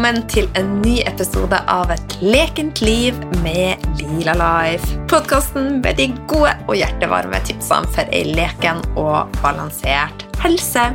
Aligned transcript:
velkommen 0.00 0.28
til 0.32 0.46
en 0.56 0.78
ny 0.80 0.94
episode 1.04 1.58
av 1.68 1.90
Et 1.92 2.14
lekent 2.24 2.78
liv 2.80 3.16
med 3.42 3.82
Lila 3.98 4.32
Life. 4.38 4.94
Podkasten 5.12 5.82
med 5.82 5.98
de 6.00 6.06
gode 6.30 6.54
og 6.70 6.78
hjertevarme 6.78 7.36
tipsene 7.44 7.90
for 7.92 8.08
ei 8.08 8.22
leken 8.32 8.80
og 8.94 9.28
balansert 9.42 10.24
helse. 10.40 10.86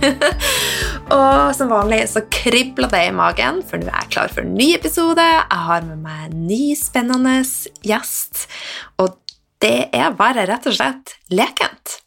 og 1.18 1.52
som 1.58 1.68
vanlig 1.74 2.06
så 2.08 2.24
kribler 2.32 2.88
det 2.88 3.04
i 3.10 3.12
magen, 3.12 3.60
for 3.60 3.84
nå 3.84 3.92
er 3.92 4.06
jeg 4.06 4.14
klar 4.16 4.32
for 4.32 4.46
en 4.46 4.56
ny 4.56 4.70
episode. 4.78 5.28
Jeg 5.28 5.64
har 5.68 5.84
med 5.84 6.00
meg 6.08 6.30
en 6.30 6.42
ny, 6.48 6.72
spennende 6.80 7.42
gjest, 7.84 8.46
og 8.96 9.18
det 9.60 9.90
er 9.92 10.16
bare 10.16 10.48
rett 10.48 10.72
og 10.72 10.80
slett 10.80 11.18
lekent. 11.28 11.98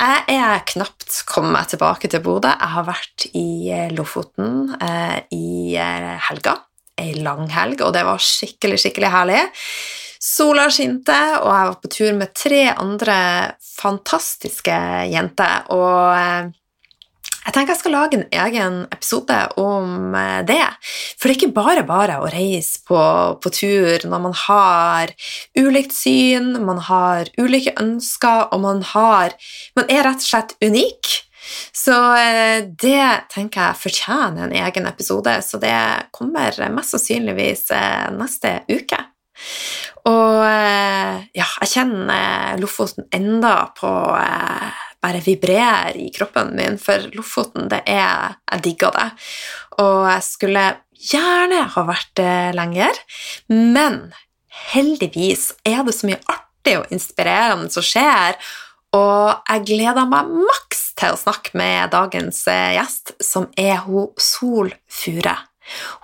Jeg 0.00 0.32
er 0.32 0.62
knapt 0.64 1.18
kommet 1.28 1.74
tilbake 1.74 2.08
til 2.08 2.22
Bodø. 2.24 2.48
Jeg 2.48 2.72
har 2.72 2.84
vært 2.86 3.26
i 3.36 3.68
eh, 3.68 3.90
Lofoten 3.92 4.70
eh, 4.80 5.18
i 5.36 5.74
eh, 5.76 6.14
helga, 6.30 6.54
ei 6.96 7.10
lang 7.20 7.50
helg, 7.52 7.82
og 7.84 7.92
det 7.92 8.06
var 8.08 8.22
skikkelig, 8.24 8.78
skikkelig 8.80 9.10
herlig. 9.12 9.42
Sola 10.24 10.70
skinte, 10.72 11.18
og 11.42 11.52
jeg 11.52 11.68
var 11.68 11.76
på 11.82 11.90
tur 11.92 12.16
med 12.16 12.32
tre 12.32 12.62
andre 12.72 13.18
fantastiske 13.60 14.78
jenter. 15.12 15.68
Og 15.76 16.16
eh, 16.16 16.48
jeg 17.40 17.54
tenker 17.54 17.72
jeg 17.72 17.80
skal 17.80 17.94
lage 17.96 18.18
en 18.18 18.26
egen 18.44 18.74
episode 18.92 19.36
om 19.60 20.12
eh, 20.16 20.40
det. 20.48 20.60
For 21.16 21.26
det 21.26 21.32
er 21.32 21.38
ikke 21.38 21.56
bare 21.56 21.84
bare 21.88 22.18
å 22.20 22.28
reise 22.32 22.82
på, 22.84 23.00
på, 23.40 23.52
tur 23.56 24.04
når 24.08 24.24
man 24.26 24.36
har 24.42 25.14
ulikt 25.56 25.96
syn, 25.96 26.52
man 26.66 26.82
har 26.90 27.30
ulike 27.40 27.72
ønsker, 27.80 28.50
og 28.52 28.60
man, 28.64 28.84
har, 28.92 29.36
man 29.78 29.88
er 29.88 30.04
rett 30.08 30.20
og 30.20 30.28
slett 30.28 30.54
unik. 30.60 31.14
Så 31.72 31.96
eh, 32.20 32.68
det 32.68 33.08
tenker 33.32 33.70
jeg 33.70 33.82
fortjener 33.86 34.44
en 34.44 34.58
egen 34.60 34.90
episode, 34.90 35.38
så 35.42 35.62
det 35.62 35.80
kommer 36.12 36.60
mest 36.76 36.92
sannsynligvis 36.92 37.70
eh, 37.72 38.10
neste 38.20 38.58
uke. 38.68 39.00
Og 40.10 40.40
ja, 41.36 41.46
jeg 41.60 41.68
kjenner 41.72 42.60
Lofoten 42.60 43.06
enda 43.16 43.54
på 43.76 43.88
bare 45.00 45.22
vibrerer 45.24 45.96
i 45.96 46.10
kroppen 46.14 46.54
min, 46.56 46.78
for 46.80 47.08
Lofoten, 47.16 47.68
det 47.72 47.82
er 47.88 48.36
Jeg 48.50 48.64
digger 48.64 48.94
det. 48.96 49.08
Og 49.80 50.04
jeg 50.10 50.24
skulle 50.26 50.64
gjerne 51.10 51.62
ha 51.74 51.84
vært 51.88 52.10
det 52.20 52.54
lenger, 52.56 52.98
men 53.48 54.10
heldigvis 54.72 55.52
er 55.64 55.84
det 55.86 55.94
så 55.96 56.10
mye 56.10 56.20
artig 56.28 56.76
og 56.82 56.92
inspirerende 56.92 57.70
som 57.72 57.86
skjer, 57.86 58.36
og 58.96 59.46
jeg 59.46 59.66
gleder 59.70 60.08
meg 60.10 60.32
maks 60.50 60.90
til 60.98 61.14
å 61.14 61.20
snakke 61.20 61.54
med 61.58 61.92
dagens 61.94 62.42
eh, 62.50 62.74
gjest, 62.76 63.14
som 63.22 63.46
er 63.56 63.78
hun 63.86 64.10
Sol 64.20 64.72
Fure. 64.90 65.36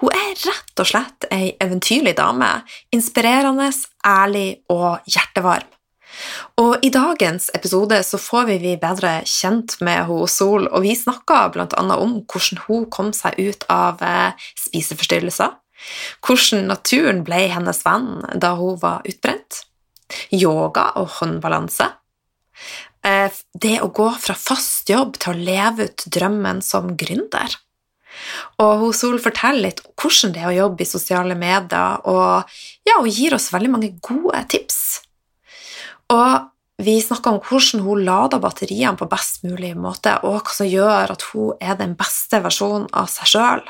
Hun 0.00 0.14
er 0.14 0.36
rett 0.46 0.82
og 0.82 0.88
slett 0.88 1.26
ei 1.34 1.56
eventyrlig 1.62 2.14
dame. 2.18 2.52
Inspirerende, 2.94 3.72
ærlig 4.06 4.62
og 4.70 5.02
hjertevarm. 5.10 5.75
Og 6.60 6.84
I 6.84 6.90
dagens 6.92 7.50
episode 7.56 7.98
så 8.06 8.18
får 8.20 8.48
vi 8.48 8.74
bedre 8.80 9.18
kjent 9.28 9.76
med 9.84 10.06
hun 10.08 10.24
Sol, 10.30 10.68
og 10.70 10.86
vi 10.86 10.94
snakker 10.96 11.52
bl.a. 11.54 11.82
om 11.96 12.18
hvordan 12.24 12.62
hun 12.66 12.88
kom 12.92 13.12
seg 13.16 13.36
ut 13.38 13.66
av 13.72 14.02
eh, 14.04 14.48
spiseforstyrrelser, 14.66 15.52
hvordan 16.24 16.66
naturen 16.70 17.22
ble 17.26 17.46
hennes 17.52 17.82
venn 17.84 18.24
da 18.34 18.54
hun 18.58 18.80
var 18.82 19.04
utbrent, 19.08 19.62
yoga 20.32 20.88
og 21.00 21.18
håndbalanse, 21.18 21.90
eh, 23.04 23.28
det 23.52 23.76
å 23.84 23.92
gå 23.92 24.08
fra 24.22 24.38
fast 24.38 24.90
jobb 24.92 25.18
til 25.20 25.34
å 25.34 25.46
leve 25.50 25.90
ut 25.90 26.08
drømmen 26.16 26.64
som 26.64 26.94
gründer. 26.96 27.60
Og 28.64 28.78
hun 28.80 28.94
Sol 28.96 29.18
forteller 29.20 29.68
litt 29.68 29.82
hvordan 30.00 30.32
det 30.32 30.40
er 30.40 30.48
å 30.54 30.60
jobbe 30.62 30.86
i 30.86 30.88
sosiale 30.88 31.36
medier, 31.36 32.00
og 32.08 32.48
ja, 32.88 32.96
hun 32.96 33.12
gir 33.12 33.36
oss 33.36 33.50
veldig 33.52 33.74
mange 33.76 33.92
gode 34.00 34.40
tips 34.48 35.02
og 36.12 36.52
vi 36.82 36.98
snakka 37.00 37.32
om 37.32 37.40
hvordan 37.40 37.84
hun 37.86 38.04
lader 38.04 38.42
batteriene 38.42 38.98
på 39.00 39.08
best 39.08 39.44
mulig 39.46 39.72
måte, 39.80 40.12
og 40.28 40.42
hva 40.44 40.56
som 40.58 40.68
gjør 40.68 41.14
at 41.14 41.24
hun 41.32 41.56
er 41.60 41.78
den 41.78 41.96
beste 41.96 42.42
versjonen 42.44 42.88
av 42.92 43.08
seg 43.12 43.32
sjøl. 43.32 43.64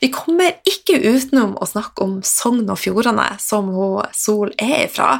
Vi 0.00 0.10
kommer 0.12 0.60
ikke 0.68 1.00
utenom 1.02 1.56
å 1.58 1.66
snakke 1.68 2.04
om 2.04 2.18
Sogn 2.24 2.68
og 2.70 2.78
Fjordane, 2.80 3.30
som 3.42 3.72
hun 3.74 4.06
Sol 4.16 4.52
er 4.60 4.84
ifra. 4.86 5.16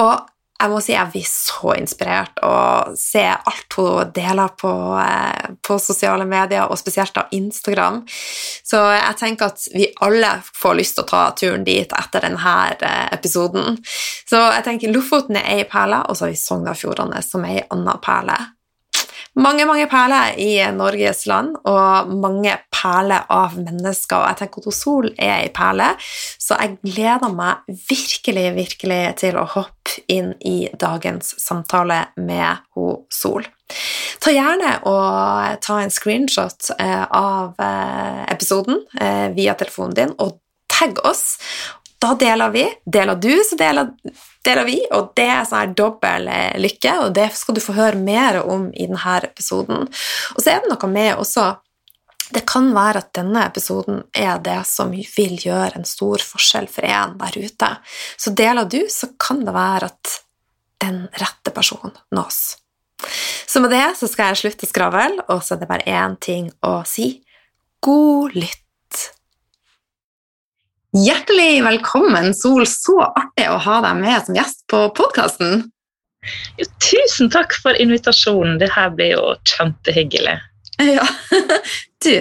Og 0.00 0.28
jeg 0.62 0.70
må 0.70 0.80
si 0.82 0.94
jeg 0.94 1.10
blir 1.10 1.26
så 1.26 1.74
inspirert 1.74 2.38
å 2.46 2.54
se 2.98 3.24
alt 3.26 3.76
hun 3.78 4.12
deler 4.14 4.54
på, 4.58 4.70
eh, 5.02 5.50
på, 5.58 5.78
sosiale 5.82 6.26
medier, 6.28 6.68
og 6.70 6.78
spesielt 6.78 7.18
av 7.18 7.34
Instagram. 7.34 8.02
Så 8.62 8.78
jeg 8.94 9.18
tenker 9.18 9.50
at 9.50 9.66
vi 9.74 9.90
alle 10.06 10.36
får 10.46 10.78
lyst 10.78 10.98
til 10.98 11.06
å 11.06 11.10
ta 11.10 11.24
turen 11.38 11.66
dit 11.66 11.98
etter 11.98 12.28
denne 12.28 12.56
eh, 12.78 13.08
episoden. 13.12 13.78
Så 14.28 14.38
jeg 14.38 14.66
tenker 14.68 14.94
Lofoten 14.94 15.40
er 15.40 15.50
ei 15.56 15.68
perle, 15.68 16.04
og 16.06 16.16
så 16.16 16.28
har 16.28 16.34
vi 16.34 16.40
Sogn 16.40 16.70
og 16.70 16.78
Fjordane 16.78 17.22
som 17.26 17.46
er 17.48 17.62
ei 17.62 17.70
anna 17.74 17.98
perle. 18.02 18.38
Mange 19.32 19.64
mange 19.64 19.86
perler 19.88 20.34
i 20.36 20.58
Norges 20.76 21.22
land, 21.24 21.54
og 21.64 22.10
mange 22.20 22.52
perler 22.68 23.24
av 23.32 23.54
mennesker. 23.56 24.18
Og 24.18 24.26
jeg 24.28 24.38
tenker 24.42 24.66
at 24.68 24.76
Sol 24.76 25.08
er 25.14 25.32
ei 25.38 25.48
perle, 25.56 25.86
så 26.36 26.58
jeg 26.60 26.76
gleder 26.84 27.32
meg 27.32 27.64
virkelig, 27.88 28.50
virkelig 28.58 29.00
til 29.22 29.40
å 29.40 29.46
hoppe 29.54 29.81
inn 30.12 30.32
i 30.40 30.68
dagens 30.78 31.34
samtale 31.40 32.04
med 32.16 32.62
ho 32.76 33.04
Sol. 33.12 33.46
Ta 34.22 34.32
gjerne 34.34 34.74
og 34.88 35.60
ta 35.64 35.78
en 35.82 35.92
screenshot 35.92 36.72
eh, 36.78 37.04
av 37.08 37.60
eh, 37.60 38.24
episoden 38.32 38.82
eh, 39.00 39.28
via 39.36 39.56
telefonen 39.58 39.96
din, 39.96 40.12
og 40.18 40.38
tagg 40.70 41.00
oss. 41.06 41.38
Da 42.02 42.14
deler 42.18 42.52
vi. 42.54 42.66
Deler 42.84 43.18
du, 43.22 43.32
så 43.46 43.56
deler 43.58 43.92
deler 44.44 44.66
vi, 44.66 44.78
og 44.94 45.12
det 45.18 45.26
er 45.30 45.44
sånn 45.46 45.74
dobbel 45.78 46.28
eh, 46.30 46.54
lykke, 46.60 46.96
og 47.04 47.12
det 47.16 47.28
skal 47.38 47.56
du 47.56 47.62
få 47.62 47.76
høre 47.76 48.00
mer 48.00 48.42
om 48.42 48.70
i 48.74 48.88
denne 48.88 49.18
episoden. 49.28 49.86
Og 50.34 50.42
så 50.42 50.54
er 50.54 50.62
det 50.62 50.72
noe 50.72 50.90
med 50.90 51.14
også 51.14 51.52
det 52.32 52.44
kan 52.48 52.70
være 52.74 53.02
at 53.02 53.12
denne 53.16 53.44
episoden 53.46 54.02
er 54.16 54.40
det 54.44 54.60
som 54.68 54.92
vil 54.92 55.36
gjøre 55.40 55.76
en 55.78 55.88
stor 55.88 56.22
forskjell 56.24 56.68
for 56.72 56.86
en 56.88 57.16
der 57.20 57.38
ute. 57.38 57.70
Så 58.16 58.32
deler 58.36 58.68
du, 58.68 58.80
så 58.88 59.12
kan 59.20 59.44
det 59.46 59.54
være 59.54 59.90
at 59.92 60.16
den 60.82 61.04
rette 61.20 61.52
personen 61.54 61.94
nås. 62.14 62.40
Så 63.46 63.60
med 63.60 63.72
det 63.74 63.84
så 63.98 64.08
skal 64.08 64.32
jeg 64.32 64.42
slutte 64.42 64.66
å 64.66 64.70
skravle, 64.70 65.26
og 65.28 65.42
så 65.42 65.56
er 65.56 65.62
det 65.62 65.70
bare 65.70 65.90
én 65.90 66.16
ting 66.22 66.48
å 66.64 66.80
si. 66.88 67.14
God 67.82 68.36
lytt! 68.38 68.58
Hjertelig 70.92 71.62
velkommen, 71.64 72.34
Sol. 72.36 72.66
Så 72.68 72.98
artig 73.00 73.48
å 73.48 73.58
ha 73.64 73.78
deg 73.86 74.00
med 74.00 74.26
som 74.26 74.36
gjest 74.36 74.66
på 74.68 74.84
podkasten. 74.96 75.64
Tusen 76.84 77.30
takk 77.32 77.56
for 77.64 77.76
invitasjonen. 77.80 78.58
Det 78.60 78.68
her 78.74 78.92
blir 78.94 79.14
jo 79.16 79.32
kjempehyggelig. 79.54 80.36
Ja. 80.80 81.06
Du, 82.02 82.16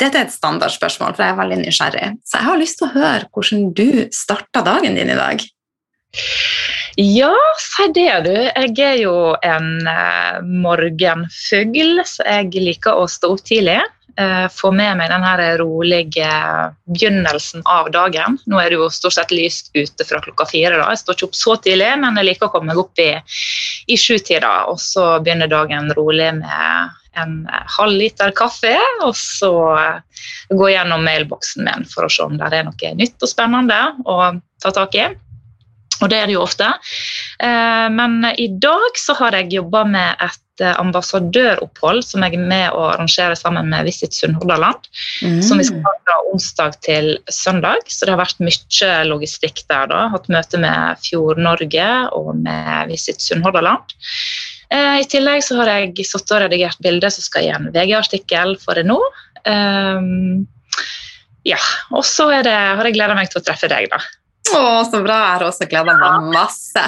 dette 0.00 0.16
er 0.16 0.22
et 0.24 0.32
standardspørsmål, 0.32 1.12
for 1.12 1.20
jeg 1.20 1.34
er 1.34 1.36
veldig 1.36 1.56
nysgjerrig. 1.60 2.06
Så 2.24 2.38
jeg 2.38 2.46
har 2.46 2.56
lyst 2.56 2.78
til 2.80 2.86
å 2.86 2.94
høre 2.94 3.26
hvordan 3.28 3.66
du 3.76 3.90
starta 4.16 4.62
dagen 4.64 4.96
din 4.96 5.12
i 5.12 5.18
dag. 5.18 5.42
Ja, 6.96 7.34
si 7.60 7.90
det, 7.92 8.08
du. 8.24 8.32
Jeg 8.32 8.72
er 8.80 8.96
jo 9.02 9.12
en 9.44 9.68
eh, 9.84 10.40
morgenfugl, 10.64 12.00
så 12.08 12.24
jeg 12.24 12.64
liker 12.70 12.96
å 12.96 13.04
stå 13.04 13.34
opp 13.34 13.44
tidlig. 13.44 13.82
Eh, 14.18 14.48
få 14.50 14.72
med 14.74 14.96
meg 14.98 15.12
den 15.12 15.26
rolige 15.60 16.30
begynnelsen 16.90 17.62
av 17.70 17.92
dagen. 17.94 18.40
Nå 18.50 18.58
er 18.58 18.72
det 18.72 18.80
jo 18.80 18.88
stort 18.90 19.14
sett 19.14 19.30
lyst 19.30 19.70
ute 19.76 20.06
fra 20.08 20.18
klokka 20.24 20.48
fire. 20.50 20.74
da. 20.74 20.88
Jeg 20.90 21.04
står 21.04 21.18
ikke 21.18 21.28
opp 21.28 21.38
så 21.38 21.54
tidlig, 21.62 21.92
men 22.02 22.18
jeg 22.18 22.32
liker 22.32 22.48
å 22.48 22.54
komme 22.56 22.72
meg 22.72 22.80
opp 22.82 22.98
i, 22.98 23.12
i 23.86 24.00
sjutida. 24.00 24.64
Og 24.72 24.80
så 24.82 25.20
begynner 25.22 25.52
dagen 25.52 25.92
rolig 25.94 26.32
med 26.40 26.96
en 27.22 27.38
halv 27.78 27.96
liter 28.00 28.34
kaffe, 28.36 28.74
og 29.04 29.14
så 29.18 29.52
gå 30.50 30.72
gjennom 30.72 31.04
mailboksen 31.06 31.66
min 31.68 31.86
for 31.90 32.06
å 32.06 32.12
se 32.12 32.26
om 32.26 32.36
det 32.38 32.50
er 32.52 32.66
noe 32.66 32.92
nytt 32.98 33.22
og 33.22 33.30
spennende 33.30 33.80
å 34.04 34.18
ta 34.62 34.74
tak 34.74 34.98
i. 34.98 35.08
Og 35.98 36.10
det 36.12 36.18
er 36.20 36.28
det 36.30 36.36
jo 36.36 36.44
ofte. 36.44 36.68
Eh, 37.42 37.86
men 37.90 38.20
i 38.38 38.46
dag 38.62 39.00
så 39.00 39.16
har 39.18 39.34
jeg 39.34 39.56
jobba 39.58 39.82
med 39.88 40.28
et 40.28 40.42
Eh, 40.58 40.74
ambassadøropphold 40.80 42.02
som 42.02 42.24
jeg 42.26 42.34
er 42.34 42.46
med 42.50 42.74
å 42.74 42.88
arrangere 42.90 43.36
sammen 43.38 43.68
med 43.70 43.86
Visit 43.86 44.16
Sunnhordland. 44.16 44.88
Mm. 45.22 45.38
Som 45.44 45.60
vi 45.60 45.68
skal 45.68 45.84
ha 45.84 45.92
fra 46.02 46.16
onsdag 46.32 46.80
til 46.82 47.12
søndag. 47.30 47.86
Så 47.86 48.06
det 48.06 48.16
har 48.16 48.22
vært 48.24 48.42
mye 48.42 48.90
logistikk 49.06 49.62
der. 49.70 49.86
da. 49.92 50.08
Hatt 50.14 50.26
møte 50.32 50.58
med 50.58 50.98
Fjord-Norge 51.04 51.88
og 52.16 52.34
med 52.42 52.90
Visit 52.90 53.22
Sunnhordland. 53.22 53.94
Eh, 53.94 54.57
I 54.74 55.04
tillegg 55.08 55.40
så 55.46 55.56
har 55.62 55.70
jeg 55.72 56.04
satt 56.04 56.32
og 56.34 56.42
redigert 56.42 56.80
bilder 56.84 57.12
som 57.12 57.24
skal 57.24 57.46
i 57.46 57.50
en 57.54 57.70
VG-artikkel 57.72 58.56
for 58.60 58.76
det 58.76 58.84
nå. 58.84 58.98
Um, 59.48 60.44
ja, 61.48 61.60
og 61.94 62.04
så 62.04 62.28
har 62.30 62.48
jeg 62.48 62.96
gleda 62.96 63.16
meg 63.16 63.30
til 63.32 63.40
å 63.40 63.44
treffe 63.46 63.70
deg, 63.70 63.88
da. 63.92 64.00
Å, 64.48 64.60
så 64.88 65.00
bra. 65.04 65.16
Jeg 65.16 65.32
har 65.34 65.44
også 65.48 65.68
gleda 65.68 65.94
meg 65.98 66.28
masse. 66.32 66.84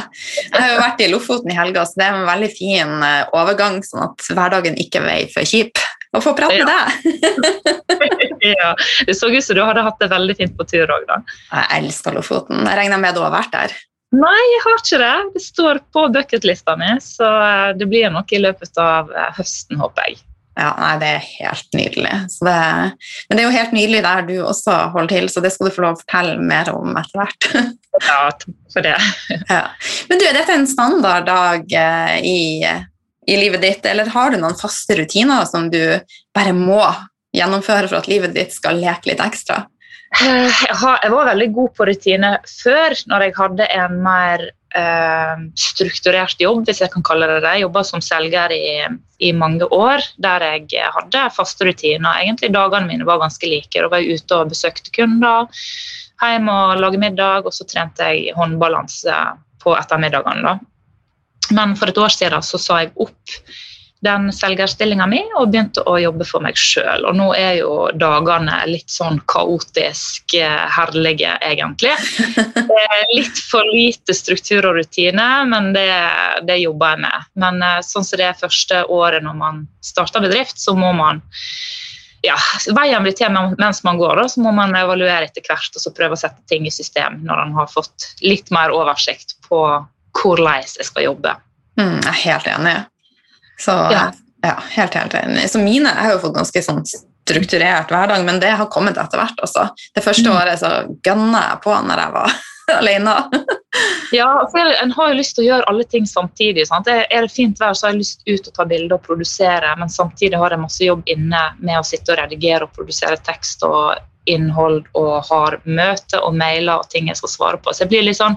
Jeg 0.46 0.56
har 0.56 0.74
jo 0.74 0.80
vært 0.80 1.02
i 1.04 1.08
Lofoten 1.12 1.52
i 1.52 1.56
helga, 1.56 1.84
så 1.88 2.00
det 2.00 2.06
er 2.06 2.18
en 2.18 2.28
veldig 2.28 2.50
fin 2.54 2.94
eh, 3.04 3.32
overgang, 3.36 3.80
sånn 3.84 4.06
at 4.06 4.28
hverdagen 4.32 4.78
ikke 4.80 5.02
veier 5.04 5.32
for 5.32 5.48
kjip. 5.48 5.80
å 6.16 6.22
få 6.24 6.32
prate 6.34 6.56
med 6.58 6.66
deg. 6.66 7.68
ja, 8.50 8.72
Det 9.06 9.14
så 9.14 9.28
ut 9.30 9.44
som 9.44 9.58
du 9.58 9.62
hadde 9.62 9.84
hatt 9.86 10.00
det 10.00 10.10
veldig 10.10 10.36
fint 10.40 10.56
på 10.58 10.66
tur 10.66 10.90
òg, 10.90 11.06
da. 11.08 11.20
Jeg 11.52 11.84
elsker 11.84 12.16
Lofoten. 12.16 12.64
Jeg 12.66 12.80
regner 12.80 13.02
med 13.02 13.14
du 13.14 13.22
har 13.22 13.34
vært 13.34 13.52
der? 13.54 13.76
Nei, 14.10 14.38
jeg 14.54 14.62
har 14.64 14.80
ikke 14.80 14.98
det. 14.98 15.12
Det 15.36 15.42
står 15.44 15.80
på 15.94 16.08
bucketlista 16.14 16.74
mi, 16.78 16.90
så 17.02 17.28
eh, 17.44 17.68
det 17.78 17.86
blir 17.90 18.10
nok 18.10 18.32
i 18.34 18.40
løpet 18.42 18.80
av 18.82 19.12
eh, 19.14 19.30
høsten, 19.36 19.78
håper 19.78 20.08
jeg. 20.08 20.18
Ja, 20.58 20.72
nei, 20.76 20.94
Det 20.98 21.10
er 21.14 21.28
helt 21.38 21.76
nydelig. 21.78 22.14
Det, 22.42 22.56
men 23.28 23.38
det 23.38 23.42
er 23.42 23.46
jo 23.46 23.54
helt 23.54 23.76
nydelig 23.76 24.00
der 24.04 24.24
du 24.26 24.34
også 24.42 24.74
holder 24.96 25.14
til, 25.14 25.30
så 25.30 25.42
det 25.44 25.52
skal 25.54 25.70
du 25.70 25.76
få 25.76 25.84
lov 25.86 25.94
å 25.94 26.00
fortelle 26.02 26.34
mer 26.42 26.72
om 26.74 26.98
etter 26.98 27.22
hvert. 27.22 27.48
ja, 28.10 28.18
takk 28.42 28.74
for 28.74 28.88
det. 28.88 28.96
ja. 29.54 29.62
Men 30.10 30.20
du, 30.20 30.26
er 30.26 30.40
dette 30.40 30.58
en 30.58 30.68
standarddag 30.68 31.30
dag 31.30 31.76
i, 32.26 32.66
i 33.30 33.38
livet 33.38 33.62
ditt, 33.62 33.86
eller 33.86 34.10
har 34.10 34.34
du 34.34 34.40
noen 34.42 34.58
faste 34.58 34.98
rutiner 34.98 35.46
som 35.48 35.70
du 35.70 35.82
bare 36.34 36.56
må 36.56 36.82
gjennomføre 37.36 37.86
for 37.86 38.02
at 38.02 38.10
livet 38.10 38.34
ditt 38.34 38.58
skal 38.58 38.82
leke 38.82 39.12
litt 39.12 39.22
ekstra? 39.22 39.62
Eh, 40.10 40.62
jeg 40.66 41.12
var 41.12 41.28
veldig 41.28 41.50
god 41.54 41.76
på 41.78 41.86
rutine 41.86 42.32
før, 42.50 42.96
når 43.10 43.24
jeg 43.24 43.34
hadde 43.36 43.68
en 43.76 44.00
mer 44.02 44.42
eh, 44.76 45.44
strukturert 45.54 46.42
jobb, 46.42 46.64
hvis 46.66 46.82
jeg 46.82 46.90
kan 46.90 47.04
kalle 47.06 47.28
det 47.30 47.38
det. 47.44 47.52
Jeg 47.54 47.66
jobba 47.68 47.84
som 47.86 48.02
selger 48.02 48.54
i, 48.56 48.64
i, 49.22 49.30
mange 49.32 49.68
år, 49.70 50.02
der 50.18 50.46
jeg 50.48 50.90
hadde 50.96 51.28
faste 51.36 51.68
rutiner. 51.68 52.18
Egentlig 52.24 52.50
Dagene 52.56 52.90
mine 52.90 53.06
var 53.06 53.22
ganske 53.22 53.46
like. 53.46 53.76
Da 53.76 53.86
var 53.92 54.02
jeg 54.02 54.18
ute 54.18 54.42
og 54.42 54.50
besøkte 54.50 54.92
kunder, 54.98 55.46
hjem 56.20 56.50
og 56.52 56.82
lage 56.82 57.00
middag, 57.00 57.46
og 57.46 57.54
så 57.54 57.64
trente 57.70 58.10
jeg 58.10 58.34
håndbalanse 58.36 59.22
på 59.62 59.78
ettermiddagene. 59.78 60.58
Men 61.54 61.78
for 61.78 61.90
et 61.90 61.98
år 61.98 62.12
siden 62.14 62.42
så 62.44 62.58
sa 62.60 62.82
jeg 62.82 62.92
opp 63.00 63.38
den 64.00 64.30
selgerstillinga 64.32 65.04
mi 65.10 65.20
og 65.36 65.50
begynte 65.52 65.82
å 65.88 65.98
jobbe 66.00 66.24
for 66.28 66.44
meg 66.44 66.56
sjøl. 66.58 67.04
Og 67.08 67.16
nå 67.18 67.26
er 67.36 67.58
jo 67.58 67.72
dagene 68.00 68.62
litt 68.70 68.88
sånn 68.92 69.20
kaotisk 69.28 70.36
eh, 70.38 70.62
herlige, 70.76 71.34
egentlig. 71.44 71.92
Det 72.70 72.80
er 72.80 73.12
litt 73.12 73.40
for 73.50 73.66
lite 73.68 74.14
struktur 74.16 74.70
og 74.70 74.78
rutine, 74.78 75.26
men 75.50 75.72
det, 75.74 75.90
det 76.48 76.60
jobber 76.62 76.94
jeg 76.94 77.02
med. 77.04 77.28
Men 77.44 77.60
eh, 77.66 77.80
sånn 77.84 78.06
som 78.06 78.20
det 78.20 78.32
første 78.40 78.84
året 78.88 79.24
når 79.26 79.36
man 79.36 79.64
starter 79.84 80.24
bedrift, 80.24 80.60
så 80.60 80.76
må 80.78 80.92
man 80.96 81.20
ja, 82.24 82.36
Veien 82.76 83.04
blir 83.04 83.14
til 83.16 83.32
mens 83.32 83.80
man 83.86 84.00
går, 84.00 84.18
da, 84.20 84.26
så 84.28 84.42
må 84.44 84.52
man 84.52 84.76
evaluere 84.76 85.28
etter 85.28 85.44
hvert 85.48 85.76
og 85.76 85.80
så 85.80 85.92
prøve 85.96 86.16
å 86.16 86.20
sette 86.20 86.42
ting 86.52 86.66
i 86.68 86.72
system 86.72 87.22
når 87.24 87.44
man 87.46 87.54
har 87.62 87.70
fått 87.72 88.10
litt 88.20 88.52
mer 88.52 88.74
oversikt 88.76 89.38
på 89.48 89.60
hvordan 90.20 90.60
jeg 90.60 90.88
skal 90.88 91.06
jobbe. 91.06 91.36
Mm, 91.80 91.96
jeg 91.96 92.10
er 92.10 92.20
helt 92.26 92.50
enig. 92.50 92.74
Så 93.60 93.76
ja. 93.92 94.08
ja 94.46 94.56
helt, 94.76 94.94
helt 94.94 95.14
enig. 95.14 95.46
Så 95.52 95.62
mine 95.62 95.92
Jeg 95.92 96.06
har 96.06 96.14
jo 96.16 96.22
fått 96.24 96.36
ganske 96.38 96.62
sånn 96.64 96.84
strukturert 97.30 97.90
hverdag, 97.92 98.24
men 98.24 98.40
det 98.40 98.54
har 98.58 98.70
kommet 98.72 98.98
etter 98.98 99.20
hvert 99.20 99.42
også. 99.44 99.68
Det 99.94 100.02
første 100.02 100.30
mm. 100.30 100.36
året 100.36 100.62
så 100.62 100.70
gønna 101.04 101.42
jeg 101.50 101.60
på 101.64 101.76
når 101.86 102.02
jeg 102.04 102.14
var 102.16 102.38
alene. 102.80 103.14
ja, 104.16 104.30
for 104.50 104.74
En 104.82 104.92
har 104.96 105.12
jo 105.12 105.18
lyst 105.20 105.36
til 105.36 105.44
å 105.44 105.48
gjøre 105.50 105.68
alle 105.70 105.86
ting 105.86 106.08
samtidig. 106.08 106.66
Sant? 106.68 106.90
Er 106.90 107.26
det 107.26 107.32
fint 107.34 107.60
vær, 107.60 107.76
så 107.76 107.86
har 107.86 107.94
jeg 107.94 108.02
lyst 108.02 108.26
ut 108.26 108.50
å 108.50 108.54
ta 108.56 108.66
bilder 108.66 108.98
og 108.98 109.06
produsere, 109.06 109.72
men 109.78 109.92
samtidig 109.92 110.40
har 110.40 110.54
jeg 110.54 110.64
masse 110.64 110.86
jobb 110.86 111.02
inne 111.10 111.42
med 111.60 111.78
å 111.78 111.86
sitte 111.86 112.14
og 112.14 112.22
redigere 112.22 112.66
og 112.66 112.74
produsere 112.76 113.20
tekst 113.26 113.66
og 113.66 114.00
innhold 114.28 114.84
og 114.98 115.12
har 115.30 115.56
møter 115.64 116.22
og 116.22 116.34
mailer 116.36 116.82
og 116.82 116.90
ting 116.92 117.08
jeg 117.08 117.18
skal 117.18 117.32
svare 117.32 117.60
på. 117.62 117.72
Så 117.72 117.84
jeg 117.84 117.92
blir 117.94 118.04
litt 118.06 118.18
sånn 118.18 118.36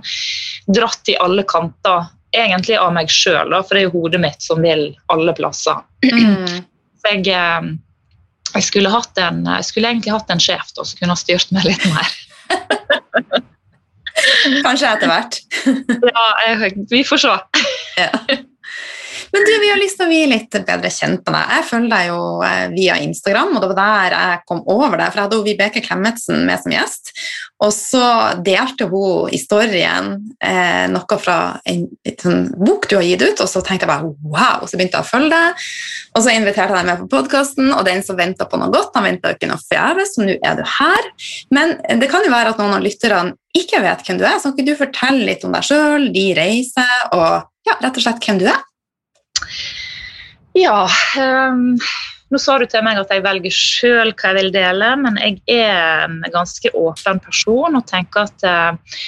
dratt 0.69 1.11
i 1.11 1.17
alle 1.21 1.45
kanter 1.49 2.07
egentlig 2.33 2.77
av 2.79 2.93
meg 2.95 3.11
sjøl, 3.13 3.53
for 3.61 3.75
det 3.75 3.83
er 3.83 3.87
jo 3.87 3.95
hodet 3.97 4.21
mitt 4.23 4.43
som 4.43 4.61
vil 4.63 4.89
alle 5.13 5.35
plasser. 5.37 5.83
Mm. 6.05 6.63
Jeg, 7.03 7.25
eh, 7.27 7.65
jeg, 8.53 8.63
skulle 8.63 8.87
en, 9.19 9.41
jeg, 9.43 9.65
skulle 9.67 9.89
egentlig 9.91 10.13
hatt 10.13 10.29
en 10.31 10.39
sjef 10.39 10.69
da, 10.71 10.85
som 10.87 10.95
kunne 10.95 11.11
ha 11.11 11.19
styrt 11.19 11.49
meg 11.51 11.65
litt 11.67 11.83
mer. 11.91 12.13
Kanskje 14.63 14.87
etter 14.87 15.11
hvert. 15.11 15.41
ja, 16.13 16.23
jeg, 16.47 16.71
vi 16.87 17.03
får 17.03 17.25
se. 17.25 17.35
ja. 17.99 18.39
Men 19.33 19.45
du, 19.47 19.51
vi 19.61 19.69
har 19.71 19.79
lyst 19.81 19.97
til 19.97 20.05
å 20.05 20.11
bli 20.11 20.21
litt 20.29 20.53
bedre 20.53 20.89
kjent 20.93 21.23
med 21.25 21.33
deg. 21.33 21.53
Jeg 21.57 21.65
følger 21.65 21.89
deg 21.89 22.09
jo 22.11 22.19
eh, 22.45 22.65
via 22.69 22.97
Instagram, 23.01 23.55
og 23.55 23.63
det 23.63 23.69
var 23.71 23.79
der 23.79 24.15
jeg 24.15 24.41
kom 24.49 24.59
over 24.69 24.93
deg. 24.93 25.07
For 25.07 25.19
jeg 25.19 25.25
hadde 25.25 25.39
jo 25.39 25.45
Vibeke 25.47 25.81
Klemetsen 25.81 26.43
med 26.45 26.61
som 26.61 26.75
gjest, 26.75 27.09
og 27.63 27.71
så 27.73 28.03
delte 28.45 28.85
hun 28.91 29.31
historien, 29.31 30.11
eh, 30.37 30.83
noe 30.91 31.17
fra 31.21 31.37
en, 31.69 31.85
en, 32.05 32.17
sånn 32.21 32.43
bok 32.59 32.85
du 32.91 32.97
har 32.99 33.07
gitt 33.07 33.23
ut, 33.23 33.41
og 33.41 33.49
så 33.49 33.63
tenkte 33.65 33.87
jeg 33.87 33.91
bare 33.93 34.11
wow, 34.35 34.67
så 34.69 34.77
begynte 34.77 34.99
jeg 34.99 35.07
å 35.07 35.09
følge 35.09 35.31
deg. 35.33 35.63
Og 36.13 36.25
så 36.25 36.35
inviterte 36.35 36.67
jeg 36.67 36.77
deg 36.77 36.89
med 36.91 37.01
på 37.01 37.09
podkasten, 37.15 37.71
og 37.73 37.87
den 37.87 38.05
som 38.05 38.19
venta 38.19 38.45
på 38.49 38.59
noe 38.61 38.69
godt, 38.73 38.91
han 38.99 39.07
venta 39.07 39.31
ikke 39.33 39.49
noe 39.49 39.63
forgjeves, 39.63 40.13
så 40.13 40.27
nå 40.27 40.35
er 40.37 40.59
du 40.59 40.65
her. 40.75 41.09
Men 41.55 41.79
det 42.03 42.11
kan 42.11 42.25
jo 42.27 42.35
være 42.35 42.53
at 42.53 42.61
noen 42.61 42.77
av 42.77 42.85
lytterne 42.85 43.33
ikke 43.57 43.81
vet 43.81 44.05
hvem 44.05 44.21
du 44.21 44.27
er, 44.27 44.37
så 44.37 44.51
kan 44.51 44.59
ikke 44.59 44.69
du 44.69 44.83
fortelle 44.83 45.25
litt 45.25 45.47
om 45.47 45.57
deg 45.57 45.65
sjøl, 45.65 46.07
de 46.13 46.27
reiser, 46.37 47.09
og 47.17 47.49
ja, 47.65 47.79
rett 47.79 47.97
og 47.97 48.05
slett 48.05 48.21
hvem 48.29 48.43
du 48.43 48.47
er? 48.51 48.61
Ja 50.53 50.85
um, 51.17 51.77
Nå 52.33 52.39
sa 52.41 52.55
du 52.57 52.65
til 52.69 52.81
meg 52.85 52.97
at 52.97 53.11
jeg 53.13 53.21
velger 53.25 53.53
sjøl 53.53 54.11
hva 54.17 54.31
jeg 54.31 54.37
vil 54.39 54.53
dele, 54.55 54.87
men 54.97 55.19
jeg 55.21 55.35
er 55.53 56.07
en 56.07 56.23
ganske 56.33 56.71
åpen 56.73 57.19
person 57.21 57.77
og 57.77 57.85
tenker 57.89 58.25
at 58.25 58.45
uh, 58.47 59.03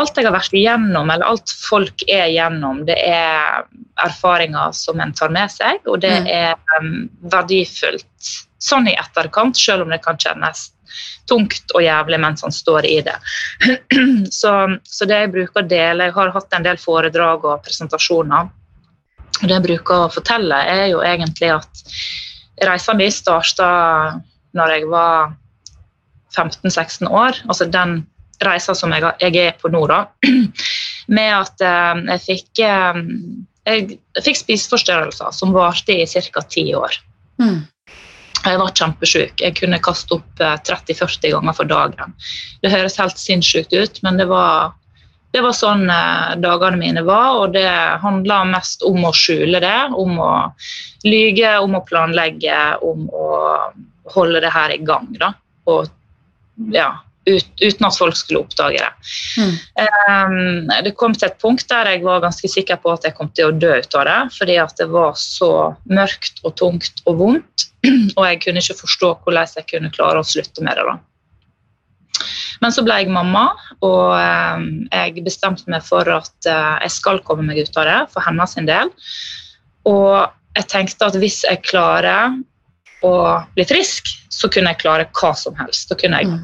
alt 0.00 0.16
jeg 0.16 0.24
har 0.24 0.32
vært 0.32 0.54
igjennom, 0.56 1.10
eller 1.12 1.28
alt 1.28 1.52
folk 1.60 2.06
er 2.06 2.30
igjennom, 2.30 2.86
det 2.88 2.96
er 3.04 3.66
erfaringer 4.00 4.72
som 4.76 5.02
en 5.02 5.12
tar 5.12 5.34
med 5.34 5.52
seg, 5.52 5.82
og 5.84 6.00
det 6.06 6.14
mm. 6.24 6.30
er 6.32 6.78
um, 6.78 6.94
verdifullt 7.32 8.30
sånn 8.60 8.88
i 8.88 8.96
etterkant, 8.96 9.60
selv 9.60 9.84
om 9.84 9.92
det 9.92 10.00
kan 10.04 10.16
kjennes 10.20 10.70
tungt 11.28 11.74
og 11.76 11.84
jævlig 11.84 12.18
mens 12.22 12.42
han 12.44 12.54
står 12.54 12.88
i 12.88 12.96
det. 13.06 13.16
så, 14.40 14.54
så, 14.84 15.06
det 15.06 15.20
jeg 15.20 15.32
bruker 15.34 15.62
å 15.62 15.68
dele 15.68 16.08
Jeg 16.08 16.16
har 16.16 16.32
hatt 16.34 16.56
en 16.56 16.66
del 16.66 16.80
foredrag 16.80 17.44
og 17.46 17.62
presentasjoner 17.66 18.48
det 19.48 19.56
jeg 19.56 19.66
bruker 19.66 20.06
å 20.06 20.12
fortelle, 20.12 20.56
er 20.68 20.90
jo 20.92 21.02
egentlig 21.04 21.52
at 21.54 21.84
reisa 22.66 22.94
mi 22.96 23.08
starta 23.12 23.68
når 24.56 24.74
jeg 24.74 24.88
var 24.90 25.34
15-16 26.36 27.08
år. 27.08 27.40
Altså 27.48 27.68
den 27.70 28.02
reisa 28.44 28.74
som 28.76 28.92
jeg, 28.94 29.04
er 29.20 29.56
på 29.60 29.70
nå, 29.72 29.84
da. 29.90 30.04
Med 31.16 31.32
at 31.34 31.64
eh, 31.64 32.04
jeg 32.14 32.24
fikk 32.26 32.62
eh, 32.64 33.02
jeg, 33.68 33.98
fikk 34.24 34.40
spiseforstyrrelser 34.40 35.34
som 35.36 35.54
varte 35.56 35.96
i 35.96 36.06
ca. 36.06 36.44
ti 36.48 36.70
år. 36.76 36.96
Mm. 37.42 37.62
Jeg 38.40 38.56
var 38.56 38.72
kjempesjuk. 38.72 39.42
Jeg 39.42 39.56
kunne 39.58 39.80
kaste 39.84 40.16
opp 40.16 40.40
30-40 40.40 41.26
eh, 41.28 41.32
ganger 41.34 41.56
for 41.56 41.68
dagen. 41.68 42.14
Det 42.62 42.72
høres 42.72 42.98
helt 43.00 43.20
sinnssykt 43.20 43.74
ut, 43.74 44.00
men 44.06 44.20
det 44.20 44.30
var 44.30 44.76
det 45.30 45.42
var 45.44 45.54
sånn 45.54 45.84
eh, 45.90 46.32
dagene 46.42 46.80
mine 46.80 47.04
var, 47.06 47.42
og 47.42 47.54
det 47.54 47.68
handla 48.02 48.42
mest 48.50 48.82
om 48.86 49.04
å 49.06 49.12
skjule 49.14 49.60
det. 49.62 49.78
Om 49.94 50.18
å 50.18 50.32
lyge, 51.06 51.52
om 51.62 51.78
å 51.78 51.84
planlegge, 51.86 52.58
om 52.82 53.06
å 53.14 53.28
holde 54.14 54.42
det 54.42 54.50
her 54.50 54.74
i 54.74 54.80
gang. 54.82 55.06
Da. 55.20 55.32
Og 55.70 55.86
ja, 56.74 56.90
ut, 57.30 57.46
uten 57.60 57.86
at 57.86 57.98
folk 57.98 58.18
skulle 58.18 58.42
oppdage 58.42 58.80
det. 58.82 58.90
Mm. 59.38 59.54
Um, 60.18 60.72
det 60.84 60.96
kom 60.98 61.14
til 61.14 61.30
et 61.30 61.38
punkt 61.42 61.68
der 61.70 61.92
jeg 61.92 62.02
var 62.04 62.24
ganske 62.24 62.50
sikker 62.50 62.80
på 62.82 62.94
at 62.94 63.06
jeg 63.06 63.16
kom 63.18 63.30
til 63.36 63.50
å 63.50 63.56
dø 63.56 63.76
ut 63.78 63.98
av 64.00 64.08
det, 64.08 64.18
fordi 64.38 64.58
at 64.62 64.74
det 64.80 64.88
var 64.90 65.14
så 65.20 65.52
mørkt 65.90 66.42
og 66.42 66.56
tungt 66.58 67.04
og 67.06 67.22
vondt, 67.22 67.68
og 68.18 68.24
jeg 68.26 68.42
kunne 68.44 68.64
ikke 68.64 68.80
forstå 68.82 69.14
hvordan 69.22 69.54
jeg 69.60 69.70
kunne 69.70 69.94
klare 69.94 70.22
å 70.22 70.26
slutte 70.26 70.66
med 70.66 70.76
det. 70.80 70.88
da. 70.90 70.98
Men 72.60 72.74
så 72.74 72.84
ble 72.84 72.98
jeg 73.00 73.12
mamma, 73.12 73.46
og 73.86 74.12
eh, 74.18 74.64
jeg 74.92 75.24
bestemte 75.24 75.68
meg 75.72 75.84
for 75.86 76.08
at 76.12 76.48
eh, 76.48 76.76
jeg 76.84 76.94
skal 76.98 77.22
komme 77.24 77.46
meg 77.48 77.62
ut 77.62 77.80
av 77.80 77.88
det 77.88 77.98
for 78.12 78.24
hennes 78.26 78.56
del. 78.68 78.92
Og 79.88 80.28
jeg 80.58 80.68
tenkte 80.68 81.08
at 81.08 81.16
hvis 81.20 81.40
jeg 81.46 81.62
klarer 81.64 82.36
å 83.06 83.12
bli 83.56 83.64
frisk, 83.64 84.10
så 84.28 84.50
kunne 84.52 84.74
jeg 84.74 84.82
klare 84.82 85.08
hva 85.16 85.32
som 85.36 85.56
helst. 85.56 85.88
Da 85.88 85.96
kunne 85.96 86.20
jeg 86.20 86.32
mm. 86.32 86.40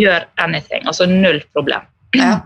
gjøre 0.00 0.24
anything. 0.40 0.86
Altså 0.88 1.08
null 1.10 1.42
problem. 1.52 1.84
Ja. 2.16 2.38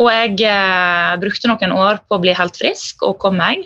Og 0.00 0.10
jeg 0.12 0.42
eh, 0.44 1.12
brukte 1.22 1.48
noen 1.48 1.72
år 1.76 2.02
på 2.04 2.18
å 2.18 2.22
bli 2.22 2.36
helt 2.36 2.58
frisk 2.60 3.04
og 3.06 3.16
kom 3.22 3.40
meg. 3.40 3.64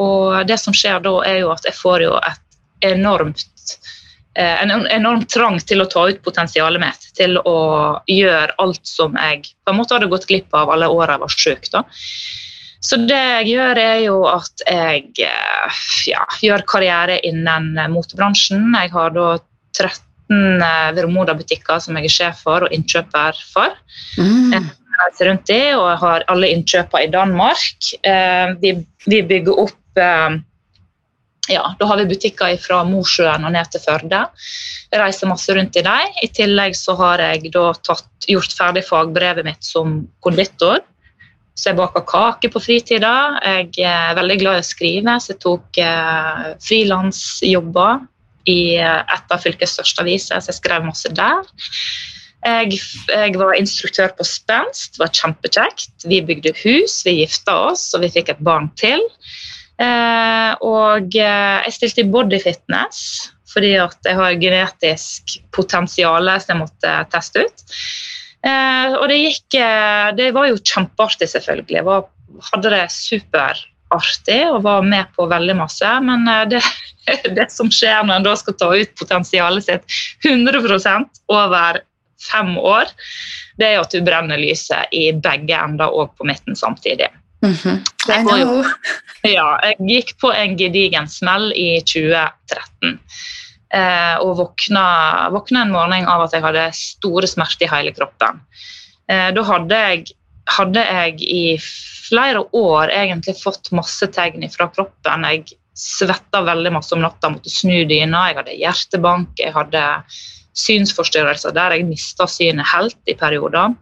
Og 0.00 0.40
det 0.48 0.56
som 0.62 0.74
skjer 0.74 1.04
da, 1.04 1.18
er 1.28 1.42
jo 1.44 1.52
at 1.54 1.68
jeg 1.68 1.76
får 1.76 2.06
jo 2.06 2.16
et 2.24 2.40
enormt 2.88 3.76
en 4.34 4.86
enorm 4.90 5.24
trang 5.30 5.60
til 5.62 5.82
å 5.82 5.88
ta 5.90 6.08
ut 6.10 6.22
potensialet 6.24 6.82
mitt, 6.82 7.04
til 7.14 7.38
å 7.38 7.58
gjøre 8.10 8.56
alt 8.58 8.86
som 8.88 9.14
jeg 9.14 9.44
på 9.62 9.72
en 9.72 9.78
måte 9.78 9.94
hadde 9.94 10.10
gått 10.10 10.26
glipp 10.30 10.54
av 10.56 10.72
alle 10.74 10.88
åra 10.90 11.14
jeg 11.14 11.22
var 11.22 11.68
da. 11.76 11.84
Så 12.84 12.98
det 13.00 13.16
jeg 13.16 13.52
gjør, 13.54 13.80
er 13.80 14.00
jo 14.04 14.16
at 14.28 14.64
jeg 14.68 15.06
eh, 15.24 15.82
ja, 16.10 16.24
gjør 16.44 16.66
karriere 16.68 17.16
innen 17.24 17.72
motebransjen. 17.92 18.66
Jeg 18.76 18.92
har 18.92 19.14
da 19.14 19.28
13 19.78 20.64
Veromoda-butikker 20.96 21.80
som 21.80 21.96
jeg 21.96 22.10
er 22.10 22.12
sjef 22.12 22.42
for 22.44 22.66
og 22.66 22.74
innkjøper 22.76 23.40
for. 23.54 23.72
Mm. 24.20 24.52
Jeg 24.52 24.98
reiser 25.00 25.30
rundt 25.30 25.52
i, 25.54 25.62
og 25.78 25.86
jeg 25.88 26.00
har 26.04 26.26
alle 26.34 26.50
innkjøpene 26.58 27.06
i 27.06 27.12
Danmark. 27.14 27.88
Eh, 28.04 28.52
vi, 28.60 28.74
vi 29.08 29.22
bygger 29.32 29.64
opp 29.64 30.04
ja, 31.48 31.64
da 31.78 31.86
har 31.86 32.00
vi 32.00 32.08
butikker 32.08 32.56
fra 32.60 32.80
Mosjøen 32.88 33.44
og 33.44 33.52
ned 33.52 33.68
til 33.72 33.82
Førde. 33.84 34.22
Jeg 34.92 35.00
reiser 35.00 35.28
masse 35.28 35.52
rundt 35.56 35.76
i 35.76 35.84
dem. 35.84 36.16
I 36.24 36.30
tillegg 36.32 36.76
så 36.78 36.94
har 37.00 37.20
jeg 37.20 37.52
da 37.52 37.68
tatt, 37.84 38.08
gjort 38.30 38.56
ferdig 38.56 38.84
fagbrevet 38.86 39.44
mitt 39.44 39.66
som 39.66 39.98
konditor. 40.24 40.80
Så 41.54 41.70
jeg 41.70 41.78
baker 41.78 42.02
kake 42.08 42.50
på 42.50 42.62
fritida. 42.62 43.12
Jeg 43.44 43.84
er 43.86 44.16
veldig 44.18 44.38
glad 44.40 44.58
i 44.58 44.64
å 44.64 44.66
skrive, 44.66 45.18
så 45.20 45.34
jeg 45.34 45.42
tok 45.44 45.78
eh, 45.82 46.48
frilansjobber 46.64 48.02
i 48.50 48.58
eh, 48.80 49.00
et 49.14 49.34
av 49.36 49.44
fylkets 49.44 49.76
største 49.76 50.02
aviser, 50.02 50.40
så 50.40 50.50
jeg 50.50 50.58
skrev 50.58 50.88
masse 50.88 51.12
der. 51.14 51.44
Jeg, 52.44 52.76
jeg, 53.08 53.36
var 53.40 53.56
instruktør 53.56 54.10
på 54.18 54.26
spenst, 54.28 54.96
det 54.96 55.04
var 55.04 55.12
kjempekjekt. 55.16 55.94
Vi 56.10 56.20
bygde 56.26 56.52
hus, 56.64 56.98
vi 57.06 57.20
gifta 57.22 57.54
oss, 57.70 57.86
og 57.96 58.02
vi 58.04 58.12
fikk 58.18 58.34
et 58.34 58.42
barn 58.44 58.68
til. 58.80 59.04
Eh, 59.82 60.52
og 60.62 61.16
eh, 61.18 61.66
jeg 61.66 61.74
stilte 61.74 62.04
i 62.04 62.10
bodyfitness 62.12 62.98
fordi 63.54 63.72
at 63.78 63.98
jeg 64.06 64.18
har 64.18 64.38
genetisk 64.38 65.36
potensial 65.54 66.26
som 66.42 66.50
jeg 66.50 66.60
måtte 66.64 66.94
teste 67.12 67.44
ut. 67.46 67.62
Eh, 68.44 68.96
og 68.98 69.04
det 69.10 69.20
gikk 69.20 69.56
Det 70.18 70.32
var 70.34 70.48
jo 70.50 70.58
kjempeartig, 70.58 71.28
selvfølgelig. 71.30 71.76
Jeg 71.78 71.86
var, 71.86 72.08
hadde 72.50 72.72
det 72.74 72.82
superartig 72.90 74.40
og 74.48 74.64
var 74.66 74.82
med 74.82 75.06
på 75.14 75.28
veldig 75.30 75.54
masse. 75.60 75.92
Men 76.02 76.26
det, 76.50 76.64
det 77.38 77.46
som 77.54 77.70
skjer 77.70 78.02
når 78.02 78.16
en 78.16 78.26
da 78.26 78.34
skal 78.42 78.58
ta 78.58 78.72
ut 78.74 78.98
potensialet 78.98 79.70
sitt 79.70 79.98
100% 80.26 81.22
over 81.30 81.78
fem 82.24 82.56
år, 82.58 82.90
det 83.60 83.70
er 83.70 83.84
at 83.84 83.94
du 83.94 84.02
brenner 84.02 84.40
lyset 84.40 84.90
i 84.90 85.12
begge 85.14 85.54
ender 85.54 85.94
og 85.94 86.16
på 86.18 86.26
midten 86.26 86.58
samtidig. 86.58 87.12
Mm 87.44 87.52
-hmm. 87.52 87.80
jeg, 88.08 88.40
jo, 88.40 88.64
ja, 89.28 89.48
jeg 89.62 89.76
gikk 89.88 90.18
på 90.20 90.32
en 90.32 90.56
gedigen 90.56 91.08
smell 91.08 91.52
i 91.52 91.80
2013. 91.80 93.00
Eh, 93.74 94.16
og 94.22 94.36
våkna, 94.38 94.84
våkna, 95.34 95.62
en 95.62 95.72
morgen 95.74 96.06
av 96.06 96.22
at 96.24 96.32
jeg 96.32 96.44
hadde 96.44 96.68
store 96.78 97.26
smerter 97.26 97.66
i 97.66 97.72
hele 97.72 97.92
kroppen. 97.92 98.40
Eh, 99.10 99.28
da 99.34 99.42
hadde 99.42 99.80
jeg, 99.88 100.14
hadde 100.46 100.84
jeg, 100.86 101.20
i 101.20 101.58
flere 102.08 102.44
år 102.52 102.92
egentlig 102.94 103.36
fått 103.42 103.72
masse 103.72 104.06
tegn 104.14 104.46
fra 104.52 104.68
kroppen. 104.68 105.24
Jeg 105.24 105.58
svetta 105.74 106.44
veldig 106.46 106.72
masse 106.76 106.94
om 106.94 107.02
natta, 107.02 107.32
måtte 107.34 107.50
snu 107.50 107.82
dyna, 107.90 108.28
jeg 108.30 108.38
hadde 108.38 108.58
hjertebank, 108.60 109.34
jeg 109.42 109.52
hadde 109.56 109.82
synsforstyrrelser 110.54 111.54
der 111.54 111.74
jeg 111.74 111.88
mista 111.88 112.28
synet 112.30 112.70
helt 112.70 113.10
i 113.10 113.16
perioder. 113.18 113.74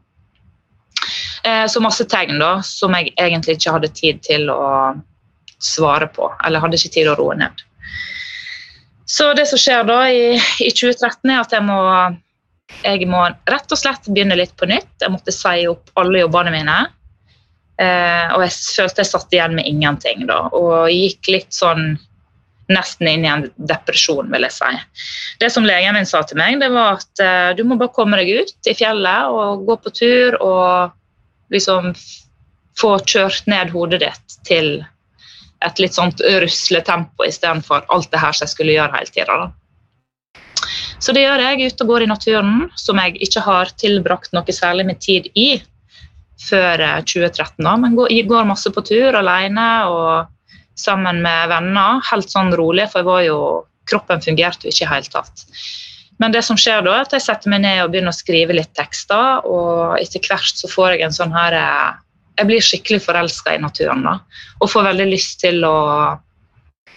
Eh, 1.45 1.67
så 1.67 1.83
masse 1.83 2.07
tegn 2.07 2.39
da, 2.39 2.55
som 2.67 2.95
jeg 2.95 3.15
egentlig 3.19 3.59
ikke 3.59 3.75
hadde 3.77 3.93
tid 3.97 4.23
til 4.23 4.51
å 4.53 4.95
svare 5.63 6.09
på. 6.15 6.31
Eller 6.47 6.63
hadde 6.63 6.79
ikke 6.79 6.97
tid 6.99 7.11
å 7.11 7.17
roe 7.19 7.37
ned. 7.39 7.65
Så 9.13 9.33
det 9.37 9.49
som 9.51 9.61
skjer 9.61 9.85
da 9.89 10.05
i, 10.09 10.37
i 10.63 10.71
2013, 10.71 11.31
er 11.31 11.41
at 11.43 11.53
jeg 11.53 11.67
må, 11.67 11.81
jeg 12.87 13.11
må 13.11 13.27
rett 13.51 13.75
og 13.75 13.81
slett 13.81 14.07
begynne 14.09 14.39
litt 14.39 14.55
på 14.57 14.71
nytt. 14.71 14.93
Jeg 15.03 15.13
måtte 15.13 15.35
si 15.35 15.67
opp 15.71 15.91
alle 16.01 16.23
jobbene 16.23 16.55
mine. 16.55 16.79
Eh, 17.83 18.31
og 18.37 18.47
jeg 18.47 18.55
følte 18.55 19.03
jeg 19.03 19.11
satt 19.11 19.35
igjen 19.35 19.59
med 19.59 19.67
ingenting 19.67 20.27
da, 20.29 20.45
og 20.55 20.93
gikk 20.93 21.31
litt 21.33 21.55
sånn 21.57 21.97
nesten 22.73 23.09
inn 23.11 23.25
i 23.27 23.31
en 23.31 23.47
depresjon, 23.69 24.29
vil 24.33 24.47
jeg 24.47 24.55
si. 24.55 24.71
Det 25.43 25.49
som 25.53 25.67
legen 25.67 25.97
min 25.97 26.07
sa 26.09 26.23
til 26.25 26.39
meg, 26.39 26.61
det 26.63 26.71
var 26.73 27.01
at 27.01 27.23
eh, 27.25 27.51
du 27.59 27.65
må 27.67 27.77
bare 27.81 27.93
komme 27.97 28.21
deg 28.21 28.45
ut 28.45 28.71
i 28.71 28.77
fjellet 28.79 29.33
og 29.35 29.65
gå 29.67 29.77
på 29.83 29.95
tur 29.99 30.39
og 30.39 30.95
liksom 31.53 31.93
få 32.81 32.97
kjørt 33.05 33.47
ned 33.51 33.73
hodet 33.75 34.03
ditt 34.03 34.39
til 34.49 34.75
et 35.63 35.79
litt 35.79 35.95
sånt 35.95 36.23
rusletempo 36.43 37.27
istedenfor 37.29 37.85
alt 37.95 38.11
det 38.11 38.23
her 38.23 38.35
som 38.35 38.47
jeg 38.47 38.55
skulle 38.55 38.77
gjøre 38.77 38.97
hele 38.97 39.15
tida. 39.15 39.37
Så 41.03 41.15
det 41.15 41.25
gjør 41.25 41.43
jeg, 41.43 41.73
ute 41.73 41.85
og 41.85 41.91
går 41.91 42.05
i 42.05 42.11
naturen, 42.11 42.57
som 42.79 42.99
jeg 43.03 43.19
ikke 43.27 43.43
har 43.43 43.71
tilbrakt 43.81 44.35
noe 44.37 44.55
særlig 44.55 44.87
med 44.87 45.01
tid 45.03 45.29
i 45.35 45.57
før 46.43 46.83
2013. 47.07 47.67
Eh, 47.67 47.79
Men 47.85 47.97
går, 47.99 48.15
går 48.31 48.49
masse 48.49 48.71
på 48.71 48.85
tur 48.87 49.19
alene 49.19 49.67
og 49.91 50.31
sammen 50.79 51.21
med 51.23 51.51
venner, 51.51 52.01
helt 52.11 52.31
sånn 52.31 52.55
rolig, 52.59 52.89
for 52.91 53.03
jeg 53.03 53.11
var 53.11 53.25
jo, 53.27 53.39
kroppen 53.91 54.23
fungerte 54.25 54.67
jo 54.67 54.73
ikke 54.73 54.85
i 54.85 54.87
det 54.87 54.93
hele 54.95 55.13
tatt. 55.13 55.45
Men 56.19 56.33
det 56.33 56.43
som 56.47 56.59
skjer 56.61 56.83
da, 56.85 56.97
er 56.97 57.07
at 57.07 57.15
jeg 57.17 57.25
setter 57.25 57.51
meg 57.51 57.63
ned 57.65 57.81
og 57.83 57.93
begynner 57.93 58.13
å 58.13 58.17
skrive 58.17 58.57
litt 58.57 58.73
tekster. 58.79 59.47
Og 59.49 59.97
etter 60.01 60.23
hvert 60.29 60.59
så 60.59 60.71
får 60.71 60.97
jeg 60.97 61.07
en 61.07 61.17
sånn 61.17 61.35
her 61.35 61.57
eh, 61.59 61.89
Jeg 62.41 62.49
blir 62.49 62.65
skikkelig 62.65 63.03
forelska 63.05 63.57
i 63.57 63.63
naturen. 63.63 64.05
da, 64.07 64.19
Og 64.61 64.71
får 64.71 64.91
veldig 64.91 65.09
lyst 65.11 65.41
til 65.41 65.65
å 65.69 65.77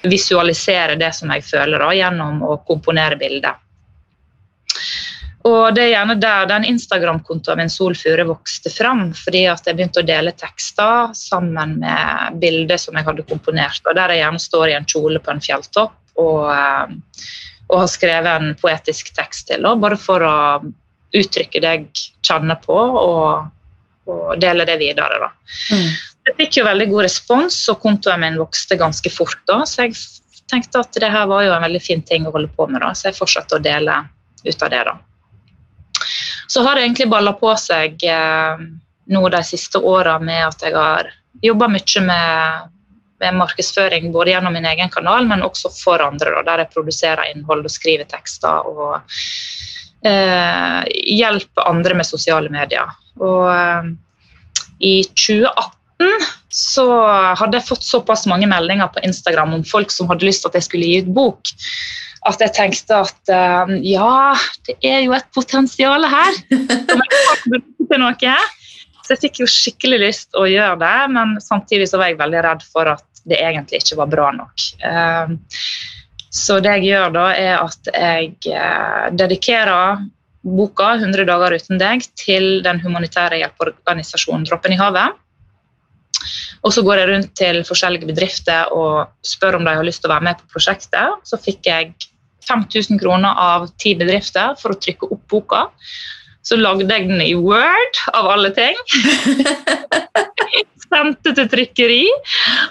visualisere 0.05 0.95
det 1.00 1.12
som 1.17 1.31
jeg 1.34 1.43
føler, 1.43 1.81
da, 1.81 1.93
gjennom 1.95 2.43
å 2.45 2.57
komponere 2.67 3.17
bilder. 3.17 3.57
Og 5.45 5.75
det 5.77 5.84
er 5.84 5.91
gjerne 5.91 6.15
der 6.17 6.48
den 6.50 6.63
Instagram-kontoen 6.72 7.60
min 7.62 7.69
Sol 7.69 7.93
Fure 7.98 8.25
vokste 8.25 8.72
fram. 8.74 9.12
Fordi 9.13 9.43
at 9.51 9.67
jeg 9.67 9.77
begynte 9.77 10.01
å 10.01 10.07
dele 10.07 10.34
tekster 10.34 11.12
sammen 11.17 11.77
med 11.84 12.39
bilder 12.41 12.81
som 12.81 12.98
jeg 12.98 13.05
hadde 13.05 13.27
komponert. 13.29 13.81
og 13.86 13.98
Der 13.98 14.15
jeg 14.15 14.24
gjerne 14.24 14.41
står 14.41 14.69
i 14.69 14.77
en 14.79 14.88
kjole 14.89 15.22
på 15.22 15.34
en 15.34 15.43
fjelltopp. 15.45 16.00
og 16.15 16.48
eh, 16.50 16.95
og 17.67 17.79
har 17.81 17.89
skrevet 17.89 18.31
en 18.31 18.55
poetisk 18.60 19.13
tekst 19.15 19.50
til, 19.50 19.65
bare 19.81 19.98
for 19.98 20.24
å 20.25 20.36
uttrykke 21.15 21.62
det 21.63 21.72
jeg 21.72 21.86
kjenner 22.27 22.60
på, 22.62 22.75
og, 22.75 23.48
og 24.12 24.36
dele 24.41 24.67
det 24.67 24.77
videre. 24.81 25.22
Da. 25.22 25.31
Mm. 25.74 25.89
Jeg 26.29 26.38
fikk 26.41 26.60
jo 26.60 26.67
veldig 26.67 26.89
god 26.91 27.07
respons, 27.07 27.57
og 27.72 27.81
kontoen 27.81 28.22
min 28.22 28.39
vokste 28.41 28.77
ganske 28.79 29.12
fort. 29.13 29.39
da, 29.50 29.63
så 29.69 29.88
jeg 29.88 29.98
tenkte 30.51 30.84
at 30.84 31.01
det 31.01 31.10
her 31.10 31.27
var 31.31 31.45
jo 31.45 31.55
en 31.55 31.65
veldig 31.65 31.81
fin 31.81 32.03
ting 32.05 32.27
å 32.27 32.34
holde 32.36 32.51
på 32.53 32.67
med, 32.69 32.84
da, 32.84 32.93
så 32.93 33.10
jeg 33.10 33.19
fortsatte 33.19 33.57
å 33.57 33.63
dele 33.63 34.03
ut 34.45 34.65
av 34.67 34.74
det. 34.74 34.84
da. 34.91 34.98
Så 36.48 36.62
har 36.62 36.75
det 36.75 36.86
egentlig 36.86 37.10
balla 37.10 37.34
på 37.34 37.50
seg 37.57 38.03
eh, 38.05 38.65
nå 39.10 39.29
de 39.29 39.41
siste 39.45 39.81
åra 39.81 40.19
med 40.22 40.43
at 40.45 40.65
jeg 40.65 40.75
har 40.75 41.10
jobba 41.41 41.67
mye 41.72 42.03
med 42.05 42.75
med 43.24 43.38
markedsføring 43.39 44.12
både 44.13 44.34
gjennom 44.34 44.55
min 44.55 44.67
egen 44.67 44.91
kanal, 44.91 45.27
men 45.29 45.43
også 45.45 45.72
for 45.74 46.03
andre, 46.03 46.43
der 46.48 46.63
jeg 46.63 46.74
produserer 46.74 47.31
innhold 47.31 47.65
og 47.65 47.74
skriver 47.74 48.07
tekster 48.12 48.67
og 48.67 48.98
eh, 50.05 50.81
hjelper 51.15 51.69
andre 51.69 51.98
med 52.00 52.07
sosiale 52.07 52.51
medier. 52.53 52.91
Og 53.24 53.48
eh, 53.51 53.91
i 54.84 54.95
2018 55.13 56.25
så 56.55 56.88
hadde 57.39 57.60
jeg 57.60 57.67
fått 57.69 57.88
såpass 57.88 58.25
mange 58.31 58.48
meldinger 58.51 58.91
på 58.91 59.03
Instagram 59.07 59.55
om 59.55 59.63
folk 59.67 59.93
som 59.93 60.10
hadde 60.12 60.27
lyst 60.27 60.43
til 60.43 60.51
at 60.51 60.60
jeg 60.60 60.67
skulle 60.67 60.89
gi 60.89 61.00
ut 61.05 61.13
bok, 61.15 61.55
at 62.25 62.41
jeg 62.41 62.55
tenkte 62.57 63.00
at 63.05 63.31
eh, 63.31 63.74
ja, 63.93 64.36
det 64.67 64.77
er 64.84 65.01
jo 65.05 65.15
et 65.15 65.31
potensial 65.36 66.07
her. 66.10 66.43
Så 69.05 69.13
jeg 69.13 69.22
fikk 69.27 69.43
jo 69.43 69.48
skikkelig 69.50 70.00
lyst 70.01 70.38
å 70.39 70.48
gjøre 70.50 70.79
det, 70.81 70.95
men 71.13 71.36
samtidig 71.43 71.86
så 71.91 72.00
var 72.01 72.10
jeg 72.10 72.17
veldig 72.17 72.41
redd 72.41 72.63
for 72.65 72.89
at 72.89 73.04
det 73.25 73.41
egentlig 73.41 73.82
ikke 73.82 74.00
var 74.00 74.12
bra 74.12 74.32
nok. 74.36 74.65
Ehm, 74.86 75.38
så 76.36 76.60
det 76.60 76.77
jeg 76.77 76.89
gjør 76.91 77.13
da, 77.15 77.25
er 77.34 77.62
at 77.63 77.91
jeg 77.91 78.34
eh, 78.51 79.05
dedikerer 79.15 80.03
boka 80.46 80.91
100 81.00 81.25
dager 81.25 81.55
uten 81.58 81.79
deg 81.82 82.03
til 82.20 82.60
den 82.65 82.82
humanitære 82.84 83.39
hjelpeorganisasjonen 83.41 84.46
Droppen 84.46 84.75
i 84.75 84.79
havet. 84.79 85.15
Og 86.65 86.74
så 86.74 86.82
går 86.86 87.01
jeg 87.01 87.10
rundt 87.12 87.32
til 87.38 87.62
forskjellige 87.65 88.10
bedrifter 88.10 88.72
og 88.74 89.13
spør 89.25 89.60
om 89.60 89.65
de 89.65 89.74
har 89.77 89.86
lyst 89.86 90.03
til 90.03 90.10
å 90.10 90.15
være 90.15 90.27
med 90.27 90.41
på 90.41 90.55
prosjektet. 90.55 91.25
Så 91.25 91.39
fikk 91.41 91.70
jeg 91.70 91.94
5000 92.46 93.01
kroner 93.01 93.38
av 93.41 93.67
ti 93.82 93.96
bedrifter 93.98 94.53
for 94.62 94.74
å 94.74 94.79
trykke 94.82 95.10
opp 95.13 95.25
boka. 95.32 95.65
Så 96.45 96.59
lagde 96.59 96.85
jeg 96.85 97.07
den 97.09 97.21
i 97.23 97.33
Word, 97.33 98.01
av 98.13 98.27
alle 98.35 98.51
ting. 98.53 98.77
Sendte 100.85 101.31
til 101.33 101.47
trykkeri. 101.49 102.03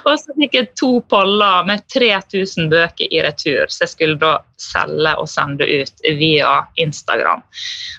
Og 0.06 0.14
så 0.20 0.36
fikk 0.38 0.54
jeg 0.54 0.68
to 0.78 1.00
poller 1.10 1.66
med 1.66 1.82
3000 1.90 2.70
bøker 2.70 3.10
i 3.10 3.24
retur, 3.26 3.66
så 3.66 3.82
jeg 3.84 3.94
skulle 3.96 4.20
da 4.20 4.36
selge 4.62 5.16
og 5.18 5.26
sende 5.30 5.66
ut 5.66 6.06
via 6.20 6.52
Instagram. 6.80 7.42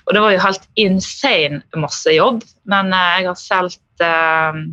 Og 0.08 0.15
det 0.15 0.24
var 0.24 0.36
jo 0.36 0.46
helt 0.46 0.65
insane 0.79 1.60
masse 1.84 2.15
jobb, 2.15 2.39
men 2.72 2.96
eh, 2.96 3.12
jeg 3.20 3.29
har 3.29 3.41
solgt 3.41 4.05
eh, 4.08 4.63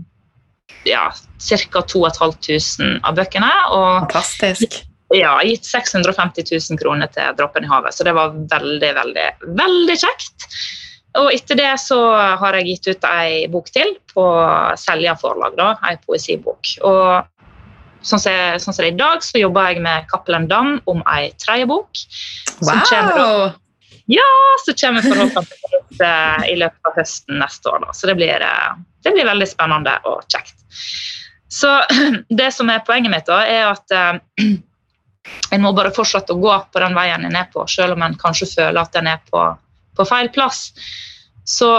ja, 0.87 1.09
ca. 1.11 1.83
2500 1.83 3.03
av 3.03 3.19
bøkene. 3.19 3.51
Og 3.75 4.07
Fantastisk. 4.07 4.85
Ja, 5.13 5.35
gitt 5.45 5.67
650 5.69 6.47
000 6.71 6.79
kroner 6.81 7.11
til 7.13 7.35
Droppen 7.37 7.67
i 7.67 7.69
havet, 7.69 7.93
så 7.93 8.07
det 8.07 8.15
var 8.17 8.33
veldig, 8.55 8.93
veldig, 9.03 9.27
veldig 9.59 9.99
kjekt. 10.01 10.47
Og 11.21 11.29
etter 11.35 11.59
det 11.59 11.73
så 11.83 11.99
har 12.41 12.57
jeg 12.57 12.69
gitt 12.71 12.89
ut 12.95 13.07
ei 13.11 13.47
bok 13.53 13.69
til 13.73 13.97
på 14.15 14.25
Selja 14.81 15.13
forlag, 15.21 15.59
da, 15.59 15.75
ei 15.89 15.99
poesibok. 16.01 16.71
Og 16.89 17.33
sånn 18.01 18.23
som, 18.23 18.33
sånn 18.63 18.75
som 18.75 18.81
det 18.81 18.89
er 18.89 18.95
i 18.95 19.01
dag, 19.01 19.25
så 19.25 19.43
jobber 19.43 19.73
jeg 19.73 19.83
med 19.85 20.09
Cappelen 20.11 20.49
Dam 20.51 20.79
om 20.91 21.03
ei 21.13 21.33
tredje 21.43 21.69
bok. 21.69 22.01
Wow! 22.63 22.81
Kommer, 22.89 23.53
ja, 24.11 24.31
så 24.65 24.75
kommer 24.81 25.05
forhåpentligvis 25.05 26.01
uh, 26.01 26.49
i 26.51 26.57
løpet 26.59 26.91
av 26.91 26.99
høsten 26.99 27.39
neste 27.43 27.71
år. 27.71 27.85
Da. 27.85 27.95
Så 27.97 28.11
det 28.11 28.17
blir, 28.19 28.43
uh, 28.43 28.75
det 29.05 29.15
blir, 29.15 29.29
veldig 29.29 29.49
spennende 29.51 29.99
og 30.09 30.25
kjekt. 30.33 30.57
Så 31.53 31.77
det 32.41 32.51
som 32.57 32.73
er 32.73 32.85
poenget 32.87 33.13
mitt, 33.13 33.29
da, 33.29 33.43
er 33.47 33.69
at 33.75 33.93
uh, 33.99 34.57
en 35.53 35.63
må 35.63 35.75
bare 35.77 35.93
fortsette 35.95 36.35
å 36.35 36.41
gå 36.43 36.55
på 36.73 36.83
den 36.83 36.97
veien 36.99 37.29
en 37.29 37.37
er 37.39 37.51
på, 37.53 37.65
selv 37.71 37.95
om 37.95 38.03
en 38.03 38.19
kanskje 38.19 38.51
føler 38.57 38.81
at 38.83 38.97
en 38.99 39.13
er 39.13 39.21
på, 39.29 39.45
på 39.97 40.07
feil 40.09 40.31
plass. 40.35 40.71
Så 41.45 41.71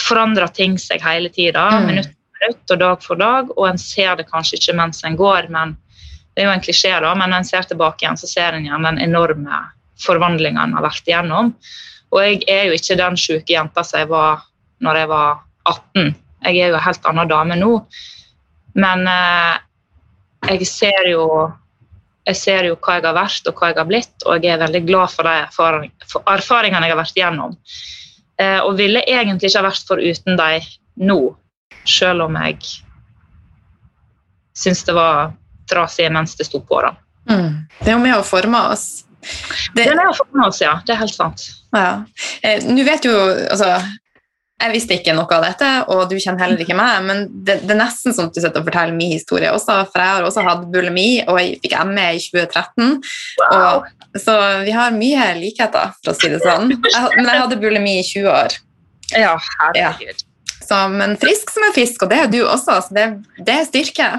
forandrer 0.00 0.50
ting 0.56 0.78
seg 0.80 1.02
hele 1.04 1.30
tida, 1.32 1.68
mm. 1.70 1.86
minutt 1.86 2.10
for 2.10 2.18
minutt 2.40 2.72
og 2.72 2.78
dag 2.80 3.02
for 3.04 3.20
dag, 3.20 3.50
og 3.56 3.68
en 3.68 3.78
ser 3.78 4.16
det 4.16 4.28
kanskje 4.30 4.56
ikke 4.56 4.76
mens 4.78 5.04
en 5.04 5.18
går, 5.18 5.50
men 5.52 5.76
det 6.34 6.44
er 6.44 6.48
jo 6.48 6.54
en 6.54 6.64
klisjé, 6.64 6.92
da, 7.02 7.12
men 7.18 7.32
når 7.32 7.42
en 7.42 7.48
ser 7.50 7.68
tilbake 7.68 8.04
igjen, 8.04 8.16
så 8.16 8.30
ser 8.30 8.56
en 8.56 8.64
igjen 8.64 8.86
den 8.86 9.00
enorme 9.02 9.64
forvandlinga 10.00 10.64
en 10.64 10.76
har 10.78 10.86
vært 10.86 11.08
igjennom. 11.08 11.52
Og 12.10 12.22
jeg 12.24 12.40
er 12.50 12.68
jo 12.68 12.78
ikke 12.78 12.98
den 12.98 13.18
sjuke 13.20 13.52
jenta 13.52 13.84
som 13.86 14.00
jeg 14.00 14.10
var 14.10 14.46
når 14.80 15.02
jeg 15.02 15.10
var 15.10 15.42
18. 15.68 16.14
Jeg 16.46 16.62
er 16.62 16.72
jo 16.72 16.78
en 16.78 16.86
helt 16.86 17.10
annen 17.10 17.30
dame 17.30 17.58
nå. 17.60 17.72
Men 18.80 19.04
eh, 19.10 19.58
jeg 20.48 20.68
ser 20.70 21.10
jo 21.10 21.26
jeg 22.30 22.38
ser 22.38 22.68
jo 22.70 22.76
hva 22.78 22.98
jeg 22.98 23.06
har 23.06 23.16
vært 23.16 23.48
og 23.50 23.58
hva 23.58 23.70
jeg 23.70 23.78
har 23.80 23.88
blitt, 23.88 24.14
og 24.26 24.44
jeg 24.44 24.54
er 24.54 24.62
veldig 24.62 24.82
glad 24.86 25.12
for 25.14 25.28
de 25.28 25.90
erfaringene 26.34 26.86
jeg 26.86 26.94
har 26.94 27.00
vært 27.00 27.18
igjennom. 27.18 27.56
Eh, 28.40 28.60
og 28.64 28.78
ville 28.78 29.02
egentlig 29.06 29.50
ikke 29.50 29.60
ha 29.60 29.68
vært 29.68 29.90
foruten 29.90 30.38
dem 30.40 30.70
nå, 31.10 31.18
selv 31.88 32.26
om 32.28 32.38
jeg 32.40 32.58
syns 34.60 34.82
det 34.86 34.96
var 34.96 35.32
trasig 35.70 36.08
mens 36.12 36.36
det 36.38 36.48
sto 36.48 36.60
på. 36.64 36.80
da. 36.84 36.94
Mm. 37.30 37.62
Det 37.80 37.88
er 37.88 37.96
jo 37.96 38.02
med 38.02 38.16
å 38.18 38.26
forme 38.26 38.60
oss. 38.72 39.04
Det, 39.20 39.84
det 39.84 39.90
er 39.90 39.98
med 39.98 40.10
å 40.10 40.16
forme 40.16 40.46
oss, 40.48 40.60
ja. 40.62 40.78
Det 40.86 40.94
er 40.94 41.02
helt 41.02 41.14
sant. 41.14 41.46
Ja. 41.76 42.02
Eh, 42.42 42.64
vet 42.86 43.06
jo, 43.06 43.14
altså, 43.52 43.76
jeg 44.60 44.72
visste 44.74 44.96
ikke 44.98 45.14
noe 45.16 45.36
av 45.36 45.44
dette, 45.46 45.68
og 45.92 46.02
du 46.10 46.16
kjenner 46.20 46.44
heller 46.44 46.62
ikke 46.62 46.76
meg, 46.76 47.04
men 47.06 47.22
det, 47.30 47.60
det 47.64 47.74
er 47.74 47.80
nesten 47.80 48.14
som 48.16 48.28
du 48.28 48.38
sitter 48.38 48.60
og 48.60 48.68
forteller 48.68 48.96
min 48.96 49.14
historie 49.14 49.50
også, 49.54 49.78
for 49.90 50.02
jeg 50.02 50.16
har 50.16 50.26
også 50.26 50.44
hatt 50.46 50.66
bulimi, 50.72 51.08
og 51.26 51.40
jeg 51.40 51.60
fikk 51.64 51.76
ME 51.88 52.06
i 52.16 52.22
2013. 52.22 52.98
Wow. 53.40 53.60
Og, 53.60 54.16
så 54.20 54.36
vi 54.66 54.74
har 54.74 54.96
mye 54.96 55.28
likheter, 55.38 55.94
for 56.00 56.12
å 56.12 56.18
si 56.18 56.32
det 56.32 56.42
sånn. 56.44 56.74
Jeg, 56.74 57.12
men 57.16 57.30
jeg 57.30 57.44
hadde 57.44 57.60
bulimi 57.62 58.00
i 58.00 58.06
20 58.06 58.32
år. 58.34 58.58
Ja, 59.16 59.36
herregud. 59.60 60.10
Ja. 60.10 60.26
Så, 60.70 60.76
men 60.92 61.16
frisk 61.18 61.50
som 61.50 61.64
en 61.66 61.74
fisk, 61.74 62.04
og 62.04 62.12
det 62.12 62.18
er 62.22 62.28
du 62.30 62.40
også, 62.44 62.76
så 62.84 62.94
det, 62.94 63.06
det 63.42 63.56
er 63.56 63.64
styrke. 63.66 64.10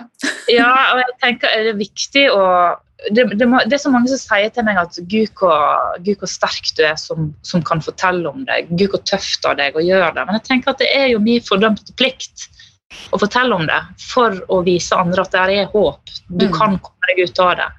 ja, 0.51 0.71
og 0.91 1.03
jeg 1.03 1.13
tenker 1.23 1.53
er 1.53 1.67
det 1.69 1.75
er 1.75 1.79
viktig 1.79 2.25
å 2.33 2.41
det, 3.09 3.23
det, 3.33 3.45
det, 3.65 3.73
er 3.73 3.81
så 3.81 3.89
mange 3.89 4.11
som 4.11 4.19
sier 4.21 4.51
til 4.53 4.65
meg 4.67 4.77
at 4.77 4.97
Gud 5.09 5.31
hvor, 5.39 5.97
Gud, 6.05 6.19
hvor 6.21 6.29
sterk 6.29 6.69
du 6.77 6.83
er 6.85 6.97
som, 7.01 7.31
som, 7.47 7.63
kan 7.65 7.81
fortelle 7.81 8.29
om 8.29 8.45
det. 8.45 8.67
Gud, 8.69 8.91
hvor 8.93 9.01
tøft 9.09 9.45
av 9.49 9.57
deg 9.57 9.77
å 9.77 9.83
gjøre 9.83 10.13
det. 10.17 10.25
Men 10.27 10.37
jeg 10.37 10.47
tenker 10.49 10.73
at 10.73 10.83
det 10.83 10.91
er 10.93 11.07
jo 11.13 11.23
min 11.23 11.41
fordømte 11.45 11.95
plikt 11.97 12.45
å 13.09 13.19
fortelle 13.19 13.55
om 13.55 13.65
det 13.65 13.79
for 14.03 14.37
å 14.51 14.61
vise 14.67 14.97
andre 14.97 15.23
at 15.23 15.33
det 15.33 15.57
er 15.63 15.71
håp. 15.73 16.13
Du 16.29 16.45
mm. 16.45 16.53
kan 16.53 16.77
komme 16.83 17.11
deg 17.11 17.23
ut 17.25 17.41
av 17.41 17.53
det. 17.57 17.69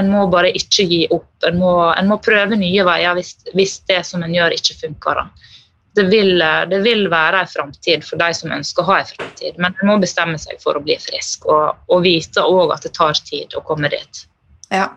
En 0.00 0.12
må 0.12 0.26
bare 0.32 0.52
ikke 0.56 0.86
gi 0.88 1.02
opp. 1.12 1.32
En 1.46 1.58
må, 1.60 1.74
en 1.92 2.08
må 2.08 2.20
prøve 2.24 2.56
nye 2.58 2.86
veier 2.86 3.18
hvis, 3.18 3.36
hvis, 3.52 3.80
det 3.90 4.00
som 4.08 4.24
en 4.24 4.34
gjør, 4.34 4.56
ikke 4.56 4.78
funker. 4.86 5.24
Det 5.94 6.08
vil, 6.10 6.38
det 6.70 6.80
vil, 6.82 7.04
være 7.12 7.44
en 7.44 7.50
framtid 7.50 8.06
for 8.06 8.18
de 8.18 8.32
som 8.34 8.54
ønsker 8.54 8.82
å 8.82 8.88
ha 8.88 9.02
en 9.02 9.10
framtid, 9.12 9.60
men 9.62 9.76
en 9.76 9.90
må 9.92 10.00
bestemme 10.02 10.40
seg 10.42 10.58
for 10.62 10.74
å 10.74 10.82
bli 10.82 10.96
frisk 10.98 11.44
og, 11.46 11.84
og 11.86 12.06
vite 12.06 12.42
òg 12.42 12.72
at 12.74 12.88
det 12.88 12.96
tar 12.96 13.14
tid 13.28 13.54
å 13.54 13.62
komme 13.66 13.92
dit. 13.92 14.24
Ja. 14.74 14.90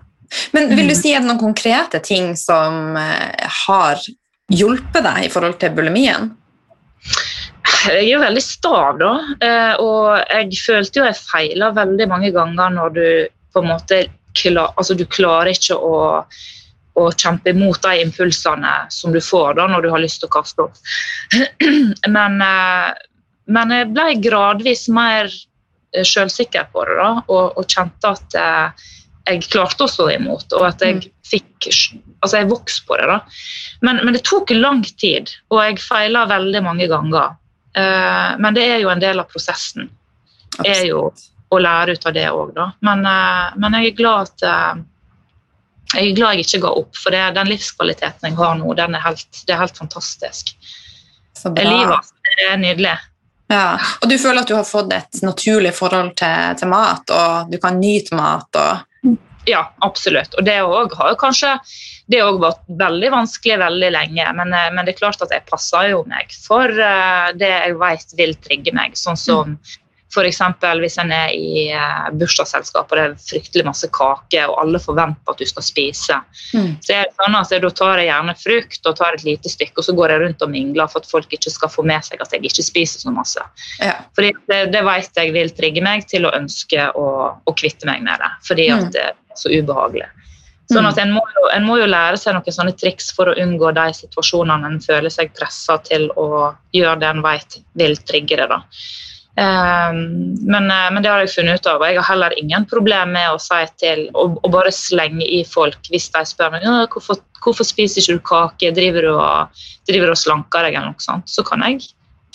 Men 0.52 0.70
vil 0.74 0.90
du 0.90 0.94
mm. 0.94 1.00
si 1.00 1.14
er 1.14 1.22
det 1.24 1.30
noen 1.30 1.40
konkrete 1.40 2.02
ting 2.04 2.34
som 2.40 2.98
eh, 3.00 3.48
har 3.68 4.02
hjulpet 4.52 5.04
deg 5.06 5.28
i 5.28 5.32
forhold 5.32 5.58
til 5.62 5.74
bulimien? 5.76 6.32
Jeg 7.88 8.02
er 8.02 8.10
jo 8.10 8.20
veldig 8.22 8.44
stav, 8.44 9.00
da. 9.00 9.14
Eh, 9.44 9.74
og 9.84 10.20
jeg 10.20 10.60
følte 10.66 11.02
jo 11.02 11.08
jeg 11.08 11.20
feila 11.20 11.72
veldig 11.76 12.08
mange 12.12 12.32
ganger 12.36 12.76
når 12.76 12.96
du 12.96 13.08
på 13.54 13.64
en 13.64 13.72
måte 13.72 14.04
klar, 14.38 14.74
altså 14.78 14.96
du 14.98 15.06
klarer 15.10 15.54
ikke 15.54 15.78
å, 15.80 15.98
å 17.00 17.08
kjempe 17.16 17.54
imot 17.54 17.82
de 17.86 18.04
impulsene 18.04 18.74
som 18.94 19.16
du 19.16 19.22
får 19.24 19.58
da 19.58 19.68
når 19.72 19.86
du 19.86 19.92
har 19.94 20.04
lyst 20.04 20.22
til 20.22 20.30
å 20.30 20.36
kaste 20.38 20.68
opp. 20.68 20.82
Men, 22.18 22.42
eh, 22.44 22.92
men 23.48 23.72
jeg 23.72 23.88
ble 23.96 24.10
gradvis 24.20 24.90
mer 24.92 25.30
sjølsikker 25.96 26.66
på 26.74 26.82
det 26.84 26.98
da, 27.00 27.12
og, 27.32 27.54
og 27.56 27.70
kjente 27.72 28.10
at 28.12 28.36
jeg 29.28 29.48
klarte 29.52 29.86
å 29.86 29.92
stå 29.92 30.10
imot, 30.16 30.52
og 30.58 30.66
at 30.70 30.84
jeg 30.86 31.00
mm. 31.00 31.08
fikk 31.28 31.70
Altså, 32.18 32.40
jeg 32.40 32.48
vokste 32.50 32.88
på 32.90 32.96
det, 32.98 33.06
da. 33.12 33.18
Men, 33.86 34.00
men 34.02 34.16
det 34.16 34.24
tok 34.26 34.50
lang 34.56 34.80
tid, 34.98 35.30
og 35.54 35.60
jeg 35.62 35.76
feila 35.84 36.24
veldig 36.26 36.64
mange 36.66 36.88
ganger. 36.90 37.36
Uh, 37.78 38.34
men 38.42 38.56
det 38.58 38.64
er 38.66 38.80
jo 38.82 38.90
en 38.90 39.04
del 39.04 39.22
av 39.22 39.30
prosessen. 39.30 39.86
Absolutt. 40.58 40.72
er 40.72 40.88
jo 40.88 41.04
å 41.54 41.60
lære 41.62 41.94
ut 41.94 42.08
av 42.10 42.16
det 42.16 42.26
òg, 42.34 42.56
da. 42.56 42.66
Men, 42.88 43.06
uh, 43.06 43.54
men, 43.62 43.78
jeg 43.78 43.92
er 43.92 44.00
glad 44.00 44.32
at 44.32 44.48
uh, 44.50 44.82
jeg 45.94 46.10
er 46.10 46.18
glad 46.18 46.36
jeg 46.40 46.48
ikke 46.48 46.64
ga 46.66 46.74
opp, 46.82 46.98
for 46.98 47.14
det, 47.14 47.22
den 47.38 47.52
livskvaliteten 47.54 48.32
jeg 48.32 48.40
har 48.42 48.58
nå, 48.60 48.74
den 48.82 48.98
er 48.98 49.06
helt, 49.06 49.44
det 49.46 49.54
er 49.54 49.62
helt 49.62 49.78
fantastisk. 49.78 50.56
Livet 51.46 52.12
det 52.28 52.50
er 52.50 52.58
nydelig. 52.60 52.98
Ja, 53.48 53.78
Og 54.02 54.10
du 54.10 54.18
føler 54.20 54.42
at 54.42 54.50
du 54.50 54.58
har 54.58 54.66
fått 54.68 54.92
et 54.92 55.22
naturlig 55.24 55.72
forhold 55.78 56.12
til, 56.20 56.58
til 56.60 56.72
mat, 56.72 57.08
og 57.14 57.52
du 57.52 57.60
kan 57.64 57.80
nyte 57.80 58.18
mat? 58.18 58.50
og 58.60 58.84
ja, 59.48 59.64
absolutt. 59.86 60.36
Og 60.38 60.46
det 60.48 60.60
òg 60.64 60.96
har 61.00 61.18
kanskje 61.20 61.56
det 62.08 62.22
har 62.24 62.38
vært 62.40 62.64
veldig 62.80 63.10
vanskelig 63.12 63.58
veldig 63.60 63.90
lenge. 63.96 64.28
Men, 64.40 64.54
eh, 64.56 64.70
men, 64.72 64.86
det 64.86 64.96
er 64.96 65.02
klart 65.02 65.24
at 65.24 65.34
jeg 65.34 65.48
passer 65.50 65.90
jo 65.92 66.04
meg 66.08 66.32
for 66.32 66.72
uh, 66.72 67.34
det 67.36 67.52
jeg 67.52 67.76
vet 67.82 68.16
vil 68.20 68.34
trigge 68.46 68.74
meg. 68.76 68.96
Sånn 69.00 69.20
som 69.20 69.56
mm. 69.56 69.76
f.eks. 70.14 70.40
hvis 70.82 70.98
en 71.04 71.12
er 71.12 71.34
i 71.36 71.66
uh, 71.76 72.08
bursdagsselskap 72.16 72.92
og 72.92 72.98
det 72.98 73.04
er 73.04 73.16
fryktelig 73.22 73.66
masse 73.68 73.90
kake, 73.94 74.46
og 74.48 74.62
alle 74.62 74.82
forventer 74.82 75.34
at 75.34 75.42
du 75.42 75.50
skal 75.50 75.66
spise. 75.66 76.20
Mm. 76.56 76.72
Så 76.86 76.96
er 76.96 77.10
det 77.10 77.18
sånn 77.18 77.38
at 77.38 77.56
Da 77.68 77.72
tar 77.74 78.02
jeg 78.02 78.10
gjerne 78.10 78.36
frukt 78.40 78.90
og 78.90 78.98
tar 79.00 79.18
et 79.18 79.28
lite 79.28 79.52
stykke, 79.52 79.76
og 79.82 79.88
så 79.88 79.96
går 79.98 80.14
jeg 80.14 80.24
rundt 80.24 80.44
og 80.46 80.54
mingler 80.54 80.90
for 80.92 81.04
at 81.04 81.12
folk 81.12 81.34
ikke 81.34 81.52
skal 81.54 81.72
få 81.74 81.86
med 81.88 82.06
seg 82.06 82.22
at 82.24 82.34
jeg 82.34 82.46
ikke 82.48 82.66
spiser 82.66 83.04
så 83.04 83.14
masse. 83.14 83.44
Ja. 83.84 83.98
Fordi 84.16 84.34
det, 84.52 84.64
det 84.74 84.84
vet 84.88 85.22
jeg 85.24 85.36
vil 85.36 85.54
trigge 85.58 85.84
meg 85.84 86.08
til 86.10 86.28
å 86.28 86.34
ønske 86.38 86.90
å, 86.96 87.08
å 87.44 87.56
kvitte 87.58 87.90
meg 87.90 88.04
med 88.06 88.22
det. 88.24 88.34
fordi 88.48 88.70
at 88.74 88.94
mm 88.94 89.24
så 89.38 89.50
ubehagelig. 89.54 90.08
Sånn 90.68 90.84
mm. 90.84 90.90
at 90.90 91.00
en 91.00 91.14
må, 91.16 91.24
jo, 91.32 91.44
en 91.56 91.68
må, 91.68 91.78
jo, 91.80 91.88
lære 91.88 92.20
seg 92.20 92.36
noen 92.36 92.56
sånne 92.56 92.76
triks 92.76 93.14
for 93.16 93.32
å 93.32 93.36
unngå 93.40 93.72
de 93.78 93.86
situasjonene 94.02 94.68
en 94.68 94.82
føler 94.84 95.14
seg 95.14 95.32
pressa 95.38 95.78
til 95.88 96.10
å 96.20 96.52
gjøre 96.76 97.00
det 97.04 97.12
en 97.14 97.24
vet 97.24 97.60
vil 97.80 97.96
trigge 98.10 98.40
det. 98.42 98.50
da. 98.52 98.60
Um, 99.38 99.98
men, 100.50 100.72
eh, 100.72 100.88
men, 100.90 101.04
det 101.04 101.12
har 101.12 101.22
jeg 101.22 101.36
funnet 101.36 101.60
ut 101.60 101.68
av, 101.70 101.84
og 101.84 101.92
jeg 101.92 102.00
har 102.00 102.08
heller 102.10 102.34
ingen 102.42 102.64
problem 102.66 103.12
med 103.14 103.36
å 103.36 103.38
si 103.38 103.60
til 103.78 104.08
å, 104.18 104.32
å 104.34 104.50
bare 104.50 104.72
slenge 104.74 105.22
i 105.22 105.44
folk 105.46 105.92
hvis 105.94 106.10
de 106.16 106.24
spør 106.26 106.56
meg 106.56 106.66
hvorfor, 106.66 107.20
hvorfor 107.46 107.68
spiser 107.68 108.02
ikke 108.02 108.16
du 108.18 108.24
kake, 108.32 108.72
driver 108.74 109.06
du 109.06 109.12
og, 109.14 109.62
driver 109.86 110.16
og 110.16 110.18
slanker 110.18 110.66
deg, 110.66 110.80
eller 110.80 110.96
noe 110.96 111.06
sånt. 111.06 111.30
Så 111.30 111.46
kan 111.46 111.62
jeg 111.68 111.86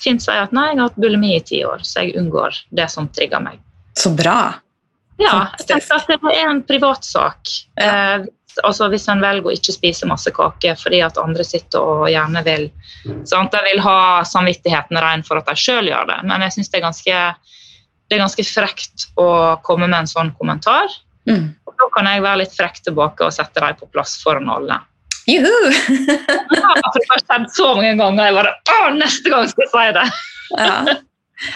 fint 0.02 0.22
si 0.22 0.30
at 0.30 0.54
nei, 0.54 0.68
jeg 0.70 0.78
har 0.78 0.92
hatt 0.92 1.02
bulimi 1.02 1.34
i 1.34 1.42
ti 1.42 1.64
år, 1.66 1.82
så 1.82 2.04
jeg 2.04 2.14
unngår 2.22 2.62
det 2.70 2.86
som 2.94 3.10
trigger 3.10 3.42
meg. 3.42 3.58
Så 3.98 4.14
bra. 4.14 4.38
Ja, 5.18 5.34
jeg 5.58 5.68
tenker 5.68 5.98
at 5.98 6.08
det 6.08 6.36
er 6.38 6.48
en 6.52 6.62
privatsak. 6.66 7.50
Ja. 7.82 7.90
Eh, 7.90 8.30
altså 8.62 8.88
Hvis 8.92 9.08
en 9.10 9.22
velger 9.22 9.48
å 9.48 9.54
ikke 9.54 9.74
spise 9.74 10.08
masse 10.08 10.30
kake 10.34 10.74
fordi 10.80 11.02
at 11.04 11.20
andre 11.20 11.44
sitter 11.46 11.80
og 11.80 12.10
gjerne 12.10 12.42
vil 12.46 12.68
sant? 13.28 13.54
De 13.54 13.62
vil 13.66 13.82
ha 13.84 13.96
samvittigheten 14.28 15.00
ren 15.02 15.24
for 15.26 15.40
at 15.40 15.48
de 15.48 15.56
sjøl 15.58 15.90
gjør 15.90 16.08
det. 16.10 16.20
Men 16.28 16.44
jeg 16.46 16.56
syns 16.58 16.72
det, 16.72 16.82
det, 17.08 18.16
er 18.16 18.22
ganske 18.24 18.46
frekt 18.46 19.08
å 19.20 19.28
komme 19.66 19.88
med 19.88 20.02
en 20.02 20.10
sånn 20.10 20.32
kommentar. 20.38 20.90
Mm. 21.28 21.52
Og 21.68 21.76
da 21.78 21.88
kan 21.94 22.08
jeg 22.10 22.24
være 22.24 22.42
litt 22.42 22.56
frekk 22.56 22.82
tilbake 22.88 23.26
og 23.26 23.34
sette 23.34 23.62
dem 23.62 23.78
på 23.78 23.90
plass 23.94 24.18
foran 24.22 24.50
alle. 24.52 24.80
Juhu! 25.30 25.70
ja, 26.58 26.74
for 26.82 26.98
det 26.98 27.08
har 27.12 27.22
skjedd 27.22 27.48
så 27.54 27.72
mange 27.76 27.94
ganger. 28.00 28.26
Jeg 28.26 28.38
bare 28.40 28.54
Å, 28.58 28.92
neste 28.98 29.30
gang 29.30 29.48
skal 29.50 29.66
jeg 29.68 29.72
si 29.72 29.88
det! 30.00 30.06
ja. 30.58 31.00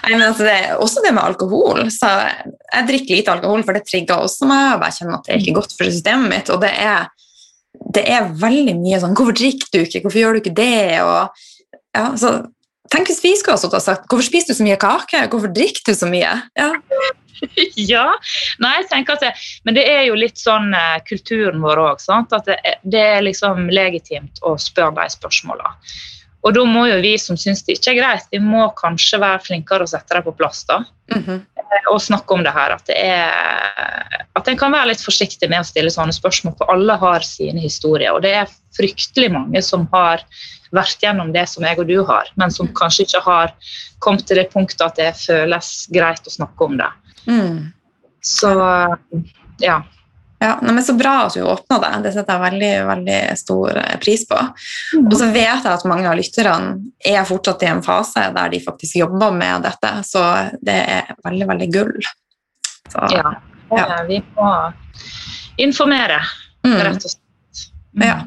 Nei, 0.07 0.19
altså 0.19 0.47
det, 0.47 0.57
også 0.83 1.03
det 1.05 1.13
med 1.15 1.25
alkohol. 1.25 1.85
Så 1.93 2.11
jeg 2.11 2.89
drikker 2.89 3.19
lite 3.19 3.37
alkohol, 3.37 3.63
for 3.67 3.77
det 3.77 3.87
trigger 3.87 4.25
også 4.25 4.49
meg. 4.49 4.77
og 4.77 4.87
Jeg 4.87 4.99
kjenner 4.99 5.19
at 5.19 5.29
det 5.29 5.35
er 5.35 5.45
ikke 5.45 5.59
godt 5.61 5.77
for 5.77 5.91
systemet 5.91 6.33
mitt. 6.33 6.53
Og 6.55 6.61
det 6.65 6.73
er, 6.73 7.09
det 7.95 8.05
er 8.17 8.33
veldig 8.41 8.77
mye 8.81 9.01
sånn 9.03 9.17
Hvorfor 9.17 9.37
drikker 9.37 9.71
du 9.73 9.83
ikke? 9.85 10.03
Hvorfor 10.07 10.23
gjør 10.23 10.37
du 10.37 10.43
ikke 10.43 10.57
det? 10.57 11.03
Og, 11.05 11.45
ja, 11.97 12.09
så, 12.19 12.33
tenk 12.93 13.11
hvis 13.11 13.23
vi 13.25 13.35
skulle 13.39 13.59
ha 13.59 13.83
sagt 13.83 14.09
Hvorfor 14.11 14.27
spiser 14.27 14.53
du 14.53 14.59
så 14.59 14.67
mye 14.67 14.81
kake? 14.81 15.27
Hvorfor 15.33 15.53
drikker 15.55 15.93
du 15.93 15.99
så 15.99 16.11
mye? 16.11 16.33
Ja. 16.59 16.73
ja. 17.93 18.09
Nei, 18.63 18.75
tenker 18.91 19.17
at 19.17 19.25
det, 19.27 19.33
Men 19.65 19.79
det 19.79 19.87
er 19.91 20.05
jo 20.09 20.19
litt 20.19 20.41
sånn 20.41 20.73
eh, 20.77 20.99
kulturen 21.09 21.63
vår 21.65 21.83
òg. 21.85 22.05
At 22.27 22.49
det, 22.49 22.59
det, 22.83 23.07
er 23.17 23.25
liksom 23.27 23.69
legitimt 23.73 24.43
å 24.47 24.57
spørre 24.61 24.97
de 25.03 25.17
spørsmåla. 25.17 25.75
Og 26.47 26.55
da 26.55 26.63
må 26.69 26.85
jo 26.87 27.01
vi 27.03 27.17
som 27.19 27.39
syns 27.41 27.65
det 27.67 27.75
ikke 27.77 27.97
er 27.97 27.99
greit, 27.99 28.27
vi 28.31 28.39
må 28.43 28.69
kanskje 28.79 29.19
være 29.19 29.43
flinkere 29.49 29.87
å 29.87 29.91
sette 29.91 30.15
det 30.15 30.23
på 30.23 30.35
plass. 30.39 30.65
da. 30.65 30.85
Mm 31.15 31.23
-hmm. 31.23 31.41
Og 31.91 32.03
snakke 32.03 32.35
om 32.35 32.43
det 32.43 32.51
her. 32.51 32.71
At, 32.71 32.87
det 32.87 32.97
er, 32.97 34.25
at 34.35 34.49
en 34.49 34.57
kan 34.57 34.73
være 34.73 34.89
litt 34.89 35.03
forsiktig 35.03 35.51
med 35.51 35.61
å 35.61 35.65
stille 35.65 35.91
sånne 35.91 36.13
spørsmål, 36.13 36.55
for 36.59 36.71
alle 36.71 36.93
har 36.93 37.21
sine 37.21 37.61
historier. 37.61 38.13
Og 38.13 38.23
det 38.23 38.35
er 38.35 38.53
fryktelig 38.77 39.33
mange 39.33 39.63
som 39.63 39.89
har 39.93 40.23
vært 40.71 41.03
gjennom 41.03 41.33
det 41.33 41.49
som 41.49 41.65
jeg 41.65 41.79
og 41.79 41.87
du 41.87 42.05
har, 42.05 42.31
men 42.37 42.51
som 42.51 42.69
kanskje 42.69 43.03
ikke 43.03 43.21
har 43.21 43.53
kommet 43.99 44.27
til 44.27 44.37
det 44.37 44.51
punktet 44.53 44.81
at 44.81 44.97
det 44.97 45.13
føles 45.17 45.89
greit 45.91 46.27
å 46.27 46.31
snakke 46.31 46.65
om 46.65 46.77
det. 46.77 46.91
Mm. 47.27 47.73
Så 48.23 48.53
ja. 49.63 49.83
Ja, 50.39 50.59
men 50.63 50.85
Så 50.85 50.93
bra 50.93 51.27
at 51.27 51.35
du 51.35 51.43
åpna 51.43 51.79
det. 51.81 51.93
Det 52.05 52.13
setter 52.13 52.37
jeg 52.37 52.45
veldig 52.45 52.73
veldig 52.91 53.21
stor 53.41 53.79
eh, 53.81 53.97
pris 54.03 54.27
på. 54.29 54.37
Mm. 54.97 55.07
Og 55.07 55.17
så 55.17 55.31
vet 55.33 55.65
jeg 55.65 55.73
at 55.73 55.87
mange 55.89 56.09
av 56.11 56.17
lytterne 56.19 56.77
er 57.01 57.25
fortsatt 57.29 57.65
i 57.65 57.71
en 57.73 57.83
fase 57.85 58.27
der 58.37 58.53
de 58.53 58.61
faktisk 58.65 59.01
jobber 59.01 59.33
med 59.33 59.65
dette, 59.65 59.93
så 60.05 60.25
det 60.61 60.79
er 60.99 61.13
veldig, 61.25 61.51
veldig 61.55 61.71
gull. 61.73 62.11
Så, 62.93 63.09
Ja. 63.17 63.37
Ja. 63.67 64.03
Vi 64.07 64.21
må 64.37 64.51
informere, 65.59 66.21
mm. 66.63 66.77
rett 66.77 67.07
og 67.09 67.11
slett. 67.11 67.65
Mm. 67.97 68.05
Ja. 68.07 68.19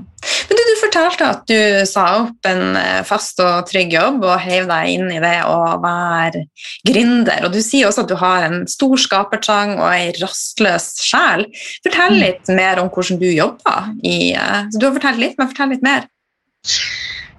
Men 0.50 0.60
du, 0.60 0.63
du 0.70 0.76
fortalte 0.82 1.28
at 1.34 1.44
du 1.50 1.86
sa 1.89 2.06
opp 2.24 2.50
en 2.50 2.78
eh, 2.80 3.02
fast 3.08 3.39
og 3.44 3.68
trygg 3.70 3.94
jobb 3.96 4.24
og 4.28 4.39
heiv 4.44 4.70
deg 4.70 4.94
inn 4.96 5.12
i 5.13 5.22
det 5.24 5.36
å 5.48 5.60
være 5.84 6.46
gründer. 6.88 7.46
Og 7.48 7.54
du 7.56 7.62
sier 7.65 7.89
også 7.89 8.06
at 8.06 8.12
du 8.12 8.18
har 8.20 8.48
en 8.48 8.63
stor 8.70 8.96
skapertrang 9.02 9.76
og 9.78 9.88
ei 9.92 10.10
rastløs 10.20 10.92
sjel. 11.06 11.48
Fortell 11.86 12.10
Mm. 12.10 12.22
litt 12.24 12.50
mer 12.50 12.80
om 12.82 12.89
hvordan 12.89 13.20
du 13.22 13.28
jobber 13.30 13.92
i 14.04 14.34
eh, 14.34 14.65
så 14.72 14.80
Du 14.80 14.88
har 14.88 14.96
fortalt 14.96 15.22
litt, 15.22 15.38
men 15.38 15.52
fortell 15.52 15.74
litt 15.76 15.86
mer. 15.86 16.08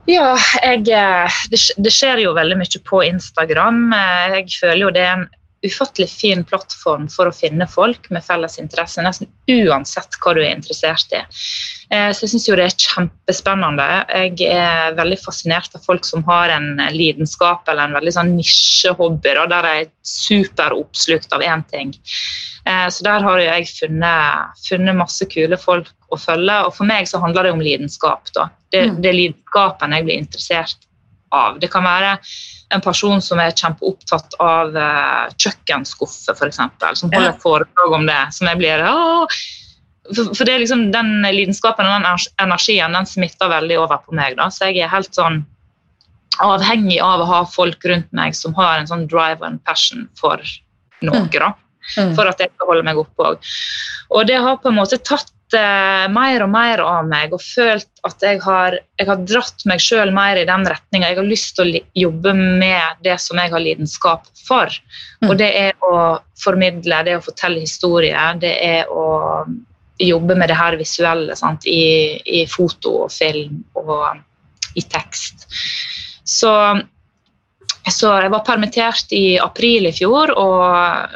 Ja, 0.08 0.34
jeg, 0.62 0.86
eh, 0.94 1.40
det, 1.50 1.92
skjer 1.92 2.22
jo 2.24 2.34
veldig 2.36 2.56
mye 2.60 2.80
på 2.86 3.02
Instagram. 3.06 3.90
Jeg 4.36 4.48
føler 4.60 4.82
jo 4.86 4.94
det 4.94 5.04
er 5.06 5.18
en 5.18 5.28
ufattelig 5.66 6.08
fin 6.08 6.44
plattform 6.48 7.08
for 7.12 7.28
å 7.28 7.34
finne 7.36 7.66
folk 7.68 8.06
med 8.10 8.24
felles 8.24 8.58
interesse, 8.58 9.02
nesten 9.04 9.28
uansett 9.50 10.16
hva 10.22 10.32
du 10.34 10.40
er 10.40 10.54
interessert 10.54 11.12
i. 11.12 11.20
Eh, 11.90 12.10
Så 12.12 12.24
jeg 12.24 12.30
syns 12.30 12.48
jo 12.48 12.56
det 12.56 12.64
er 12.64 12.78
kjempespennende. 12.80 13.88
Jeg 14.08 14.48
er 14.54 14.94
veldig 14.96 15.18
fascinert 15.20 15.74
av 15.76 15.84
folk 15.84 16.04
som 16.08 16.24
har 16.24 16.48
en 16.54 16.76
lidenskap 16.94 17.68
eller 17.68 17.84
en 17.84 17.98
veldig 17.98 18.14
sånn 18.16 18.36
nisjehobby 18.38 19.34
der 19.34 19.46
de 19.52 19.74
er 19.82 19.90
superoppslukt 20.02 21.32
av 21.36 21.44
én 21.44 21.64
ting. 21.70 21.94
Eh, 22.66 22.88
Så 22.88 23.02
der 23.04 23.20
har 23.20 23.38
jeg 23.38 23.68
funnet, 23.68 24.56
funnet 24.68 24.96
masse 24.96 25.26
kule 25.28 25.56
folk 25.58 25.88
å 26.10 26.16
følge, 26.16 26.66
og 26.66 26.74
for 26.74 26.84
meg 26.84 27.06
så 27.06 27.20
handler 27.20 27.42
det 27.42 27.52
om 27.52 27.60
lidenskap. 27.60 28.32
da. 28.34 28.48
Det, 28.72 28.88
Mm. 28.88 29.02
det 29.02 29.08
er 29.08 29.12
lidenskapen 29.18 29.92
jeg 29.92 30.04
blir 30.04 30.18
interessert 30.18 30.76
av. 31.32 31.58
Det 31.60 31.70
kan 31.70 31.82
være 31.84 32.18
en 32.74 32.82
person 32.84 33.22
som 33.22 33.40
er 33.42 33.54
kjempeopptatt 33.56 34.36
av 34.42 34.76
uh, 34.76 35.30
kjøkkenskuffer, 35.36 36.36
f.eks., 36.36 36.60
som 37.00 37.12
holder 37.12 37.32
et 37.32 37.42
foredrag 37.42 37.96
om 37.96 38.06
det. 38.08 38.20
som 38.36 38.50
jeg 38.50 38.60
blir, 38.60 38.84
for, 40.10 40.34
for 40.34 40.46
det 40.46 40.54
er 40.54 40.62
liksom 40.62 40.88
Den 40.94 41.10
lidenskapen 41.26 41.86
og 41.86 41.96
den 41.98 42.26
energien 42.42 42.94
den 42.96 43.08
smitter 43.08 43.50
veldig 43.50 43.80
over 43.84 44.02
på 44.04 44.14
meg. 44.16 44.36
da, 44.38 44.50
Så 44.50 44.70
jeg 44.70 44.84
er 44.84 44.92
helt 44.92 45.14
sånn 45.14 45.42
avhengig 46.40 47.00
av 47.04 47.20
å 47.20 47.28
ha 47.28 47.40
folk 47.44 47.84
rundt 47.90 48.12
meg 48.16 48.36
som 48.38 48.54
har 48.56 48.78
en 48.78 48.88
sånn 48.88 49.08
drive 49.10 49.44
and 49.44 49.60
passion 49.66 50.06
for 50.18 50.40
noe. 51.02 51.26
Mm. 51.26 51.34
da 51.34 51.52
Mm. 51.96 52.14
for 52.14 52.28
at 52.28 52.40
jeg 52.40 52.52
skal 52.54 52.70
holde 52.70 52.86
meg 52.86 53.00
oppe 53.00 53.26
òg. 53.32 53.52
Og 54.14 54.26
det 54.28 54.38
har 54.42 54.58
på 54.60 54.70
en 54.70 54.78
måte 54.78 55.00
tatt 55.02 55.32
eh, 55.56 56.06
mer 56.12 56.44
og 56.44 56.50
mer 56.52 56.82
av 56.84 57.08
meg 57.08 57.32
og 57.36 57.42
følt 57.42 57.88
at 58.06 58.22
jeg 58.24 58.40
har, 58.44 58.76
jeg 59.00 59.08
har 59.08 59.24
dratt 59.28 59.64
meg 59.68 59.82
sjøl 59.82 60.12
mer 60.16 60.40
i 60.40 60.46
den 60.48 60.66
retninga. 60.68 61.10
Jeg 61.10 61.18
har 61.20 61.28
lyst 61.28 61.56
til 61.58 61.74
å 61.74 61.82
jobbe 62.02 62.34
med 62.38 63.02
det 63.06 63.16
som 63.22 63.40
jeg 63.40 63.52
har 63.52 63.64
lidenskap 63.64 64.28
for. 64.46 64.72
Mm. 65.20 65.30
Og 65.30 65.34
det 65.40 65.50
er 65.62 65.74
å 65.86 66.20
formidle, 66.40 67.02
det 67.06 67.16
er 67.16 67.20
å 67.20 67.26
fortelle 67.26 67.64
historier, 67.64 68.38
det 68.40 68.54
er 68.64 68.88
å 68.92 69.08
jobbe 70.00 70.36
med 70.38 70.48
det 70.48 70.56
her 70.56 70.78
visuelle 70.80 71.36
sant? 71.36 71.66
I, 71.68 72.16
i 72.24 72.46
foto 72.48 73.02
og 73.04 73.12
film 73.12 73.60
og 73.76 74.78
i 74.78 74.86
tekst. 74.88 75.44
Så 76.24 76.54
så 77.90 78.10
jeg 78.20 78.30
var 78.32 78.44
permittert 78.44 79.12
i 79.16 79.38
april 79.40 79.88
i 79.88 79.94
fjor 79.94 80.32
og 80.36 81.14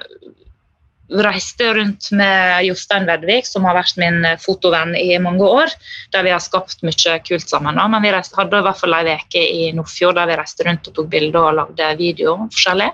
reiste 1.08 1.74
rundt 1.74 2.10
med 2.16 2.64
Jostein 2.64 3.06
Vedvik, 3.06 3.46
som 3.46 3.66
har 3.68 3.76
vært 3.76 3.98
min 4.00 4.24
fotovenn 4.40 4.94
i 4.96 5.18
mange 5.22 5.44
år. 5.44 5.72
Der 6.14 6.24
vi 6.24 6.32
har 6.32 6.42
skapt 6.42 6.82
mye 6.86 7.18
kult 7.26 7.48
sammen. 7.48 7.76
Men 7.76 8.02
vi 8.02 8.12
reiste, 8.14 8.38
hadde 8.38 8.62
i 8.62 8.66
hvert 8.66 8.80
fall 8.80 8.96
ei 8.96 9.18
uke 9.18 9.44
i 9.44 9.70
Nordfjord 9.76 10.16
der 10.18 10.32
vi 10.32 10.38
reiste 10.40 10.66
rundt 10.66 10.88
og 10.88 10.96
tok 10.96 11.12
bilder 11.12 11.50
og 11.50 11.58
lagde 11.60 11.92
video 12.00 12.36
forskjellig. 12.48 12.90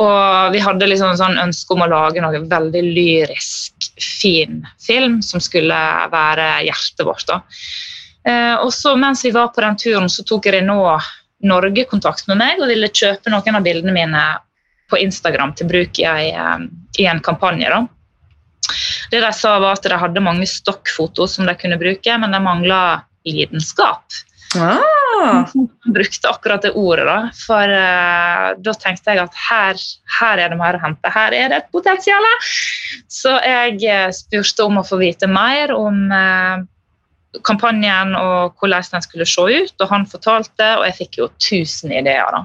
Og 0.00 0.54
vi 0.54 0.62
hadde 0.62 0.88
liksom 0.88 1.16
sånn 1.18 1.40
ønske 1.42 1.74
om 1.74 1.82
å 1.84 1.90
lage 1.90 2.22
noe 2.22 2.44
veldig 2.48 2.82
lyrisk, 2.86 3.90
fin 4.00 4.62
film 4.80 5.18
som 5.24 5.42
skulle 5.42 5.76
være 6.12 6.52
hjertet 6.68 7.04
vårt. 7.06 7.26
da. 7.26 7.40
Eh, 8.24 8.54
og 8.62 8.72
så 8.72 8.94
Mens 8.96 9.24
vi 9.24 9.34
var 9.34 9.50
på 9.52 9.64
den 9.64 9.76
turen, 9.76 10.08
så 10.08 10.24
tok 10.24 10.46
Renault 10.46 11.02
Norge 11.42 11.86
kontakt 11.88 12.26
med 12.28 12.36
meg 12.36 12.60
og 12.60 12.68
ville 12.68 12.92
kjøpe 12.92 13.32
noen 13.32 13.56
av 13.56 13.64
bildene 13.64 13.94
mine 13.96 14.24
på 14.90 14.98
Instagram 15.00 15.54
til 15.56 15.70
bruk 15.70 16.00
i, 16.02 16.06
eh, 16.06 16.66
i 16.98 17.06
en 17.06 17.22
kampanje. 17.24 17.68
da. 17.70 17.86
Det 19.10 19.20
de 19.20 19.32
sa 19.34 19.58
var 19.58 19.78
at 19.78 19.82
De 19.82 19.98
hadde 19.98 20.22
mange 20.22 20.46
stokkfoto 20.46 21.26
som 21.26 21.46
de 21.46 21.54
kunne 21.58 21.78
bruke, 21.78 22.18
men 22.18 22.30
de 22.30 22.40
mangla 22.40 22.82
lidenskap. 23.26 24.04
Ah, 24.58 25.46
Jeg 25.54 25.92
brukte 25.94 26.30
akkurat 26.30 26.62
det 26.62 26.72
ordet, 26.74 27.06
da. 27.06 27.18
For 27.38 27.70
uh, 27.70 28.48
da 28.58 28.74
tenkte 28.74 29.14
jeg 29.14 29.22
at 29.22 29.36
her, 29.38 29.82
her 30.18 30.42
er 30.42 30.50
det 30.50 30.58
mer 30.58 30.78
å 30.78 30.82
hente. 30.82 31.12
Her 31.14 31.36
er 31.36 31.52
det 31.52 31.60
et 31.60 31.70
potensial. 31.70 32.26
Så 33.10 33.36
jeg 33.44 33.78
eh, 33.86 34.08
spurte 34.14 34.66
om 34.66 34.80
å 34.80 34.86
få 34.86 34.98
vite 34.98 35.28
mer 35.30 35.74
om 35.76 36.02
uh, 36.10 36.62
kampanjen 37.46 38.16
og 38.18 38.58
hvordan 38.58 38.88
den 38.96 39.06
skulle 39.06 39.28
se 39.28 39.44
ut, 39.62 39.74
og 39.78 39.92
han 39.92 40.08
fortalte, 40.10 40.72
og 40.80 40.86
jeg 40.88 40.98
fikk 41.04 41.20
jo 41.20 41.30
1000 41.38 41.94
ideer. 42.00 42.34
da. 42.34 42.42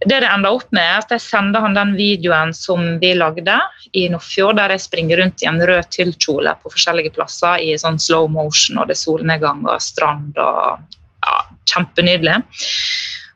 Det 0.00 0.20
det 0.20 0.28
enda 0.30 0.52
opp 0.54 0.68
med, 0.70 0.84
er 0.84 1.00
at 1.00 1.10
jeg 1.10 1.24
sender 1.24 1.64
han 1.64 1.74
den 1.74 1.96
videoen 1.98 2.52
som 2.54 2.84
vi 3.02 3.10
lagde 3.18 3.56
i 3.98 4.04
Nordfjord, 4.12 4.54
der 4.60 4.76
jeg 4.76 4.84
springer 4.84 5.18
rundt 5.18 5.42
i 5.42 5.48
en 5.50 5.58
rød 5.58 5.88
tyllkjole 5.90 6.52
på 6.62 6.70
forskjellige 6.70 7.16
plasser 7.16 7.64
i 7.64 7.72
sånn 7.80 7.98
slow 7.98 8.28
motion, 8.30 8.78
og 8.78 8.86
det 8.86 8.94
er 8.94 9.00
solnedgang 9.02 9.64
og 9.66 9.82
strand 9.82 10.38
og 10.38 10.78
ja, 11.26 11.40
Kjempenydelig. 11.68 12.38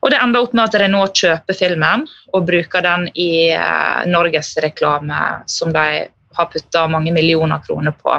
Og 0.03 0.11
det 0.11 0.19
ender 0.23 0.43
opp 0.43 0.55
med 0.55 0.65
at 0.65 0.79
Renault 0.79 1.19
kjøper 1.19 1.55
filmen 1.55 2.07
og 2.33 2.47
bruker 2.47 2.83
den 2.83 3.09
i 3.11 3.51
eh, 3.55 4.07
norgesreklame 4.07 5.19
som 5.51 5.71
de 5.75 5.85
har 6.33 6.49
putta 6.51 6.87
mange 6.91 7.13
millioner 7.15 7.61
kroner 7.63 7.95
på 7.95 8.17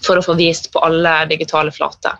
for 0.00 0.16
å 0.16 0.24
få 0.24 0.34
vist 0.38 0.70
på 0.72 0.80
alle 0.84 1.12
digitale 1.30 1.72
flater. 1.72 2.16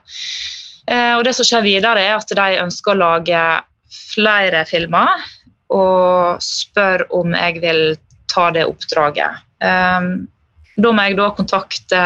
Eh, 0.86 1.16
og 1.16 1.24
det 1.24 1.34
som 1.36 1.48
skjer 1.48 1.64
videre, 1.64 2.04
er 2.04 2.16
at 2.16 2.32
de 2.36 2.62
ønsker 2.62 2.94
å 2.94 3.00
lage 3.00 3.42
flere 3.90 4.64
filmer 4.68 5.24
og 5.70 6.42
spør 6.42 7.06
om 7.14 7.34
jeg 7.36 7.62
vil 7.62 7.82
ta 8.30 8.50
det 8.54 8.66
oppdraget. 8.68 9.42
Um, 9.62 10.28
da 10.80 10.92
må 10.94 11.06
jeg 11.06 11.18
da 11.18 11.28
kontakte 11.36 12.04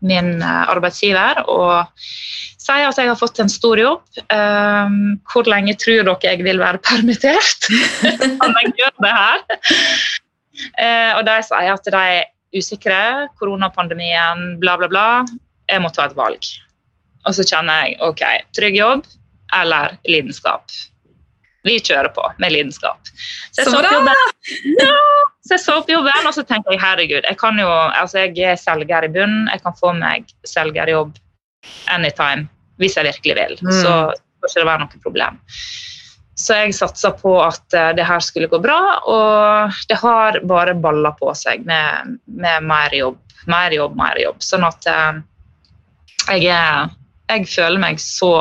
min 0.00 0.40
eh, 0.40 0.62
arbeidsgiver 0.72 1.42
og 1.52 2.00
si 2.00 2.72
at 2.72 2.98
jeg 2.98 3.08
har 3.08 3.18
fått 3.18 3.40
en 3.42 3.50
stor 3.52 3.80
jobb. 3.80 4.02
Um, 4.32 5.18
hvor 5.28 5.48
lenge 5.48 5.76
tror 5.80 6.04
dere 6.08 6.32
jeg 6.32 6.44
vil 6.46 6.60
være 6.60 6.80
permittert? 6.88 7.68
Kan 8.00 8.56
jeg 8.60 8.74
gjøre 8.80 9.06
det 9.06 9.14
her? 9.16 9.44
Eh, 10.76 11.12
og 11.16 11.24
de 11.28 11.38
sier 11.46 11.72
at 11.72 11.86
de 11.86 12.02
er 12.16 12.28
usikre, 12.56 13.28
koronapandemien, 13.38 14.58
bla, 14.60 14.76
bla, 14.80 14.90
bla. 14.90 15.06
Jeg 15.70 15.84
må 15.84 15.92
ta 15.94 16.08
et 16.08 16.16
valg. 16.18 16.48
Og 17.28 17.36
så 17.36 17.44
kjenner 17.46 17.86
jeg 17.86 18.00
ok, 18.04 18.24
trygg 18.56 18.78
jobb 18.80 19.04
eller 19.56 19.96
lidenskap. 20.08 20.72
Vi 21.66 21.76
kjører 21.84 22.08
på 22.16 22.24
med 22.40 22.54
lidenskap. 22.54 23.10
Så 23.52 23.62
jeg 23.62 23.66
Så 23.66 23.72
så 23.74 23.82
bra! 23.82 23.90
jobben, 23.92 24.22
ja, 24.80 24.94
så 25.44 25.56
jeg 25.56 25.64
så 25.64 25.76
opp 25.80 25.90
jobben 25.92 26.28
og 26.28 26.36
så 26.36 26.44
tenkte 26.48 26.72
jeg 26.72 26.80
herregud, 26.82 27.26
jeg 27.26 27.38
kan 27.40 27.58
jo, 27.60 27.68
altså 27.68 28.24
jeg 28.24 28.38
er 28.52 28.56
selger 28.60 29.04
i 29.04 29.12
bunnen, 29.12 29.50
jeg 29.52 29.62
kan 29.64 29.76
få 29.76 29.92
meg 29.98 30.30
selgerjobb 30.48 31.18
anytime 31.92 32.48
hvis 32.80 32.96
jeg 32.96 33.10
virkelig 33.10 33.36
vil. 33.36 33.56
Mm. 33.60 33.72
Så 33.82 33.94
skal 34.40 34.48
ikke 34.48 34.62
det 34.62 34.68
være 34.70 34.84
noe 34.84 35.02
problem. 35.04 35.40
Så 36.40 36.56
jeg 36.56 36.72
satsa 36.72 37.10
på 37.12 37.34
at 37.44 37.74
eh, 37.76 37.90
det 37.98 38.06
her 38.08 38.22
skulle 38.24 38.48
gå 38.48 38.60
bra, 38.64 38.78
og 39.04 39.82
det 39.90 39.98
har 40.00 40.40
bare 40.48 40.72
balla 40.78 41.12
på 41.18 41.34
seg 41.36 41.66
med, 41.68 42.16
med 42.24 42.64
mer 42.64 42.94
jobb, 42.96 43.18
mer 43.50 43.74
jobb, 43.76 43.98
mer 43.98 44.20
jobb. 44.22 44.40
Sånn 44.44 44.64
at 44.64 44.88
eh, 44.88 45.20
jeg, 46.40 46.88
jeg 47.28 47.50
føler 47.50 47.82
meg 47.82 48.00
så 48.00 48.32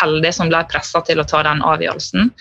heldig 0.00 0.32
som 0.34 0.50
ble 0.50 0.62
pressa 0.70 1.02
til 1.06 1.20
å 1.22 1.28
ta 1.28 1.42
den 1.46 1.62
avgjørelsen. 1.64 2.32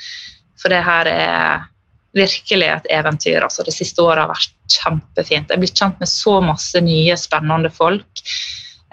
For 0.61 0.73
det 0.73 0.81
her 0.85 1.09
er 1.11 1.69
virkelig 2.13 2.69
et 2.69 2.89
eventyr. 2.93 3.41
Altså, 3.43 3.65
det 3.65 3.73
siste 3.75 4.03
året 4.05 4.23
har 4.23 4.31
vært 4.31 4.77
kjempefint. 4.77 5.49
Jeg 5.49 5.57
er 5.57 5.63
blitt 5.63 5.79
kjent 5.79 6.01
med 6.01 6.09
så 6.09 6.37
masse 6.45 6.81
nye, 6.85 7.17
spennende 7.19 7.71
folk. 7.73 8.23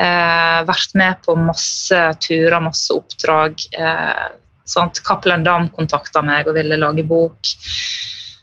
Eh, 0.01 0.61
vært 0.69 0.95
med 0.97 1.21
på 1.27 1.37
masse 1.37 2.01
turer, 2.25 2.61
masse 2.65 2.95
oppdrag. 2.97 3.61
Eh, 3.77 4.27
sant? 4.69 5.03
Cappelen 5.05 5.45
Dam 5.45 5.69
kontakta 5.77 6.25
meg 6.25 6.49
og 6.49 6.57
ville 6.57 6.81
lage 6.81 7.05
bok. 7.05 7.53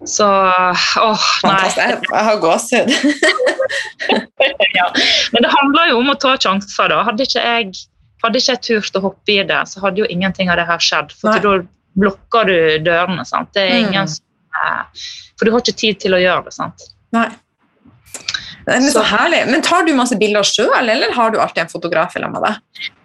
Så 0.06 0.28
åh, 0.30 1.28
nei. 1.48 1.70
Jeg 1.74 2.26
har 2.30 2.38
gåsehud. 2.42 2.92
ja. 4.78 4.88
Men 5.34 5.46
det 5.46 5.54
handler 5.56 5.90
jo 5.90 6.02
om 6.04 6.12
å 6.14 6.20
ta 6.22 6.36
sjanser. 6.38 6.94
da. 6.94 7.02
Hadde 7.08 7.26
ikke 7.26 7.42
jeg, 7.42 7.74
hadde 8.24 8.40
ikke 8.42 8.54
jeg 8.56 8.62
turt 8.68 8.96
å 9.00 9.02
hoppe 9.02 9.34
i 9.36 9.44
det, 9.44 9.62
så 9.70 9.82
hadde 9.84 9.98
jo 10.04 10.06
ingenting 10.10 10.50
av 10.50 10.58
det 10.58 10.66
her 10.68 10.78
skjedd. 10.84 11.12
For 11.12 11.40
da 11.40 11.58
blokker 11.98 12.46
du 12.50 12.58
dørene. 12.90 13.26
sant? 13.26 13.52
Det 13.54 13.62
er 13.72 13.92
Mm. 13.92 14.08
som, 14.08 14.26
eh, 14.66 14.84
For 15.38 15.46
du 15.46 15.52
har 15.52 15.62
ikke 15.62 15.76
tid 15.78 16.00
til 16.00 16.12
å 16.14 16.22
gjøre 16.22 16.46
det. 16.46 16.54
sant? 16.54 16.82
Nei. 17.14 17.30
Men 18.68 18.82
så, 18.92 19.02
herlig. 19.02 19.46
Men 19.48 19.62
tar 19.62 19.86
du 19.86 19.94
masse 19.96 20.18
bilder 20.20 20.44
sjøl, 20.44 20.74
eller 20.90 21.14
har 21.16 21.32
du 21.32 21.38
alltid 21.40 21.60
en 21.64 21.68
fotograf 21.72 22.16
i 22.18 22.20
lag 22.20 22.32
med 22.34 22.42
deg? 22.44 22.58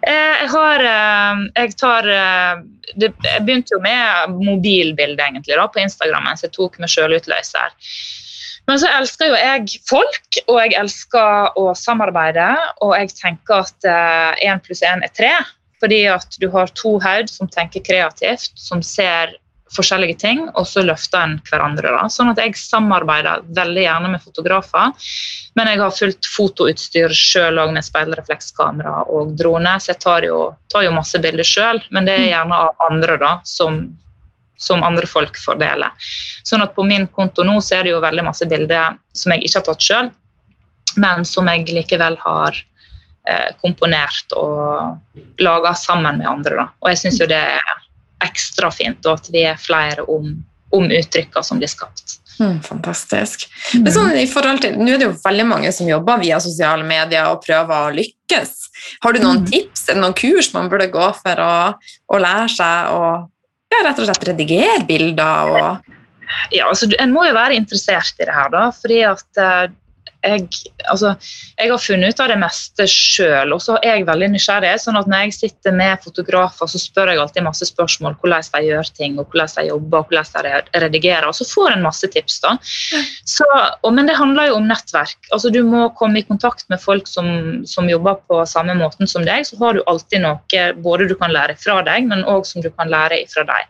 Eh, 0.03 0.41
jeg 0.41 0.49
har 0.49 0.79
eh, 0.79 1.43
Jeg 1.55 1.77
tar 1.77 2.01
det, 2.03 3.13
Jeg 3.23 3.45
begynte 3.45 3.71
jo 3.71 3.79
med 3.79 4.29
mobilbilde 4.43 5.19
egentlig 5.23 5.55
da, 5.55 5.67
på 5.67 5.79
Instagram 5.79 6.23
mens 6.25 6.41
jeg 6.43 6.51
tok 6.51 6.79
med 6.79 6.89
sjølutløser. 6.89 7.69
Men 8.69 8.79
så 8.79 8.87
elsker 8.95 9.31
jo 9.31 9.39
jeg 9.39 9.81
folk, 9.89 10.39
og 10.47 10.59
jeg 10.61 10.77
elsker 10.79 11.59
å 11.59 11.65
samarbeide. 11.75 12.47
Og 12.85 12.95
jeg 12.95 13.11
tenker 13.17 13.65
at 13.65 13.89
én 14.39 14.61
pluss 14.63 14.83
én 14.87 15.03
er 15.03 15.11
tre. 15.11 15.33
Fordi 15.83 16.05
at 16.07 16.37
du 16.39 16.47
har 16.53 16.71
to 16.79 16.95
hode 17.03 17.27
som 17.27 17.49
tenker 17.51 17.83
kreativt, 17.83 18.53
som 18.55 18.79
ser 18.85 19.35
forskjellige 19.73 20.19
ting, 20.21 20.43
og 20.53 20.67
så 20.69 20.83
løfter 20.85 21.23
en 21.25 21.33
hverandre. 21.47 21.91
Da. 21.95 22.05
Sånn 22.11 22.31
at 22.31 22.39
jeg 22.41 22.55
samarbeider 22.59 23.43
veldig 23.57 23.83
gjerne 23.85 24.11
med 24.13 24.23
fotografer. 24.23 24.93
Men 25.57 25.69
jeg 25.71 25.81
har 25.81 25.97
fullt 25.97 26.29
fotoutstyr 26.29 27.15
sjøl 27.17 27.59
òg, 27.61 27.73
med 27.75 27.85
speilreflekskamera 27.85 29.03
og 29.13 29.33
drone, 29.39 29.75
så 29.81 29.93
jeg 29.93 30.01
tar 30.05 30.27
jo, 30.27 30.39
tar 30.73 30.87
jo 30.87 30.95
masse 30.95 31.19
bilder 31.23 31.47
sjøl. 31.47 31.81
Men 31.93 32.09
det 32.09 32.19
er 32.19 32.29
gjerne 32.29 32.61
av 32.67 32.87
andre, 32.87 33.17
da, 33.21 33.33
som, 33.49 33.83
som 34.63 34.83
andre 34.83 35.07
folk 35.09 35.37
får 35.39 35.59
dele. 35.61 35.89
Sånn 36.47 36.63
at 36.63 36.75
på 36.75 36.85
min 36.87 37.07
konto 37.11 37.45
nå 37.47 37.59
så 37.61 37.79
er 37.79 37.87
det 37.87 37.93
jo 37.95 38.03
veldig 38.03 38.27
masse 38.29 38.47
bilder 38.49 38.97
som 39.15 39.35
jeg 39.35 39.43
ikke 39.47 39.59
har 39.59 39.67
tatt 39.69 39.87
sjøl, 39.87 40.11
men 41.03 41.27
som 41.27 41.49
jeg 41.51 41.67
likevel 41.69 42.17
har 42.23 42.57
eh, 43.27 43.51
komponert 43.61 44.35
og 44.39 45.43
laga 45.43 45.75
sammen 45.77 46.21
med 46.21 46.29
andre. 46.29 46.57
Da. 46.61 46.67
Og 46.81 46.93
jeg 46.93 47.03
syns 47.03 47.21
jo 47.21 47.29
det 47.29 47.43
er 47.57 47.77
ekstra 48.23 48.71
fint, 48.71 49.03
og 49.05 49.19
at 49.19 49.31
vi 49.33 49.45
er 49.49 49.59
flere 49.59 50.05
om, 50.09 50.35
om 50.73 50.91
uttrykka 50.91 51.43
som 51.43 51.59
blir 51.59 51.71
skapt. 51.71 52.19
Mm, 52.39 52.61
fantastisk. 52.65 53.45
Mm. 53.73 53.83
Men 53.83 53.93
sånn, 53.93 54.15
i 54.17 54.29
forhold 54.29 54.63
til, 54.63 54.77
Nå 54.79 54.95
er 54.95 55.01
det 55.01 55.09
jo 55.09 55.17
veldig 55.21 55.45
mange 55.45 55.73
som 55.75 55.89
jobber 55.89 56.21
via 56.23 56.39
sosiale 56.41 56.85
medier 56.87 57.29
og 57.29 57.43
prøver 57.43 57.89
å 57.89 57.93
lykkes. 57.93 58.55
Har 59.03 59.13
du 59.13 59.21
noen 59.21 59.43
mm. 59.43 59.51
tips 59.51 59.85
eller 59.89 60.01
noen 60.01 60.17
kurs 60.17 60.49
man 60.55 60.71
burde 60.71 60.89
gå 60.93 61.11
for 61.19 61.43
å, 61.43 61.53
å 62.09 62.21
lære 62.23 62.49
seg 62.55 62.95
å 62.95 63.03
ja, 63.73 63.83
rett 63.87 64.01
og 64.01 64.09
slett 64.09 64.27
redigere 64.29 64.85
bilder? 64.87 65.53
Og 65.53 65.93
ja, 66.53 66.67
altså, 66.69 66.89
En 66.99 67.13
må 67.13 67.25
jo 67.27 67.35
være 67.35 67.57
interessert 67.59 68.19
i 68.19 68.27
det 68.27 68.35
her, 68.35 68.51
da, 68.53 68.67
fordi 68.75 69.01
at 69.07 69.41
uh, 69.41 69.65
jeg, 70.23 70.47
altså, 70.91 71.13
jeg, 71.57 71.69
har 71.71 71.81
funnet 71.81 72.13
ut 72.13 72.21
av 72.23 72.31
det 72.31 72.37
meste 72.41 72.87
sjøl, 72.89 73.53
og 73.55 73.61
så 73.63 73.75
er 73.81 73.99
jeg 73.99 74.07
veldig 74.07 74.29
nysgjerrig. 74.33 74.71
sånn 74.81 74.99
at 74.99 75.09
Når 75.11 75.25
jeg 75.25 75.35
sitter 75.37 75.75
med 75.75 76.03
fotografer, 76.03 76.69
så 76.69 76.79
spør 76.79 77.11
jeg 77.11 77.21
alltid 77.21 77.45
masse 77.45 77.67
spørsmål 77.67 78.15
hvordan 78.21 78.47
de 78.53 78.63
gjør 78.69 78.91
ting, 78.95 79.19
og 79.19 79.27
hvordan 79.27 79.53
de 79.57 79.67
jobber 79.69 80.03
og 80.03 80.13
hvordan 80.13 80.47
de 80.47 80.81
redigerer. 80.85 81.27
Og 81.27 81.35
så 81.35 81.47
får 81.49 81.75
en 81.75 81.85
masse 81.85 82.07
tips. 82.15 82.39
da. 82.45 82.55
Så, 83.35 83.47
og, 83.81 83.91
men 83.93 84.09
det 84.09 84.17
handler 84.19 84.51
jo 84.51 84.57
om 84.61 84.67
nettverk. 84.69 85.19
altså 85.31 85.51
Du 85.53 85.61
må 85.67 85.89
komme 85.99 86.21
i 86.21 86.27
kontakt 86.27 86.67
med 86.69 86.81
folk 86.81 87.09
som, 87.09 87.63
som 87.67 87.89
jobber 87.91 88.21
på 88.27 88.43
samme 88.49 88.77
måten 88.79 89.09
som 89.09 89.27
deg. 89.27 89.47
Så 89.47 89.59
har 89.61 89.75
du 89.75 89.83
alltid 89.87 90.23
noe 90.23 90.67
både 90.83 91.09
du 91.09 91.17
kan 91.19 91.33
lære 91.33 91.57
fra 91.59 91.81
deg, 91.85 92.07
men 92.07 92.25
òg 92.29 92.47
som 92.47 92.63
du 92.63 92.71
kan 92.71 92.91
lære 92.91 93.25
fra 93.33 93.43
deg. 93.47 93.67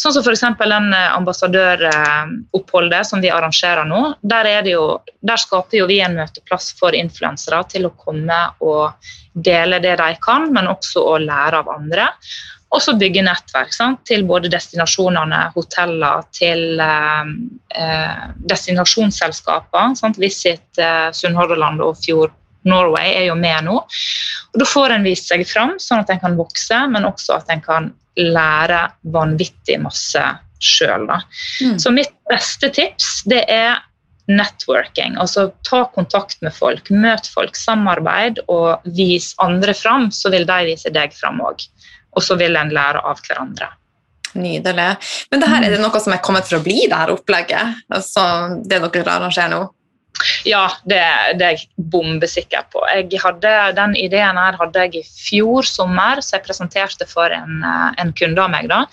Sånn 0.00 0.14
som 0.16 0.24
f.eks. 0.24 0.44
den 0.58 0.94
eh, 0.96 1.10
ambassadøroppholdet 1.16 3.06
som 3.06 3.20
vi 3.20 3.30
arrangerer 3.30 3.84
nå. 3.88 4.00
Der, 4.24 4.48
jo, 4.66 4.86
der, 5.20 5.40
skaper 5.40 5.82
jo 5.82 5.88
vi 5.90 6.00
en 6.00 6.16
møteplass 6.16 6.72
for 6.78 6.96
influensere 6.96 7.60
til 7.70 7.86
å 7.86 7.94
komme 7.98 8.40
og 8.64 9.12
dele 9.32 9.80
det 9.84 9.98
de 10.00 10.16
kan, 10.24 10.48
men 10.52 10.70
også 10.72 11.04
å 11.12 11.20
lære 11.20 11.60
av 11.60 11.70
andre. 11.76 12.08
Og 12.72 12.80
så 12.80 12.94
bygge 12.96 13.24
nettverk 13.26 13.74
sant? 13.76 14.00
til 14.08 14.24
både 14.24 14.48
destinasjonene, 14.52 15.42
hoteller, 15.56 16.24
til 16.32 16.80
eh, 16.80 17.32
eh 17.76 18.28
destinasjonsselskaper. 18.48 19.92
Visit 20.16 20.80
eh, 20.80 21.10
Sunnhordland 21.12 21.84
og 21.84 22.00
Fjord 22.00 22.32
Norway 22.64 23.12
er 23.18 23.26
jo 23.28 23.36
med 23.36 23.66
nå. 23.68 23.76
Og 24.52 24.60
Da 24.60 24.68
får 24.68 24.96
en 24.96 25.04
vist 25.04 25.28
seg 25.28 25.44
fram, 25.48 25.76
sånn 25.82 26.00
at 26.00 26.12
en 26.14 26.22
kan 26.22 26.38
vokse, 26.38 26.78
men 26.88 27.04
også 27.08 27.36
at 27.40 27.52
en 27.52 27.60
kan 27.64 27.92
lære 28.18 28.84
vanvittig 29.14 29.78
masse 29.82 30.22
sjøl. 30.62 31.08
Mm. 31.08 31.78
Så 31.80 31.90
mitt 31.94 32.12
beste 32.30 32.70
tips 32.74 33.22
det 33.30 33.42
er 33.50 33.80
networking. 34.30 35.16
Altså 35.18 35.48
ta 35.66 35.84
kontakt 35.94 36.40
med 36.42 36.54
folk, 36.54 36.90
møt 36.90 37.28
folk, 37.32 37.58
samarbeid 37.58 38.42
og 38.46 38.84
vis 38.96 39.32
andre 39.42 39.74
fram, 39.74 40.10
så 40.14 40.30
vil 40.32 40.46
de 40.48 40.58
vise 40.70 40.92
deg 40.94 41.14
fram 41.16 41.42
òg. 41.42 41.66
Og 42.12 42.24
så 42.24 42.36
vil 42.38 42.56
en 42.58 42.72
lære 42.72 43.02
av 43.08 43.22
hverandre. 43.26 43.72
Nydelig. 44.32 44.88
Men 45.30 45.42
det 45.42 45.48
her, 45.50 45.64
er 45.64 45.74
det 45.74 45.80
noe 45.82 46.00
som 46.00 46.14
er 46.14 46.22
kommet 46.24 46.48
for 46.48 46.60
å 46.60 46.64
bli, 46.64 46.86
det 46.88 46.96
her 46.96 47.12
opplegget? 47.12 47.82
Altså, 47.92 48.22
det 48.64 48.80
dere 48.80 49.16
arrangerer 49.18 49.52
nå? 49.52 49.64
Ja, 50.44 50.66
det, 50.84 51.00
det, 51.38 51.46
er 51.46 51.56
jeg 51.56 51.68
bombesikker 51.92 52.66
på. 52.72 52.82
Jeg 52.90 53.20
hadde, 53.22 53.52
den 53.78 53.94
ideen 53.98 54.38
her 54.38 54.58
hadde 54.60 54.86
jeg 54.86 55.00
i 55.00 55.06
fjor 55.06 55.66
sommer, 55.66 56.20
så 56.22 56.36
jeg 56.36 56.46
presenterte 56.46 57.08
for 57.10 57.32
en, 57.34 57.62
eh, 57.66 57.88
en 58.02 58.12
kunde 58.16 58.42
av 58.42 58.52
meg. 58.52 58.68
da. 58.70 58.84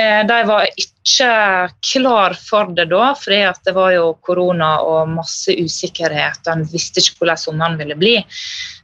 Eh, 0.00 0.26
de 0.26 0.38
var 0.46 0.68
ikke 0.78 1.68
klar 1.92 2.36
for 2.38 2.70
det 2.74 2.86
da, 2.92 3.10
fordi 3.18 3.40
det 3.66 3.74
var 3.74 3.92
jo 3.92 4.12
korona 4.22 4.70
og 4.86 5.10
masse 5.16 5.54
usikkerhet. 5.58 6.46
En 6.48 6.64
visste 6.70 7.02
ikke 7.02 7.24
hvordan 7.24 7.40
sommeren 7.40 7.78
ville 7.80 7.98
bli. 7.98 8.16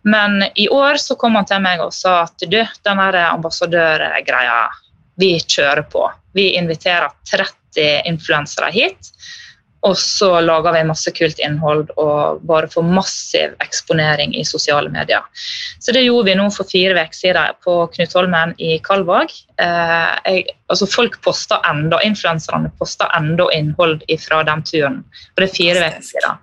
Men 0.04 0.42
i 0.54 0.68
år 0.68 1.00
så 1.02 1.16
kom 1.18 1.38
han 1.38 1.48
til 1.48 1.62
meg 1.64 1.82
og 1.84 1.94
sa 1.94 2.24
at 2.26 2.46
du, 2.50 2.58
den 2.60 3.00
ambassadørgreia, 3.00 4.66
vi 5.16 5.38
kjører 5.40 5.86
på. 5.88 6.04
Vi 6.36 6.50
inviterer 6.58 7.08
30 7.30 8.02
influensere 8.10 8.68
hit. 8.74 9.14
Og 9.84 9.94
så 9.98 10.28
lager 10.40 10.72
vi 10.74 10.86
masse 10.88 11.10
kult 11.14 11.38
innhold 11.42 11.90
og 12.00 12.40
bare 12.48 12.68
får 12.72 12.86
massiv 12.88 13.52
eksponering 13.62 14.32
i 14.34 14.44
sosiale 14.44 14.90
medier. 14.90 15.22
Så 15.78 15.92
det 15.94 16.06
gjorde 16.06 16.30
vi 16.30 16.36
nå 16.38 16.48
for 16.54 16.68
fire 16.70 16.96
uker 16.96 17.14
siden 17.14 17.60
på 17.64 17.76
Knutholmen 17.94 18.54
i 18.58 18.78
Kalvåg. 18.82 19.34
Eh, 19.62 20.42
altså 20.72 20.88
folk 20.90 21.20
poster 21.22 21.62
enda, 21.70 22.00
Influenserne 22.02 22.72
poster 22.80 23.12
enda 23.16 23.46
innhold 23.54 24.02
fra 24.24 24.42
den 24.48 24.64
turen. 24.66 24.98
Og 25.36 25.42
det 25.42 25.50
er 25.50 25.56
fire 25.60 25.86
uker 25.86 26.04
siden. 26.10 26.42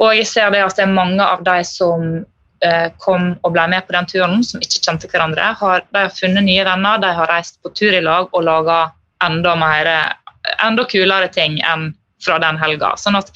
Og 0.00 0.16
jeg 0.16 0.26
ser 0.26 0.50
det 0.50 0.64
at 0.64 0.78
det 0.78 0.86
er 0.86 0.96
mange 0.96 1.22
av 1.22 1.44
de 1.46 1.58
som 1.68 2.24
eh, 2.64 2.88
kom 3.04 3.34
og 3.42 3.54
ble 3.54 3.68
med 3.70 3.86
på 3.86 3.94
den 3.94 4.08
turen, 4.10 4.42
som 4.46 4.64
ikke 4.64 4.82
kjente 4.82 5.10
hverandre. 5.12 5.52
Har, 5.60 5.86
de 5.92 6.06
har 6.06 6.14
funnet 6.16 6.48
nye 6.48 6.66
venner, 6.66 6.98
de 7.02 7.14
har 7.20 7.30
reist 7.30 7.60
på 7.62 7.70
tur 7.76 7.94
i 7.94 8.02
lag 8.02 8.32
og 8.32 8.46
laga 8.48 8.84
enda, 9.22 9.54
enda 10.58 10.86
kulere 10.90 11.28
ting 11.30 11.60
enn 11.62 11.92
fra 12.24 12.38
den 12.42 12.58
helga. 12.60 12.94
Sånn 13.00 13.18
at 13.18 13.32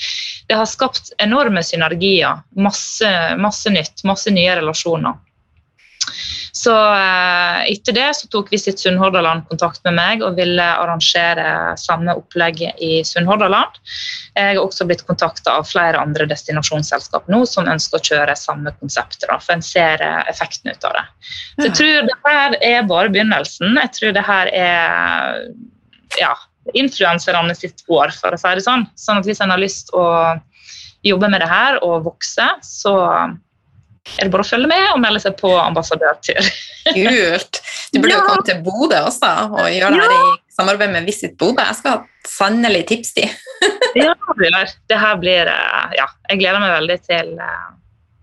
det 0.49 0.59
har 0.59 0.69
skapt 0.71 1.13
enorme 1.23 1.63
synergier. 1.67 2.43
Masse, 2.57 3.13
masse 3.41 3.73
nytt, 3.73 4.05
masse 4.09 4.33
nye 4.35 4.59
relasjoner. 4.61 5.19
Så 6.57 6.73
eh, 6.73 7.73
etter 7.73 7.93
det 7.93 8.07
så 8.17 8.29
tok 8.33 8.49
Visit 8.53 8.81
Sunnhordaland 8.81 9.45
kontakt 9.51 9.83
med 9.85 9.97
meg 9.99 10.23
og 10.25 10.39
ville 10.39 10.65
arrangere 10.65 11.75
samme 11.81 12.15
opplegg 12.17 12.63
i 12.83 13.03
Sunnhordaland. 13.05 13.77
Jeg 14.33 14.57
har 14.57 14.63
også 14.63 14.87
blitt 14.89 15.05
kontakta 15.09 15.59
av 15.59 15.69
flere 15.69 16.01
andre 16.01 16.29
destinasjonsselskap 16.31 17.29
nå 17.33 17.43
som 17.51 17.69
ønsker 17.69 18.01
å 18.01 18.09
kjøre 18.09 18.39
samme 18.41 18.73
konsept. 18.81 19.27
for 19.29 19.53
en 19.53 19.63
ser 19.63 20.03
eh, 20.03 20.23
effekten 20.33 20.73
ut 20.73 20.89
av 20.89 20.97
det. 20.97 21.07
Så 21.59 21.69
jeg 21.69 21.77
tror 21.81 22.09
det 22.09 22.19
her 22.25 22.59
er 22.73 22.91
bare 22.91 23.13
begynnelsen. 23.13 23.77
Jeg 23.83 23.93
tror 23.99 24.17
det 24.17 24.27
her 24.27 24.53
er 24.57 25.43
ja, 26.21 26.35
influenserne 26.75 27.55
sitt 27.55 27.85
år, 27.87 28.13
for 28.17 28.35
å 28.35 28.41
si 28.41 28.55
det 28.59 28.65
sånn. 28.65 28.87
Sånn 28.99 29.21
at 29.21 29.29
hvis 29.29 29.43
en 29.45 29.53
har 29.55 29.63
lyst 29.63 29.93
å 29.97 30.07
jobbe 31.07 31.31
med 31.31 31.43
det 31.45 31.51
her 31.51 31.79
og 31.87 32.07
vokse, 32.07 32.47
så 32.65 32.95
er 34.17 34.29
det 34.29 34.33
bare 34.33 34.45
å 34.45 34.49
følge 34.49 34.71
med 34.71 34.85
og 34.93 35.01
melde 35.03 35.23
seg 35.23 35.37
på 35.39 35.51
ambassadørtur. 35.59 36.51
Kult. 36.97 37.61
Du 37.93 38.01
burde 38.01 38.15
ja. 38.15 38.21
jo 38.21 38.27
komme 38.29 38.47
til 38.47 38.61
Bodø 38.65 39.01
også 39.09 39.33
og 39.51 39.71
gjøre 39.73 39.95
det 39.95 40.05
her 40.05 40.15
i 40.17 40.55
samarbeid 40.55 40.95
med 40.95 41.09
Visit 41.09 41.37
Bodø. 41.41 41.65
Jeg 41.65 41.79
skal 41.81 42.05
sannelig 42.27 42.85
tipse 42.91 43.19
de. 43.19 43.27
ja, 44.03 44.15
det 44.91 45.01
her 45.01 45.19
blir 45.21 45.51
eh, 45.51 45.97
Ja, 45.99 46.09
jeg 46.31 46.43
gleder 46.43 46.63
meg 46.63 46.75
veldig 46.77 46.99
til, 47.07 47.33
eh, 47.43 47.71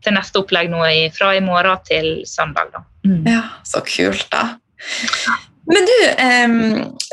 til 0.06 0.18
neste 0.18 0.44
opplegg 0.44 0.72
nå 0.72 0.84
fra 1.16 1.34
i 1.36 1.44
morgen 1.44 1.88
til 1.88 2.14
søndag. 2.30 2.72
Da. 2.76 2.86
Mm. 3.08 3.24
Ja, 3.28 3.48
så 3.68 3.84
kult, 3.88 4.28
da. 4.32 4.54
Men 5.74 5.88
du, 5.90 5.98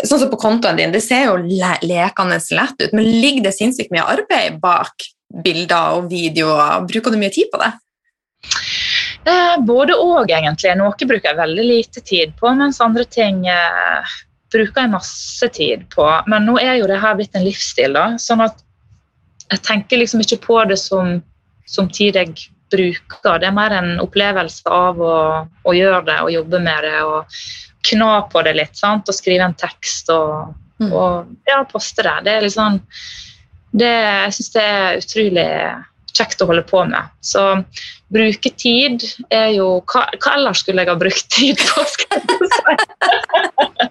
sånn 0.05 0.21
som 0.21 0.31
på 0.31 0.39
kontoen 0.41 0.77
din, 0.77 0.93
det 0.93 1.01
ser 1.05 1.31
jo 1.31 1.39
le 1.41 1.73
lekende 1.87 2.37
lett 2.57 2.83
ut, 2.83 2.93
men 2.93 3.07
ligger 3.09 3.47
det 3.47 3.55
sinnssykt 3.57 3.93
mye 3.95 4.05
arbeid 4.05 4.59
bak 4.61 5.07
bilder 5.45 6.01
og 6.01 6.11
videoer? 6.11 6.85
Bruker 6.91 7.15
du 7.15 7.21
mye 7.21 7.33
tid 7.33 7.49
på 7.53 7.61
det? 7.63 7.71
Eh, 9.29 9.57
både 9.67 9.97
og, 10.01 10.31
egentlig. 10.31 10.73
Noe 10.81 10.97
bruker 10.97 11.31
jeg 11.31 11.41
veldig 11.41 11.67
lite 11.67 12.03
tid 12.05 12.35
på, 12.41 12.53
mens 12.57 12.81
andre 12.85 13.05
ting 13.05 13.45
eh, 13.49 14.15
bruker 14.53 14.85
jeg 14.85 14.95
masse 14.95 15.51
tid 15.57 15.87
på. 15.95 16.07
Men 16.31 16.49
nå 16.49 16.57
er 16.63 16.81
jo 16.81 16.89
det 16.91 17.01
her 17.03 17.19
blitt 17.19 17.37
en 17.37 17.47
livsstil, 17.47 17.97
da. 17.97 18.15
Sånn 18.21 18.45
at 18.45 18.65
jeg 19.51 19.65
tenker 19.67 20.01
liksom 20.01 20.23
ikke 20.25 20.41
på 20.47 20.61
det 20.71 20.79
som, 20.81 21.19
som 21.69 21.91
tid 21.91 22.17
jeg 22.17 22.35
bruker. 22.71 23.41
Det 23.43 23.49
er 23.49 23.57
mer 23.57 23.75
en 23.75 23.97
opplevelse 24.03 24.71
av 24.71 25.01
å, 25.03 25.17
å 25.67 25.75
gjøre 25.75 26.05
det 26.07 26.21
og 26.25 26.33
jobbe 26.39 26.63
med 26.63 26.87
det. 26.87 27.01
og 27.03 27.43
kna 27.89 28.23
på 28.33 28.43
det 28.47 28.57
litt 28.59 28.77
sant? 28.79 29.09
og 29.09 29.17
skrive 29.17 29.47
en 29.47 29.57
tekst 29.59 30.11
og, 30.13 30.53
mm. 30.83 30.91
og 30.91 31.31
ja, 31.49 31.63
poste 31.69 32.05
det. 32.07 32.17
Det 32.27 32.35
er 32.35 32.45
litt 32.45 32.57
sånn 32.57 32.81
det, 33.71 33.91
Jeg 33.91 34.35
syns 34.37 34.53
det 34.57 34.67
er 34.67 35.01
utrolig 35.01 35.49
kjekt 36.17 36.43
å 36.43 36.49
holde 36.51 36.65
på 36.67 36.83
med. 36.91 37.11
Så 37.23 37.45
bruke 38.11 38.51
tid 38.59 39.05
er 39.31 39.53
jo 39.55 39.79
Hva, 39.87 40.07
hva 40.19 40.35
ellers 40.37 40.65
skulle 40.65 40.83
jeg 40.83 40.91
ha 40.91 40.99
brukt 40.99 41.29
tid 41.33 41.61
på? 41.61 41.85
skal 41.95 42.19
jeg 42.19 42.23
si? 42.57 43.91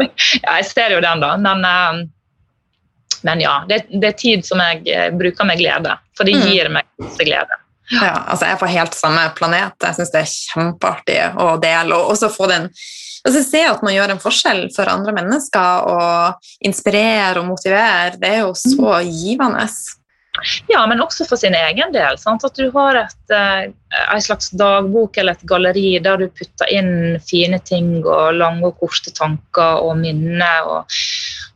ja, 0.00 0.56
jeg 0.56 0.66
ser 0.70 0.96
jo 0.96 1.00
den, 1.04 1.22
da. 1.22 1.34
Men, 1.40 1.64
eh, 1.66 2.02
men 3.26 3.42
ja, 3.44 3.60
det, 3.68 3.84
det, 3.92 4.12
er 4.12 4.18
tid 4.18 4.46
som 4.46 4.62
jeg 4.64 4.86
eh, 4.90 5.10
bruker 5.14 5.48
med 5.48 5.60
glede. 5.60 5.96
For 6.16 6.28
det 6.28 6.38
mm. 6.38 6.46
gir 6.48 6.70
meg 6.72 6.88
glede. 7.20 7.60
Ja, 7.90 8.14
altså 8.30 8.46
Jeg 8.46 8.54
er 8.54 8.60
på 8.60 8.70
helt 8.70 8.96
samme 8.96 9.22
planet. 9.36 9.76
Jeg 9.82 9.98
syns 9.98 10.12
det 10.14 10.22
er 10.22 10.32
kjempeartig 10.32 11.20
å 11.42 11.52
dele. 11.62 11.98
Og 11.98 12.14
også 12.14 12.30
få 12.32 12.50
den 12.50 12.70
altså 13.20 13.42
Se 13.44 13.60
at 13.68 13.82
man 13.84 13.92
gjør 13.92 14.14
en 14.14 14.22
forskjell 14.22 14.62
for 14.72 14.88
andre 14.88 15.12
mennesker 15.12 15.88
og 15.90 16.46
inspirere 16.64 17.42
og 17.42 17.50
motivere. 17.50 18.14
Det 18.16 18.30
er 18.30 18.38
jo 18.46 18.54
så 18.56 18.94
mm. 18.94 19.10
givende. 19.10 19.66
Ja, 20.70 20.86
men 20.88 21.02
også 21.04 21.26
for 21.28 21.40
sin 21.40 21.56
egen 21.58 21.92
del. 21.92 22.16
Sant? 22.22 22.46
At 22.46 22.56
du 22.56 22.70
har 22.72 23.02
et, 23.02 23.34
eh, 23.34 23.72
en 23.90 24.22
slags 24.22 24.50
dagbok 24.50 25.16
eller 25.18 25.34
et 25.34 25.48
galleri 25.50 25.98
der 26.02 26.22
du 26.22 26.28
putter 26.30 26.70
inn 26.70 27.18
fine 27.26 27.58
ting 27.66 27.98
og 28.04 28.36
lange 28.38 28.68
og 28.68 28.78
korte 28.78 29.10
tanker 29.14 29.82
og 29.82 29.96
minner. 29.98 30.68
Og, 30.70 31.00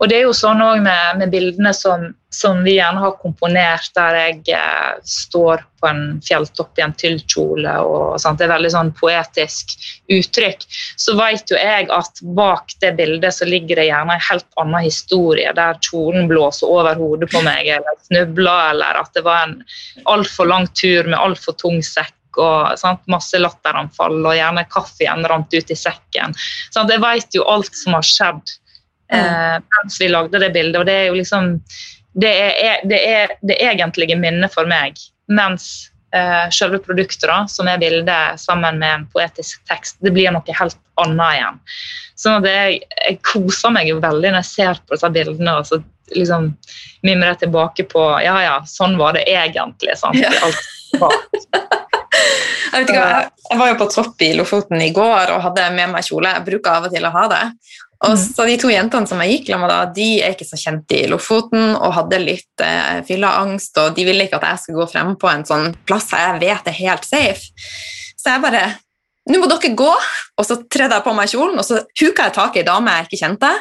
og 0.01 0.11
det 0.11 0.19
er 0.19 0.27
jo 0.27 0.35
sånn 0.35 0.63
òg 0.65 0.83
med, 0.83 1.21
med, 1.21 1.31
bildene 1.31 1.71
som, 1.77 2.09
som, 2.35 2.65
vi 2.67 2.75
gjerne 2.75 3.05
har 3.05 3.15
komponert, 3.21 3.87
der 3.95 4.19
jeg 4.19 4.57
eh, 4.57 4.97
står 5.07 5.63
på 5.79 5.87
en 5.87 6.03
fjelltopp 6.27 6.81
i 6.81 6.85
en 6.89 6.97
tyllkjole 6.99 7.77
og? 7.87 8.19
Det 8.19 8.49
er 8.49 8.51
veldig 8.57 8.73
sånn 8.75 8.91
poetisk 8.99 9.77
uttrykk. 10.11 10.67
Så 10.99 11.15
vet 11.19 11.55
jo 11.55 11.61
jeg 11.61 11.87
at 11.95 12.19
bak 12.35 12.75
det 12.83 12.97
bildet 12.99 13.39
så 13.39 13.47
ligger 13.47 13.79
det 13.79 13.87
gjerne 13.93 14.19
en 14.19 14.27
helt 14.31 14.49
annen 14.59 14.89
historie, 14.89 15.55
der 15.55 15.79
kjolen 15.87 16.27
blåser 16.31 16.67
over 16.67 16.99
hodet 16.99 17.31
på 17.31 17.47
meg, 17.47 17.71
eller 17.79 18.03
snubler, 18.09 18.75
eller 18.75 19.03
at 19.05 19.15
det 19.15 19.23
var 19.23 19.47
en 19.47 19.57
altfor 20.11 20.51
lang 20.51 20.67
tur 20.75 21.07
med 21.07 21.21
altfor 21.21 21.55
tung 21.63 21.79
sekk 21.85 22.17
og 22.41 22.75
sant? 22.81 23.03
masse 23.11 23.39
latteranfall, 23.39 24.21
og 24.25 24.37
gjerne 24.37 24.67
kaffen 24.73 25.27
rant 25.31 25.55
ut 25.55 25.73
i 25.73 25.79
sekken. 25.79 26.37
Sant? 26.75 26.93
Jeg 26.93 27.03
vet 27.05 27.37
jo 27.37 27.47
alt 27.51 27.75
som 27.77 27.97
har 27.99 28.07
skjedd 28.07 28.55
eh, 29.13 29.57
mens 29.61 29.99
vi 30.01 30.11
lagde 30.13 30.41
det 30.43 30.53
bildet, 30.55 30.81
og 30.81 30.87
det 30.89 30.99
er 31.01 31.11
jo 31.11 31.19
liksom 31.19 31.59
det, 32.15 32.31
er, 32.31 32.85
det, 32.87 33.01
er, 33.01 33.35
det 33.43 33.59
egentlige 33.63 34.17
minnet 34.19 34.55
for 34.55 34.69
meg. 34.71 34.99
Mens 35.35 35.91
eh, 36.15 36.47
selve 36.55 36.79
produktet, 36.83 37.27
da, 37.27 37.43
som 37.51 37.69
er 37.71 37.81
bildet 37.83 38.41
sammen 38.41 38.79
med 38.79 39.01
en 39.01 39.09
poetisk 39.11 39.65
tekst, 39.71 39.99
det 40.05 40.15
blir 40.15 40.31
noe 40.35 40.59
helt 40.61 40.79
annet 41.03 41.41
igjen. 41.41 41.59
Sånn 42.15 42.39
at 42.39 42.47
jeg, 42.47 42.85
jeg 43.09 43.19
koser 43.27 43.75
meg 43.75 43.91
jo 43.91 43.99
veldig 44.03 44.31
når 44.31 44.45
jeg 44.45 44.53
ser 44.53 44.81
på 44.85 44.95
disse 44.95 45.11
bildene. 45.17 45.59
og 45.59 45.67
så 45.67 45.81
liksom 46.15 46.53
mimrer 47.03 47.33
jeg 47.33 47.45
tilbake 47.47 47.87
på 47.91 48.03
ja, 48.23 48.37
ja, 48.45 48.57
sånn 48.69 48.99
var 49.01 49.17
det 49.17 49.25
egentlig. 49.31 49.97
sant? 49.99 50.21
Ja. 50.21 50.33
Alt 50.45 50.63
Jeg, 52.75 52.89
ikke, 52.89 53.03
jeg, 53.51 53.59
var 53.61 53.71
jo 53.71 53.79
på 53.79 53.87
topp 53.93 54.23
i 54.27 54.33
Lofoten 54.35 54.81
i 54.83 54.91
går 54.95 55.31
og 55.35 55.43
hadde 55.45 55.67
med 55.77 55.93
meg 55.93 56.07
kjole. 56.07 56.33
Jeg 56.35 56.47
bruker 56.49 56.79
av 56.79 56.89
og 56.89 56.95
til 56.95 57.07
å 57.07 57.13
ha 57.15 57.25
det. 57.31 57.43
Og 58.05 58.15
mm. 58.17 58.23
så 58.23 58.47
De 58.49 58.57
to 58.61 58.71
jentene 58.73 59.09
som 59.09 59.21
jeg 59.23 59.37
gikk 59.37 59.53
med, 59.55 59.71
da, 59.71 59.81
de 59.95 60.09
er 60.21 60.35
ikke 60.35 60.49
så 60.49 60.59
kjente 60.61 60.99
i 60.99 61.11
Lofoten 61.11 61.77
og 61.77 61.95
hadde 61.97 62.23
litt 62.23 62.65
eh, 62.65 63.01
fylleangst, 63.07 63.79
og 63.81 63.95
de 63.97 64.07
ville 64.09 64.27
ikke 64.27 64.41
at 64.41 64.49
jeg 64.51 64.65
skulle 64.65 64.83
gå 64.83 64.91
frem 64.93 65.15
på 65.21 65.31
en 65.31 65.47
sånn 65.49 65.71
plass 65.87 66.11
jeg 66.13 66.41
vet 66.43 66.73
er 66.73 66.81
helt 66.81 67.07
safe. 67.09 67.53
Så 68.19 68.35
jeg 68.35 68.45
bare 68.45 68.67
nå 69.31 69.39
må 69.41 69.49
dere 69.49 69.71
gå, 69.73 69.93
og 70.37 70.45
så 70.45 70.59
tredde 70.69 70.99
jeg 70.99 71.05
på 71.07 71.15
meg 71.17 71.31
kjolen, 71.33 71.57
og 71.57 71.65
så 71.65 71.79
huka 71.97 72.27
jeg 72.27 72.35
tak 72.37 72.59
i 72.59 72.61
ei 72.61 72.67
dame 72.67 72.93
jeg 72.93 73.07
ikke 73.07 73.21
kjente, 73.23 73.53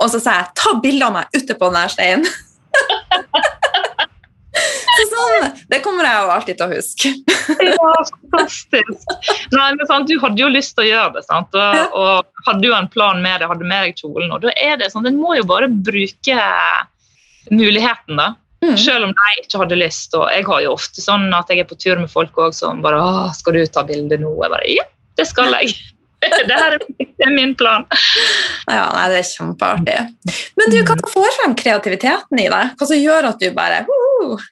og 0.00 0.12
så 0.14 0.20
sa 0.22 0.38
jeg 0.38 0.54
ta 0.56 0.72
bilde 0.80 1.10
av 1.10 1.18
meg 1.18 1.36
ute 1.36 1.56
på 1.60 1.68
den 1.74 1.92
steinen. 1.92 2.30
sånn, 5.10 5.46
det 5.70 5.80
kommer 5.84 6.06
jeg 6.06 6.18
jo 6.18 6.32
alltid 6.34 6.58
til 6.60 6.66
å 6.66 6.76
huske. 6.76 7.12
ja, 7.70 7.92
fantastisk. 8.10 9.16
Nei, 9.54 9.68
men 9.78 9.88
sant, 9.88 10.10
Du 10.10 10.20
hadde 10.22 10.42
jo 10.42 10.50
lyst 10.52 10.76
til 10.76 10.86
å 10.86 10.90
gjøre 10.90 11.14
det, 11.16 11.24
sant? 11.28 11.56
Og, 11.56 11.96
og 12.00 12.46
hadde 12.48 12.68
jo 12.68 12.76
en 12.76 12.90
plan 12.92 13.22
med 13.22 13.40
det, 13.40 13.50
hadde 13.50 13.68
med 13.68 13.88
deg 13.88 14.00
kjolen. 14.00 14.30
og 14.34 14.44
da 14.44 14.54
er 14.56 14.78
det 14.80 14.92
sånn, 14.92 15.08
En 15.10 15.20
må 15.20 15.36
jo 15.38 15.46
bare 15.48 15.70
bruke 15.70 16.46
muligheten, 17.50 18.20
da. 18.20 18.34
Mm. 18.60 18.76
Selv 18.76 19.06
om 19.06 19.14
jeg 19.16 19.44
ikke 19.44 19.62
hadde 19.62 19.78
lyst. 19.80 20.14
og 20.18 20.26
Jeg 20.34 20.44
har 20.48 20.64
jo 20.66 20.74
ofte 20.76 21.04
sånn 21.04 21.30
at 21.36 21.48
jeg 21.48 21.62
er 21.62 21.70
på 21.70 21.78
tur 21.80 22.00
med 22.00 22.12
folk 22.12 22.36
også, 22.36 22.66
som 22.66 22.82
bare 22.84 23.00
'Skal 23.32 23.56
du 23.56 23.66
ta 23.66 23.82
bilde 23.88 24.20
nå?' 24.20 24.36
Jeg 24.42 24.50
bare 24.50 24.68
Ja, 24.68 24.84
det 25.16 25.26
skal 25.26 25.56
jeg. 25.56 25.74
det 26.48 26.56
her 26.56 26.76
er 26.76 27.32
min 27.32 27.54
plan. 27.56 27.86
Ja, 28.68 28.90
nei, 28.92 29.08
Det 29.08 29.18
er 29.22 29.28
kjempeartig. 29.30 29.98
Men 30.60 30.72
du, 30.72 30.78
hva 30.84 30.96
får 31.08 31.36
frem 31.38 31.54
kreativiteten 31.56 32.42
i 32.42 32.48
deg? 32.52 32.74
Hva 32.76 32.86
som 32.86 33.00
gjør 33.00 33.30
at 33.32 33.40
du 33.40 33.48
bare 33.56 33.86
uh, 33.88 34.48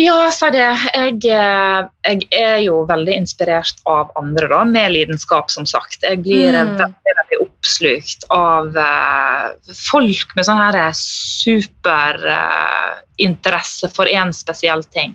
ja, 0.00 0.30
si 0.32 0.48
det. 0.54 0.78
Jeg, 0.94 1.16
eh, 1.30 1.80
jeg, 2.06 2.28
er 2.36 2.58
jo 2.64 2.86
veldig 2.88 3.14
inspirert 3.22 3.76
av 3.90 4.10
andre, 4.18 4.48
da, 4.50 4.64
med 4.68 4.92
lidenskap, 4.94 5.50
som 5.52 5.66
sagt. 5.68 5.98
Jeg 6.02 6.18
blir 6.24 6.52
mm. 6.54 6.76
veldig, 6.80 7.14
veldig 7.20 7.38
oppslukt 7.44 8.20
av 8.34 8.66
uh, 8.76 9.44
folk 9.76 10.28
med 10.36 10.44
sånn 10.48 10.62
superinteresse 10.96 13.86
uh, 13.88 13.92
for 13.94 14.06
én 14.08 14.32
spesiell 14.36 14.82
ting. 14.88 15.10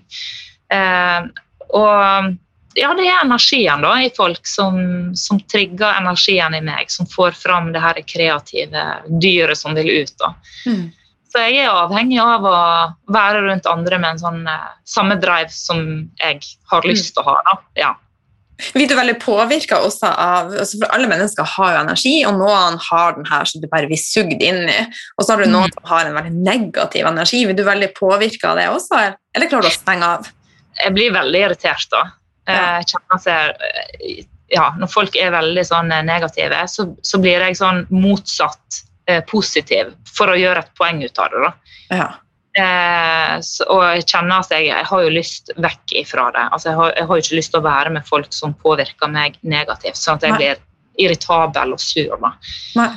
Uh, 0.73 1.21
og 1.73 1.91
ja, 2.75 2.91
det 2.97 3.05
er 3.07 3.23
energien 3.23 3.81
da, 3.85 3.93
i 4.03 4.09
folk 4.15 4.47
som, 4.47 4.75
som, 5.15 5.39
trigger 5.51 5.95
energien 6.01 6.55
i 6.57 6.61
meg, 6.63 6.91
som 6.91 7.07
får 7.07 7.31
fram 7.39 7.73
det 7.73 7.81
her 7.83 8.01
kreative 8.07 8.83
dyret 9.21 9.57
som 9.57 9.75
vil 9.77 9.89
ut. 10.01 10.13
da. 10.19 10.33
Mm. 10.67 10.91
Så 11.35 11.43
jeg 11.43 11.65
er 11.65 11.73
avhengig 11.73 12.15
av 12.23 12.45
å 12.47 12.57
være 13.11 13.41
rundt 13.43 13.65
andre 13.67 13.99
med 13.99 14.15
en 14.15 14.21
sånn 14.21 14.45
uh, 14.47 14.71
samme 14.87 15.17
drive 15.19 15.51
som 15.51 15.81
jeg 16.21 16.39
har 16.71 16.87
lyst 16.87 17.11
til 17.17 17.25
å 17.25 17.33
ha. 17.33 17.33
Da. 17.49 17.55
Ja. 17.81 17.89
Vi 18.71 18.85
du 18.87 18.93
veldig 18.95 19.17
påvirka 19.19 19.81
også 19.83 20.07
av 20.07 20.53
altså 20.55 20.79
For 20.79 20.93
alle 20.95 21.09
mennesker 21.11 21.49
har 21.57 21.73
jo 21.73 21.81
energi, 21.81 22.13
og 22.23 22.37
noen 22.39 22.79
har 22.87 23.17
den 23.17 23.27
her 23.27 23.49
som 23.51 23.59
du 23.59 23.67
bare 23.67 23.89
blir 23.89 23.99
sugd 23.99 24.39
inn 24.39 24.63
i. 24.71 24.77
Og 25.17 25.25
så 25.25 25.33
har 25.33 25.43
du 25.43 25.49
noen 25.49 25.67
mm. 25.67 25.75
som 25.75 25.91
har 25.91 26.07
en 26.07 26.15
veldig 26.15 26.45
negativ 26.45 27.09
energi. 27.09 27.43
Blir 27.49 27.59
du 27.59 27.65
veldig 27.67 27.91
påvirka 27.99 28.53
av 28.53 28.61
det 28.61 28.69
også, 28.71 29.01
eller 29.35 29.51
klarer 29.51 29.67
du 29.67 29.73
å 29.73 29.75
stenge 29.75 30.13
av? 30.15 30.31
Jeg 30.79 30.95
blir 30.95 31.11
veldig 31.19 31.43
irritert 31.49 31.91
da. 31.91 32.05
Ja. 32.47 32.63
Jeg 32.77 32.89
kjenner 32.93 33.21
seg 33.23 34.25
ja, 34.53 34.69
Når 34.77 34.89
folk 34.93 35.15
er 35.17 35.31
veldig 35.33 35.63
sånn 35.65 35.91
negative, 36.05 36.63
så, 36.69 36.87
så 37.03 37.19
blir 37.19 37.41
jeg 37.41 37.57
sånn 37.57 37.87
motsatt 37.89 38.77
eh, 38.77 38.84
positiv 39.29 39.91
for 40.09 40.31
å 40.31 40.37
gjøre 40.39 40.63
et 40.63 40.71
poeng 40.77 41.01
ut 41.03 41.19
av 41.21 41.33
det. 41.33 41.51
Ja. 41.93 42.07
Eh, 42.55 43.33
så, 43.43 43.65
og 43.67 43.81
jeg 43.83 44.05
kjenner 44.07 44.39
at 44.39 44.53
jeg, 44.55 44.69
jeg, 44.69 44.87
har 44.87 45.01
jo 45.03 45.11
lyst 45.11 45.51
vekk 45.59 45.95
ifra 46.01 46.29
det. 46.31 46.45
Altså, 46.55 46.69
jeg, 46.69 46.77
har, 46.79 46.93
jeg 46.95 47.09
har 47.09 47.23
ikke 47.23 47.39
lyst 47.39 47.51
til 47.51 47.59
å 47.59 47.65
være 47.65 47.91
med 47.97 48.07
folk 48.07 48.31
som 48.35 48.55
påvirker 48.61 49.11
meg 49.11 49.35
negativt, 49.43 49.99
sånn 49.99 50.21
at 50.21 50.27
jeg 50.27 50.35
Nei. 50.35 50.39
blir 50.39 50.63
irritabel 51.05 51.75
og 51.75 51.83
sur. 51.83 52.15
Da. 52.21 52.87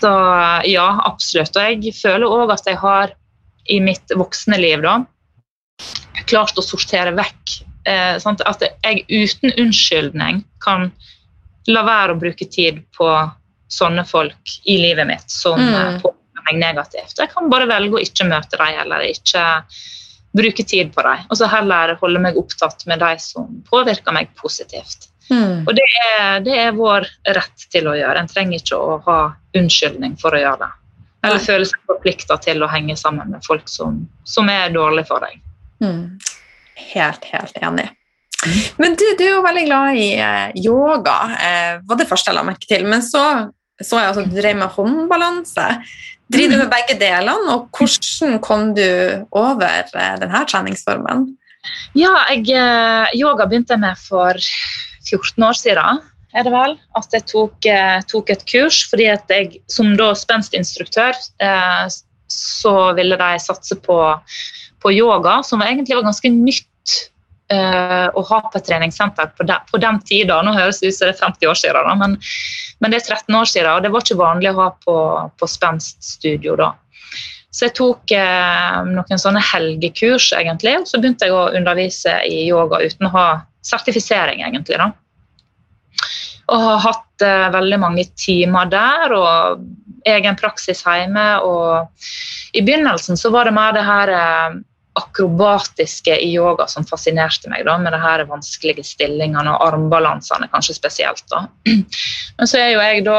Så 0.00 0.12
ja, 0.68 0.88
absolutt. 1.06 1.54
Og 1.54 1.70
jeg 1.86 1.94
føler 1.94 2.26
òg 2.26 2.56
at 2.56 2.66
jeg 2.66 2.80
har 2.82 3.14
i 3.70 3.78
mitt 3.82 4.14
voksne 4.14 4.58
liv 4.58 4.82
da, 4.82 4.98
klart 6.26 6.58
å 6.58 6.64
sortere 6.64 7.14
vekk. 7.14 7.56
Eh, 7.86 8.16
sånn 8.18 8.38
at 8.42 8.64
jeg 8.66 9.04
uten 9.06 9.54
unnskyldning 9.54 10.42
kan 10.64 10.90
la 11.70 11.82
være 11.86 12.14
å 12.14 12.18
bruke 12.18 12.46
tid 12.50 12.82
på 12.98 13.06
sånne 13.68 14.04
folk 14.06 14.56
i 14.64 14.78
livet 14.78 15.08
mitt 15.08 15.30
som 15.30 15.60
mm. 15.60 15.74
Eh, 15.74 15.98
påvirker 16.04 16.46
meg 16.46 16.60
negativt. 16.62 17.18
Jeg 17.18 17.32
kan 17.32 17.50
bare 17.50 17.68
velge 17.70 17.98
å 17.98 18.02
ikke 18.02 18.28
møte 18.28 18.58
dem 18.60 18.80
eller 18.84 19.06
ikke 19.08 19.44
bruke 20.36 20.64
tid 20.68 20.92
på 20.94 21.02
dem. 21.02 21.26
Og 21.30 21.40
så 21.40 21.48
heller 21.50 21.96
holde 22.00 22.22
meg 22.22 22.38
opptatt 22.38 22.86
med 22.86 23.00
de 23.02 23.12
som 23.22 23.60
påvirker 23.70 24.14
meg 24.14 24.32
positivt. 24.38 25.08
Mm. 25.30 25.64
Og 25.66 25.72
det 25.74 25.86
er, 26.04 26.40
det 26.44 26.56
er, 26.60 26.74
vår 26.76 27.08
rett 27.34 27.68
til 27.72 27.88
å 27.90 27.96
gjøre. 27.98 28.20
En 28.20 28.30
trenger 28.30 28.60
ikke 28.60 28.78
å 28.78 28.98
ha 29.08 29.20
unnskyldning 29.58 30.14
for 30.20 30.36
å 30.36 30.42
gjøre 30.42 30.60
det. 30.62 30.72
Eller 31.26 31.40
Nei. 31.40 31.46
føle 31.48 31.66
seg 31.66 31.90
forplikta 31.90 32.36
til 32.44 32.62
å 32.62 32.70
henge 32.70 32.94
sammen 33.00 33.32
med 33.34 33.42
folk 33.46 33.66
som, 33.70 34.04
som 34.28 34.50
er 34.52 34.70
dårlige 34.74 35.08
for 35.08 35.24
deg. 35.24 35.40
Mm. 35.82 36.18
Helt, 36.92 37.24
helt 37.32 37.58
enig. 37.64 37.88
Mm. 38.44 38.56
Men 38.82 38.96
du, 38.98 39.04
du, 39.18 39.24
er 39.24 39.32
jo 39.32 39.44
veldig 39.44 39.64
glad 39.66 40.00
i 40.00 40.08
eh, 40.20 40.56
yoga, 40.60 41.16
eh, 41.40 41.78
var 41.88 42.00
det 42.00 42.08
første 42.10 42.30
jeg 42.30 42.36
la 42.36 42.44
merke 42.46 42.68
til. 42.68 42.84
Men 42.88 43.04
så 43.04 43.24
så 43.84 43.98
jeg 44.00 44.12
at 44.12 44.28
du 44.30 44.36
drev 44.38 44.56
med 44.56 44.72
håndbalanse. 44.72 45.64
Driver 46.32 46.56
du 46.56 46.60
med 46.62 46.70
begge 46.72 46.94
delene, 46.96 47.52
og 47.52 47.66
hvordan 47.76 48.38
kom 48.44 48.70
du 48.76 48.86
over 49.36 49.84
eh, 49.84 50.14
denne 50.22 50.42
treningsformen? 50.48 51.26
Ja, 51.98 52.14
jeg, 52.30 52.46
eh, 52.56 53.16
yoga 53.18 53.44
begynte 53.48 53.76
jeg 53.76 53.84
med 53.84 54.00
for 54.00 54.40
14 55.06 55.44
år 55.44 55.60
siden. 55.60 56.00
er 56.36 56.44
det 56.44 56.52
vel, 56.52 56.78
At 56.96 57.12
jeg 57.12 57.24
tok, 57.26 57.68
tok 58.08 58.30
et 58.30 58.44
kurs. 58.44 58.82
fordi 58.90 59.06
at 59.08 59.24
jeg 59.28 59.60
som 59.68 59.96
da 59.96 60.12
spenstinstruktør 60.12 61.14
så 62.28 62.92
ville 62.92 63.16
de 63.16 63.38
satse 63.40 63.76
på, 63.80 63.98
på 64.82 64.92
yoga, 64.92 65.42
som 65.42 65.62
egentlig 65.62 65.96
var 65.96 66.04
ganske 66.04 66.28
nytt 66.28 67.10
å 67.54 68.22
ha 68.26 68.38
på 68.42 68.58
et 68.58 68.64
treningssenter 68.66 69.28
på, 69.38 69.44
de, 69.46 69.54
på 69.70 69.78
den 69.78 70.00
tida. 70.02 70.40
Nå 70.42 70.50
høres 70.56 70.80
det 70.82 70.88
ut 70.90 70.96
som 70.96 71.06
det 71.06 71.12
er 71.14 71.20
50 71.20 71.50
år 71.52 71.58
siden, 71.60 71.86
da, 71.86 71.92
men, 72.00 72.16
men, 72.82 72.90
det 72.90 72.98
er 72.98 73.12
13 73.20 73.36
år 73.38 73.50
siden, 73.52 73.68
og 73.70 73.84
det 73.84 73.92
var 73.94 74.02
ikke 74.02 74.18
vanlig 74.18 74.50
å 74.50 74.56
ha 74.58 74.66
på, 74.82 74.96
på 75.38 75.48
spenststudio 75.52 76.56
da. 76.58 76.72
Så 77.56 77.68
jeg 77.68 77.76
tok 77.78 78.12
eh, 78.12 78.80
noen 78.90 79.20
sånne 79.20 79.40
helgekurs, 79.40 80.28
egentlig, 80.36 80.74
og 80.76 80.90
så 80.90 81.00
begynte 81.00 81.28
jeg 81.28 81.32
å 81.32 81.46
undervise 81.56 82.18
i 82.28 82.42
yoga 82.50 82.82
uten 82.84 83.08
å 83.08 83.12
ha 83.14 83.26
sertifisering, 83.64 84.42
egentlig. 84.44 84.76
da. 84.76 84.90
Og 86.52 86.62
har 86.66 86.82
hatt 86.84 87.24
eh, 87.24 87.48
veldig 87.54 87.78
mange 87.80 88.04
timer 88.18 88.68
der 88.70 89.14
og 89.16 89.64
egen 90.06 90.36
praksis 90.38 90.84
hjemme. 90.84 91.26
Og 91.48 91.88
i 92.52 92.62
begynnelsen 92.62 93.16
så 93.16 93.32
var 93.32 93.48
det 93.48 93.56
mer 93.56 93.72
det 93.74 93.86
her 93.86 94.12
eh, 94.14 94.58
akrobatiske 94.96 96.14
i 96.24 96.30
yoga 96.34 96.66
som 96.70 96.86
fascinerte 96.88 97.50
meg, 97.52 97.66
da, 97.68 97.76
med 97.78 97.92
det 97.92 98.00
her 98.02 98.24
vanskelige 98.28 98.84
stillingene 98.86 99.52
og 99.52 99.66
armbalansene 99.68 100.48
kanskje 100.52 100.78
spesielt. 100.78 101.24
da. 101.32 101.46
Men 102.38 102.50
så 102.50 102.60
er 102.62 102.70
jo 102.74 102.84
jeg 102.84 103.04
da 103.08 103.18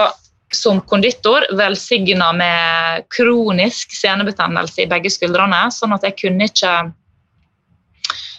som 0.53 0.79
konditor 0.87 1.43
velsigna 1.59 2.31
med 2.33 3.09
kronisk 3.11 3.91
senebetennelse 3.95 4.85
i 4.85 4.89
begge 4.89 5.11
skuldrene, 5.11 5.67
sånn 5.75 5.95
at 5.97 6.07
jeg 6.07 6.15
kunne 6.21 6.47
ikke 6.47 6.77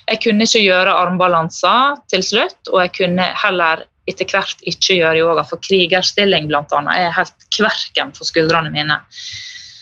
jeg 0.09 0.22
kunne 0.24 0.47
ikke 0.49 0.64
gjøre 0.64 0.95
armbalanser 1.03 1.99
til 2.09 2.22
slutt, 2.24 2.70
og 2.72 2.80
jeg 2.80 2.95
kunne 2.97 3.26
heller 3.43 3.84
etter 4.09 4.28
hvert 4.32 4.62
ikke 4.64 4.97
gjøre 4.97 5.20
yoga, 5.20 5.45
for 5.45 5.61
krigerstilling 5.61 6.49
annet, 6.49 6.95
er 6.97 7.12
helt 7.12 7.49
kverken 7.53 8.14
for 8.16 8.24
skuldrene 8.24 8.72
mine. 8.72 8.97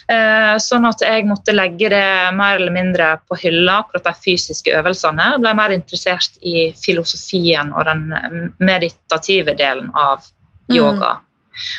Eh, 0.06 0.54
sånn 0.62 0.86
at 0.86 1.02
jeg 1.02 1.24
måtte 1.26 1.54
legge 1.54 1.88
det 1.90 2.06
mer 2.38 2.60
eller 2.60 2.70
mindre 2.74 3.08
på 3.26 3.38
hylla, 3.40 3.80
akkurat 3.82 4.06
de 4.06 4.12
fysiske 4.22 4.74
øvelsene. 4.78 5.32
Jeg 5.34 5.42
ble 5.42 5.54
mer 5.58 5.74
interessert 5.74 6.38
i 6.46 6.68
filosofien 6.78 7.72
og 7.74 7.88
den 7.88 8.52
meditative 8.62 9.56
delen 9.58 9.90
av 9.94 10.22
mm. 10.70 10.76
yoga. 10.76 11.16
Mm. 11.16 11.24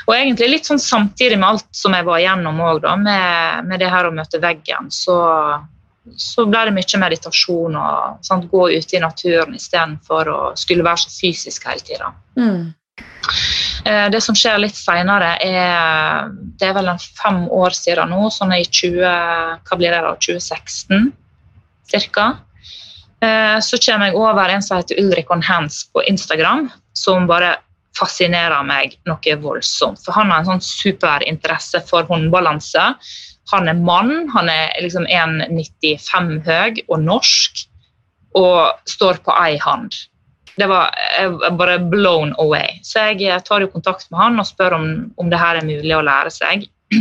Og 0.09 0.13
egentlig 0.17 0.51
litt 0.51 0.67
sånn 0.67 0.81
samtidig 0.81 1.37
med 1.39 1.53
alt 1.53 1.67
som 1.71 1.95
jeg 1.95 2.07
var 2.07 2.19
igjennom 2.19 2.59
òg, 2.65 2.89
med, 2.99 3.65
med 3.69 3.79
det 3.79 3.93
her 3.93 4.09
å 4.09 4.13
møte 4.15 4.41
veggen, 4.43 4.91
så 4.91 5.17
så 6.15 6.45
ble 6.47 6.61
det 6.67 6.75
mye 6.77 6.99
meditasjon 7.01 7.75
og 7.75 8.25
sant, 8.25 8.45
gå 8.51 8.69
ute 8.71 8.95
i 8.95 9.01
naturen 9.03 9.57
istedenfor 9.57 10.29
å 10.31 10.39
skulle 10.55 10.85
være 10.85 11.03
så 11.03 11.11
fysisk 11.11 11.67
hele 11.67 11.83
tida. 11.83 12.13
Mm. 12.39 12.69
Eh, 13.85 14.07
det 14.13 14.21
som 14.23 14.35
skjer 14.37 14.59
litt 14.61 14.75
seinere, 14.77 15.35
er 15.43 16.31
Det 16.59 16.69
er 16.69 16.73
vel 16.73 16.89
en 16.89 16.99
fem 16.99 17.45
år 17.49 17.75
siden 17.75 18.09
nå, 18.09 18.29
sånn 18.33 18.53
i 18.55 18.63
20, 18.65 19.03
hva 19.67 19.77
blir 19.77 19.91
det 19.91 20.01
da, 20.01 20.15
2016 20.15 21.13
ca. 22.13 22.27
Eh, 23.21 23.59
så 23.59 23.77
kommer 23.81 24.09
jeg 24.09 24.15
over 24.17 24.49
en 24.49 24.61
som 24.61 24.77
heter 24.77 24.99
Ulrik 24.99 25.31
on 25.31 25.41
Hands 25.41 25.85
på 25.93 26.03
Instagram, 26.09 26.69
som 26.93 27.27
bare 27.27 27.57
fascinerer 27.97 28.63
meg 28.63 28.97
noe 29.09 29.37
voldsomt. 29.41 30.03
For 30.05 30.13
han 30.13 30.29
har 30.29 30.43
en 30.43 30.51
sånn 30.51 30.65
superinteresse 30.65 31.81
for 31.87 32.05
håndbalanse 32.09 32.93
han 33.51 33.69
er 33.71 33.79
mann, 33.79 34.27
han 34.33 34.49
er 34.51 34.75
liksom 34.83 35.07
1,95 35.07 36.41
høy 36.47 36.81
og 36.87 36.99
norsk 37.03 37.63
og 38.37 38.89
står 38.89 39.21
på 39.23 39.35
ei 39.39 39.55
hand. 39.61 39.95
Det 40.57 40.65
var 40.69 40.93
bare 41.57 41.77
blown 41.79 42.33
away. 42.41 42.79
Så 42.83 43.03
jeg 43.13 43.43
tar 43.45 43.61
jo 43.61 43.69
kontakt 43.69 44.09
med 44.11 44.21
han 44.21 44.41
og 44.41 44.47
spør 44.49 44.77
om, 44.79 44.87
om 45.21 45.29
det 45.29 45.41
her 45.41 45.59
er 45.59 45.67
mulig 45.67 45.93
å 45.93 46.05
lære 46.05 46.33
seg. 46.33 46.65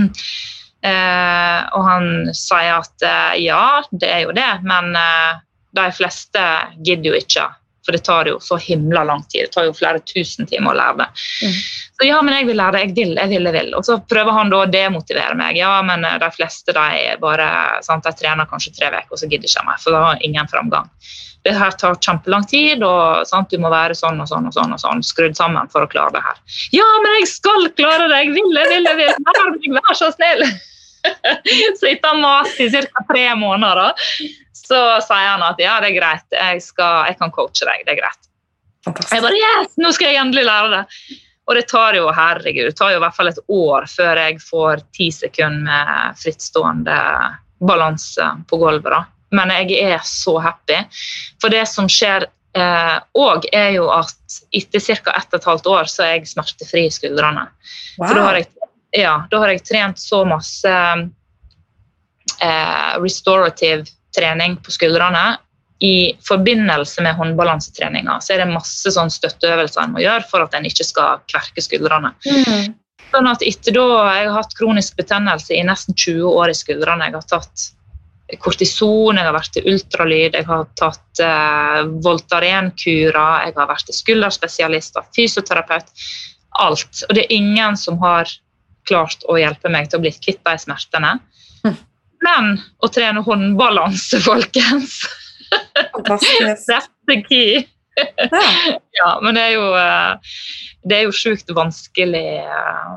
eh, 0.90 1.61
og 1.72 1.86
han 1.88 2.11
sier 2.36 2.74
at 2.76 3.07
eh, 3.07 3.38
ja, 3.46 3.80
det 3.90 4.11
er 4.12 4.26
jo 4.26 4.34
det, 4.36 4.50
men 4.66 4.92
eh, 5.00 5.38
de 5.76 5.86
fleste 5.96 6.44
gidder 6.84 7.14
jo 7.14 7.22
ikke 7.22 7.48
for 7.87 7.95
det 7.95 8.03
tar 8.05 8.26
jo 8.26 8.41
så 8.43 8.57
himla 8.57 9.05
lang 9.07 9.22
tid. 9.22 9.47
Det 9.47 9.53
tar 9.55 9.68
jo 9.68 9.74
flere 9.74 10.01
tusen 10.03 10.49
timer 10.51 10.74
å 10.74 10.78
lære 10.80 10.97
det. 10.99 11.07
Mm. 11.47 11.53
Så 11.97 12.09
ja, 12.09 12.16
men 12.26 12.34
jeg 12.34 12.49
vil 12.49 12.59
lære 12.59 12.74
det. 12.74 12.80
Jeg 12.89 12.95
vil, 12.97 13.12
jeg 13.14 13.30
vil, 13.30 13.47
jeg 13.47 13.55
vil. 13.55 13.70
Og 13.78 13.87
så 13.87 14.01
prøver 14.11 14.34
han 14.34 14.51
da 14.51 14.64
å 14.64 14.70
demotivere 14.72 15.39
meg. 15.39 15.61
Ja, 15.61 15.76
men 15.87 16.03
eh, 16.05 16.18
de 16.18 16.30
fleste 16.34 16.74
de 16.74 17.14
bare 17.22 17.47
sant, 17.87 18.03
de 18.03 18.18
trener 18.18 18.51
kanskje 18.51 18.74
tre 18.74 18.91
uker, 18.91 19.12
og 19.14 19.22
så 19.22 19.30
gidder 19.30 19.47
ikke 19.47 19.64
mer, 19.68 19.80
for 19.82 19.95
da 19.95 20.03
har 20.09 20.26
ingen 20.26 20.51
framgang. 20.51 20.91
Det 21.47 21.55
her 21.55 21.76
tar 21.78 21.95
kjempelang 22.03 22.45
tid, 22.51 22.82
og 22.82 23.22
sant, 23.30 23.53
du 23.55 23.62
må 23.62 23.70
være 23.70 23.95
sånn 23.95 24.18
og 24.18 24.26
sånn 24.26 24.49
og 24.51 24.57
sånn 24.57 24.74
og 24.74 24.82
sånn, 24.82 25.05
skrudd 25.07 25.39
sammen 25.39 25.70
for 25.70 25.87
å 25.87 25.91
klare 25.93 26.16
det 26.16 26.24
her. 26.26 26.41
Ja, 26.74 26.87
men 27.05 27.20
jeg 27.20 27.30
skal 27.30 27.70
klare 27.78 28.11
det! 28.11 28.24
Jeg 28.24 28.34
vil, 28.34 28.51
jeg 28.59 28.72
vil, 28.72 28.91
jeg 28.91 28.99
vil! 29.05 29.76
Vær 29.78 29.95
så 29.95 30.11
snill! 30.16 30.43
så 31.78 31.87
etter 31.87 32.03
tar 32.03 32.18
mat 32.18 32.51
mast 32.51 32.61
i 32.61 32.66
ca. 32.72 33.05
tre 33.12 33.28
måneder, 33.39 33.95
så 34.57 34.80
sier 35.04 35.28
han 35.34 35.44
at 35.44 35.61
ja, 35.61 35.76
det 35.82 35.92
er 35.92 35.98
greit, 35.98 36.26
jeg, 36.32 36.62
skal, 36.64 37.11
jeg 37.11 37.18
kan 37.20 37.34
coache 37.34 37.68
deg. 37.68 37.84
det 37.86 37.94
er 37.96 38.00
greit. 38.00 38.28
Fantastisk. 38.86 39.14
Jeg 39.14 39.24
bare 39.24 39.40
yes, 39.40 39.72
nå 39.82 39.92
skal 39.94 40.12
jeg 40.12 40.20
endelig 40.22 40.46
lære 40.46 40.70
det. 40.74 40.84
Og 41.46 41.54
det 41.54 41.66
tar 41.70 41.94
jo 41.94 42.07
herregud, 42.11 42.70
det 42.70 42.78
tar 42.78 42.90
jo 42.90 42.98
i 42.98 43.02
hvert 43.04 43.14
fall 43.14 43.30
et 43.30 43.42
år 43.54 43.84
før 43.90 44.18
jeg 44.18 44.40
får 44.42 44.82
ti 44.96 45.11
sekunder 45.14 45.66
med 45.68 46.18
frittstående 46.18 46.96
balanse 47.62 48.30
på 48.50 48.59
gulvet. 48.59 48.90
da. 48.90 49.04
Men 49.36 49.52
jeg 49.54 49.78
er 49.82 50.00
så 50.07 50.38
happy. 50.42 50.80
For 51.42 51.54
det 51.54 51.66
som 51.70 51.88
skjer 51.90 52.26
òg, 52.57 53.46
eh, 53.52 53.61
er 53.61 53.70
jo 53.76 53.88
at 53.92 54.40
etter 54.54 54.80
ca. 54.80 55.12
ett 55.16 55.32
og 55.32 55.38
et 55.40 55.48
halvt 55.50 55.66
år 55.66 55.90
så 55.92 56.02
er 56.07 56.12
jeg 56.16 56.32
smertefri 56.32 56.86
i 56.86 56.94
skuldrene. 56.94 57.46
Wow. 57.98 58.09
For 58.09 58.14
da 58.14 58.24
har, 58.26 58.40
jeg, 58.40 58.48
ja, 59.02 59.14
da 59.30 59.42
har 59.42 59.52
jeg 59.52 59.64
trent 59.66 60.00
så 60.00 60.24
masse 60.28 60.72
eh, 62.40 62.92
restorative 63.02 63.84
trening 64.17 64.57
på 64.64 64.75
skuldrene. 64.75 65.37
I 65.85 66.17
forbindelse 66.25 67.03
med 67.05 67.19
håndbalansetreninga 67.19 68.17
så 68.25 68.33
er 68.33 68.41
det 68.41 68.55
masse 68.55 68.89
sånn 68.95 69.12
støtteøvelser 69.12 69.83
en 69.83 69.93
må 69.93 70.01
gjøre 70.01 70.25
for 70.31 70.47
at 70.47 70.57
en 70.57 70.64
ikke 70.64 70.87
skal 70.89 71.21
kverke 71.29 71.61
skuldrene. 71.61 72.14
Mm. 72.25 72.73
Sånn 73.12 73.29
at 73.29 73.45
etter 73.45 73.77
da, 73.77 73.87
Jeg 74.17 74.29
har 74.31 74.39
hatt 74.41 74.57
kronisk 74.57 74.97
betennelse 74.97 75.55
i 75.55 75.64
nesten 75.67 75.95
20 75.95 76.25
år 76.33 76.53
i 76.53 76.57
skuldrene. 76.57 77.11
Jeg 77.11 77.19
har 77.19 77.29
tatt 77.29 77.67
kortison, 78.43 79.19
jeg 79.19 79.27
har 79.29 79.37
vært 79.37 79.53
til 79.55 79.69
ultralyd, 79.71 80.35
jeg 80.35 80.47
har 80.49 80.64
tatt 80.79 81.21
eh, 81.23 81.83
Voltaren-kurer, 82.03 83.45
jeg 83.47 83.55
har 83.55 83.69
vært 83.71 83.87
til 83.87 83.99
skulderspesialist, 84.01 84.99
fysioterapeut. 85.14 85.93
Alt. 86.59 87.05
Og 87.07 87.14
det 87.14 87.27
er 87.27 87.37
ingen 87.37 87.77
som 87.77 88.01
har 88.01 88.31
klart 88.89 89.23
å 89.29 89.37
hjelpe 89.39 89.71
meg 89.71 89.91
til 89.91 90.01
å 90.01 90.05
bli 90.07 90.12
kvitt 90.14 90.41
de 90.47 90.57
smertene. 90.62 91.19
Mm. 91.67 91.77
Men 92.27 92.57
å 92.83 92.91
trene 92.91 93.22
håndbalanse, 93.22 94.20
folkens 94.24 95.01
Fantastisk. 95.95 96.91
The 97.09 97.20
key. 97.22 97.66
Ja. 97.97 98.43
ja. 98.99 99.11
men 99.22 99.39
det 99.39 99.45
er 99.47 99.53
jo 99.55 99.68
eh, 99.79 100.33
Det 100.85 100.97
er 100.99 101.07
jo 101.07 101.14
sjukt 101.16 101.53
vanskelig 101.55 102.27
eh, 102.43 102.97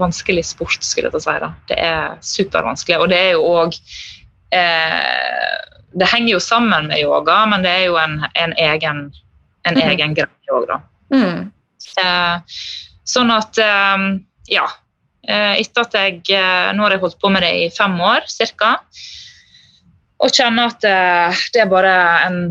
vanskelig 0.00 0.44
sport, 0.46 0.82
skulle 0.82 1.08
jeg 1.08 1.14
ta 1.14 1.22
si. 1.22 1.36
Da. 1.42 1.50
Det 1.70 1.78
er 1.80 2.14
supervanskelig. 2.24 3.00
Og 3.02 3.10
det 3.12 3.20
er 3.20 3.32
jo 3.36 3.44
òg 3.62 3.76
eh, 4.54 5.58
Det 5.94 6.10
henger 6.10 6.34
jo 6.34 6.42
sammen 6.42 6.88
med 6.90 7.02
yoga, 7.02 7.44
men 7.50 7.66
det 7.66 7.74
er 7.74 7.84
jo 7.88 7.98
en, 8.00 8.18
en 8.34 8.54
egen, 8.58 9.04
en 9.64 9.78
mm. 9.78 9.84
egen 9.90 10.16
greie 10.18 10.54
òg, 10.56 10.66
da. 10.70 10.80
Mm. 11.14 11.44
Eh, 12.02 12.56
sånn 13.06 13.34
at 13.34 13.60
eh, 13.62 14.08
Ja. 14.52 14.68
Eh, 15.24 15.60
etter 15.62 15.86
at 15.86 15.94
jeg 15.96 16.18
eh, 16.36 16.70
Nå 16.76 16.84
har 16.84 16.94
jeg 16.94 17.00
holdt 17.04 17.20
på 17.22 17.30
med 17.32 17.44
det 17.44 17.52
i 17.62 17.68
fem 17.72 17.94
år 18.04 18.26
ca. 18.28 18.72
Og 20.24 20.32
kjenner 20.32 20.72
at 20.72 20.84
eh, 20.88 21.44
det 21.54 21.62
er 21.64 21.70
bare 21.70 21.94
en 22.26 22.42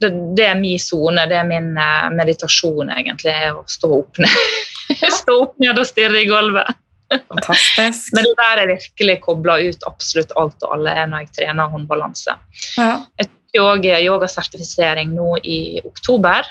Det, 0.00 0.12
det 0.38 0.46
er 0.46 0.60
min 0.60 0.78
sone, 0.80 1.26
det 1.28 1.36
er 1.36 1.48
min 1.48 1.74
meditasjon, 2.16 2.88
egentlig, 2.94 3.34
å 3.52 3.66
stå 3.68 3.90
opp 3.98 4.22
ned. 4.22 4.62
stå 5.20 5.34
opp 5.42 5.58
ned 5.60 5.76
og 5.76 5.84
stirre 5.84 6.22
i 6.22 6.28
gulvet. 6.30 6.70
Fantastisk. 7.10 8.08
Men 8.16 8.24
det 8.24 8.32
der 8.38 8.62
er 8.62 8.72
virkelig 8.72 9.18
kobla 9.26 9.58
ut 9.60 9.84
absolutt 9.90 10.32
alt 10.40 10.64
og 10.64 10.78
alle 10.78 10.94
når 11.10 11.26
jeg 11.26 11.30
trener 11.42 11.68
håndbalanse. 11.74 12.38
Ja. 12.78 12.94
Jeg 13.20 13.28
tok 13.28 13.60
òg 13.66 13.86
yogasertifisering 13.90 15.12
nå 15.12 15.34
i 15.44 15.60
oktober, 15.84 16.48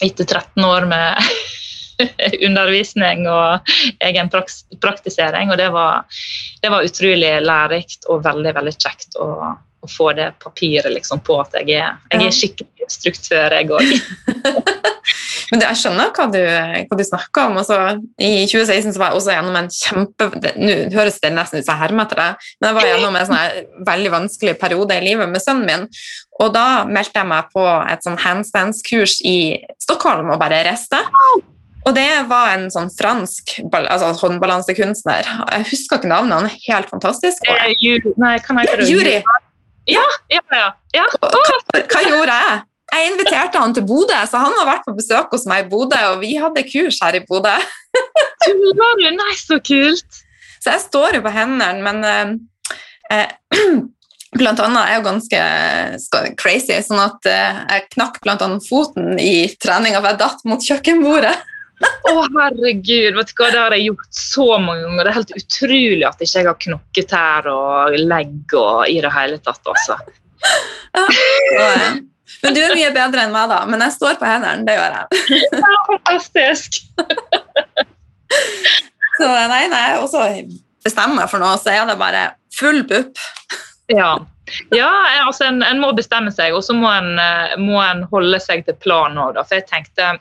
etter 0.00 0.24
13 0.24 0.64
år 0.64 0.88
med 0.88 1.28
undervisning 2.48 3.26
og 3.30 3.72
egen 4.04 4.30
praktisering. 4.32 5.52
Og 5.52 5.58
det 5.60 5.70
var, 5.74 6.04
det 6.62 6.72
var 6.72 6.86
utrolig 6.86 7.32
lærerikt 7.44 8.08
og 8.08 8.24
veldig, 8.26 8.54
veldig 8.60 8.76
kjekt 8.76 9.18
å, 9.22 9.30
å 9.54 9.90
få 9.90 10.12
det 10.18 10.32
papiret 10.42 10.92
liksom, 10.94 11.22
på 11.26 11.40
at 11.42 11.58
jeg 11.60 11.80
er, 11.80 11.98
jeg 12.12 12.28
er 12.28 12.38
skikkelig 12.40 12.92
struktør, 12.92 13.58
jeg 13.58 13.72
òg. 13.74 13.92
Men 15.48 15.62
jeg 15.64 15.80
skjønner 15.80 16.10
hva 16.12 16.26
du, 16.28 16.40
hva 16.90 16.96
du 16.98 17.04
snakker 17.06 17.48
om. 17.48 17.58
Altså, 17.60 17.76
I 18.20 18.44
2016 18.50 18.92
så 18.92 19.00
var 19.00 19.12
jeg 19.12 19.20
også 19.20 19.36
gjennom 19.36 19.56
en 19.56 19.70
kjempe 19.72 20.28
Nå 20.60 20.74
høres 20.92 21.20
det 21.22 21.32
nesten 21.32 21.62
ut 21.62 21.66
som 21.66 21.72
jeg 21.72 21.82
hermer 21.86 22.04
etter 22.04 22.20
deg, 22.20 22.48
men 22.58 22.68
jeg 22.68 22.76
var 22.76 22.88
gjennom 22.90 23.16
en 23.16 23.28
sånn 23.30 23.84
veldig 23.88 24.12
vanskelig 24.12 24.56
periode 24.60 24.98
i 24.98 25.06
livet 25.06 25.30
med 25.32 25.44
sønnen 25.44 25.68
min. 25.68 25.86
Og 26.42 26.52
da 26.54 26.66
meldte 26.88 27.22
jeg 27.22 27.30
meg 27.30 27.48
på 27.54 27.64
et 27.64 28.04
sånn 28.04 28.18
handstands-kurs 28.20 29.18
i 29.26 29.38
Stockholm 29.80 30.34
og 30.34 30.42
bare 30.42 30.60
reiste. 30.68 31.00
Og 31.88 31.94
det 31.96 32.08
var 32.28 32.52
en 32.52 32.66
sånn 32.72 32.90
fransk 32.92 33.56
altså 33.72 34.12
håndbalansekunstner. 34.20 35.28
Jeg 35.54 35.68
husker 35.70 36.00
ikke 36.00 36.10
navnet, 36.10 36.36
han 36.36 36.48
er 36.50 36.56
helt 36.66 36.90
fantastisk. 36.92 37.46
Eh, 37.48 37.70
ju, 37.80 37.96
nei, 38.20 38.34
kan 38.44 38.60
jeg 38.60 38.68
ikke 38.68 38.88
Juri. 38.90 39.14
Ja, 39.88 40.04
ja, 40.28 40.42
ja. 40.52 40.66
ja. 40.92 41.06
Hva, 41.16 41.80
hva, 41.80 42.02
gjorde 42.04 42.34
jeg? 42.36 42.58
Jeg 42.92 43.08
inviterte 43.12 43.62
han 43.62 43.72
til 43.76 43.86
Bodø, 43.88 44.18
så 44.28 44.42
han 44.44 44.52
har 44.60 44.68
vært 44.68 44.84
på 44.84 44.94
besøk 44.96 45.32
hos 45.32 45.48
meg 45.48 45.64
i 45.64 45.68
Bodø, 45.72 45.98
og 46.12 46.20
vi 46.20 46.34
hadde 46.40 46.66
kurs 46.68 47.00
her 47.04 47.16
i 47.16 47.24
Bodø. 47.24 47.56
Tuller 48.44 49.00
du? 49.00 49.08
Nei, 49.16 49.32
så 49.40 49.56
kult! 49.64 50.22
Så 50.58 50.74
jeg 50.74 50.84
står 50.84 51.18
jo 51.18 51.24
på 51.24 51.32
hendene, 51.32 51.80
men 51.84 52.04
uh, 52.04 52.36
Eh, 53.10 53.28
blant 54.38 54.60
annet 54.60 54.84
er 54.84 54.98
jo 54.98 55.06
ganske 55.06 55.42
crazy, 56.40 56.76
sånn 56.84 57.00
at 57.00 57.28
eh, 57.28 57.60
jeg 57.72 57.86
knakk 57.94 58.20
blant 58.24 58.44
annet 58.44 58.66
foten 58.68 59.16
i 59.20 59.48
treninga, 59.60 60.02
for 60.02 60.12
jeg 60.12 60.20
datt 60.22 60.44
mot 60.48 60.68
kjøkkenbordet. 60.70 61.36
Å, 61.78 62.12
herregud, 62.34 63.16
vet 63.18 63.30
du 63.30 63.34
hva, 63.38 63.48
det 63.52 63.60
har 63.60 63.74
jeg 63.76 63.88
gjort 63.90 64.18
så 64.18 64.46
mange 64.58 64.82
ganger. 64.82 65.02
Det 65.04 65.10
er 65.10 65.18
helt 65.18 65.34
utrolig 65.38 66.04
at 66.08 66.22
ikke 66.24 66.40
jeg 66.40 66.48
har 66.48 66.60
knokketær 66.64 67.50
og 67.52 67.98
legg 68.00 68.54
og 68.58 68.84
i 68.90 69.00
det 69.04 69.12
hele 69.14 69.40
tatt, 69.44 69.60
altså. 69.74 69.98
Så, 70.38 71.04
eh, 71.58 71.98
men 72.42 72.54
du 72.54 72.60
er 72.62 72.74
mye 72.76 72.94
bedre 72.94 73.26
enn 73.26 73.34
meg, 73.34 73.50
da. 73.50 73.60
Men 73.68 73.82
jeg 73.86 73.96
står 73.96 74.18
på 74.20 74.28
hendene, 74.28 74.66
det 74.66 74.76
gjør 74.78 74.96
jeg. 74.96 75.06
Fantastisk. 75.90 76.80
Så 79.18 79.28
nei, 79.28 79.66
nei, 79.70 79.84
jeg 79.90 80.02
også 80.02 80.24
bestemmer 80.86 81.24
jeg 81.24 81.32
for 81.32 81.42
noe, 81.42 81.58
så 81.60 81.74
er 81.74 81.86
det 81.88 81.98
bare 82.00 82.24
full 82.54 82.84
pupp. 82.88 83.18
Ja. 83.90 84.16
Ja, 84.72 84.90
altså 85.26 85.48
en, 85.48 85.60
en 85.64 85.80
må 85.82 85.90
bestemme 85.96 86.32
seg, 86.32 86.54
og 86.56 86.62
så 86.64 86.76
må 86.76 86.88
en, 86.92 87.18
eh, 87.20 87.56
må 87.60 87.80
en 87.82 88.04
holde 88.12 88.38
seg 88.40 88.64
til 88.64 88.76
planen 88.80 89.20
òg. 89.20 89.40
For 89.42 89.58
jeg 89.58 89.66
tenkte, 89.68 90.14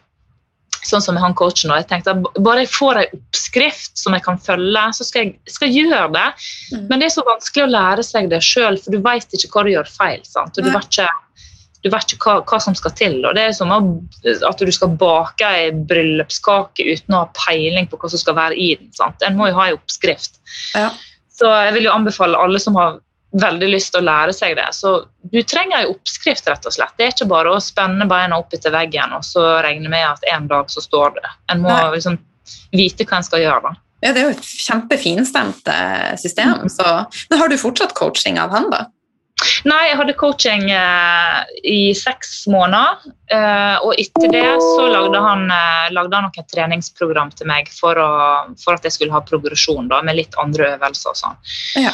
sånn 0.90 1.04
som 1.04 1.18
med 1.18 1.24
han 1.24 1.36
coachen, 1.38 1.72
og 1.72 1.82
jeg 1.82 1.88
tenkte 1.90 2.14
at 2.16 2.42
bare 2.44 2.64
jeg 2.64 2.74
får 2.74 3.02
en 3.02 3.16
oppskrift 3.20 3.94
som 4.00 4.16
jeg 4.16 4.26
kan 4.26 4.40
følge, 4.42 4.84
så 4.98 5.08
skal 5.08 5.26
jeg 5.26 5.54
skal 5.54 5.74
gjøre 5.74 6.10
det. 6.16 6.26
Mm. 6.74 6.84
Men 6.90 7.00
det 7.00 7.10
er 7.10 7.16
så 7.18 7.26
vanskelig 7.28 7.66
å 7.66 7.72
lære 7.76 8.06
seg 8.08 8.30
det 8.34 8.42
sjøl, 8.46 8.80
for 8.82 8.96
du 8.96 9.02
veit 9.06 9.38
ikke 9.38 9.52
hva 9.54 9.66
du 9.68 9.72
gjør 9.74 9.96
feil. 9.98 10.22
sant? 10.28 10.58
Og 10.58 10.68
du 10.68 10.72
vet 10.74 10.90
ikke, 10.92 11.08
du 11.86 11.90
vet 11.94 12.14
ikke 12.14 12.30
hva, 12.30 12.38
hva 12.50 12.62
som 12.64 12.78
skal 12.78 12.96
til. 13.00 13.18
og 13.24 13.36
Det 13.38 13.48
er 13.48 13.58
som 13.58 13.74
at 13.74 14.64
du 14.64 14.74
skal 14.76 14.96
bake 15.00 15.52
ei 15.60 15.72
bryllupskake 15.90 16.88
uten 16.88 17.16
å 17.18 17.26
ha 17.26 17.32
peiling 17.38 17.90
på 17.90 18.00
hva 18.02 18.12
som 18.12 18.22
skal 18.22 18.38
være 18.40 18.58
i 18.58 18.72
den. 18.80 18.92
sant? 18.98 19.24
En 19.26 19.38
må 19.40 19.52
jo 19.52 19.60
ha 19.60 19.70
en 19.70 19.80
oppskrift. 19.80 20.40
Ja. 20.76 20.92
Så 21.38 21.50
jeg 21.68 21.76
vil 21.76 21.90
jo 21.90 21.94
anbefale 21.94 22.40
alle 22.42 22.60
som 22.62 22.78
har 22.80 22.98
veldig 23.42 23.70
lyst 23.70 23.94
til 23.94 24.02
å 24.02 24.08
lære 24.08 24.36
seg 24.36 24.56
det. 24.60 24.68
Så 24.76 24.94
du 25.32 25.40
trenger 25.44 25.84
en 25.84 25.94
oppskrift, 25.94 26.48
rett 26.50 26.66
og 26.66 26.76
slett. 26.76 26.96
Det 26.98 27.08
er 27.08 27.16
ikke 27.16 27.30
bare 27.30 27.54
å 27.54 27.64
spenne 27.64 28.08
beina 28.10 28.40
opp 28.40 28.54
etter 28.56 28.74
veggen 28.74 29.16
og 29.18 29.26
så 29.26 29.46
regne 29.66 29.92
med 29.92 30.06
at 30.08 30.26
en 30.34 30.50
dag 30.50 30.72
så 30.74 30.84
står 30.84 31.18
det. 31.20 31.34
En 31.54 31.64
må 31.66 31.72
Nei. 31.72 31.98
liksom 31.98 32.20
vite 32.76 33.08
hva 33.08 33.20
en 33.20 33.28
skal 33.28 33.44
gjøre. 33.44 33.72
da. 33.72 33.82
Ja, 34.06 34.14
det 34.14 34.22
er 34.22 34.28
jo 34.28 34.36
et 34.36 34.52
kjempefinstemt 34.68 35.72
system. 36.22 36.68
Så, 36.70 36.86
men 37.30 37.40
har 37.42 37.50
du 37.50 37.58
fortsatt 37.58 37.96
coaching 37.98 38.38
av 38.42 38.54
han, 38.54 38.70
da? 38.74 38.86
Nei, 39.70 39.84
jeg 39.90 39.98
hadde 40.00 40.16
coaching 40.18 40.64
eh, 40.74 41.42
i 41.70 41.94
seks 41.98 42.48
måneder. 42.50 43.06
Eh, 43.30 43.76
og 43.86 43.94
etter 44.02 44.32
det 44.34 44.46
så 44.64 44.88
lagde 44.90 45.22
han, 45.22 45.46
eh, 45.54 45.88
lagde 45.94 46.18
han 46.18 46.26
noen 46.26 46.50
treningsprogram 46.54 47.32
til 47.38 47.50
meg 47.50 47.70
for, 47.74 48.00
å, 48.02 48.10
for 48.62 48.78
at 48.78 48.88
jeg 48.88 48.98
skulle 48.98 49.14
ha 49.14 49.22
progresjon 49.26 49.92
da, 49.92 50.02
med 50.06 50.18
litt 50.18 50.38
andre 50.42 50.74
øvelser 50.76 51.14
og 51.14 51.22
sånn. 51.22 51.40
Ja. 51.84 51.94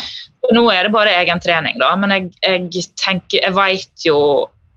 Nå 0.56 0.66
er 0.72 0.88
det 0.88 0.96
bare 0.96 1.16
egen 1.20 1.40
trening, 1.44 1.78
da, 1.80 1.94
men 2.00 2.16
jeg, 2.16 2.32
jeg 2.44 2.88
tenker, 3.00 3.44
jeg 3.44 3.56
vet 3.56 4.08
jo 4.08 4.18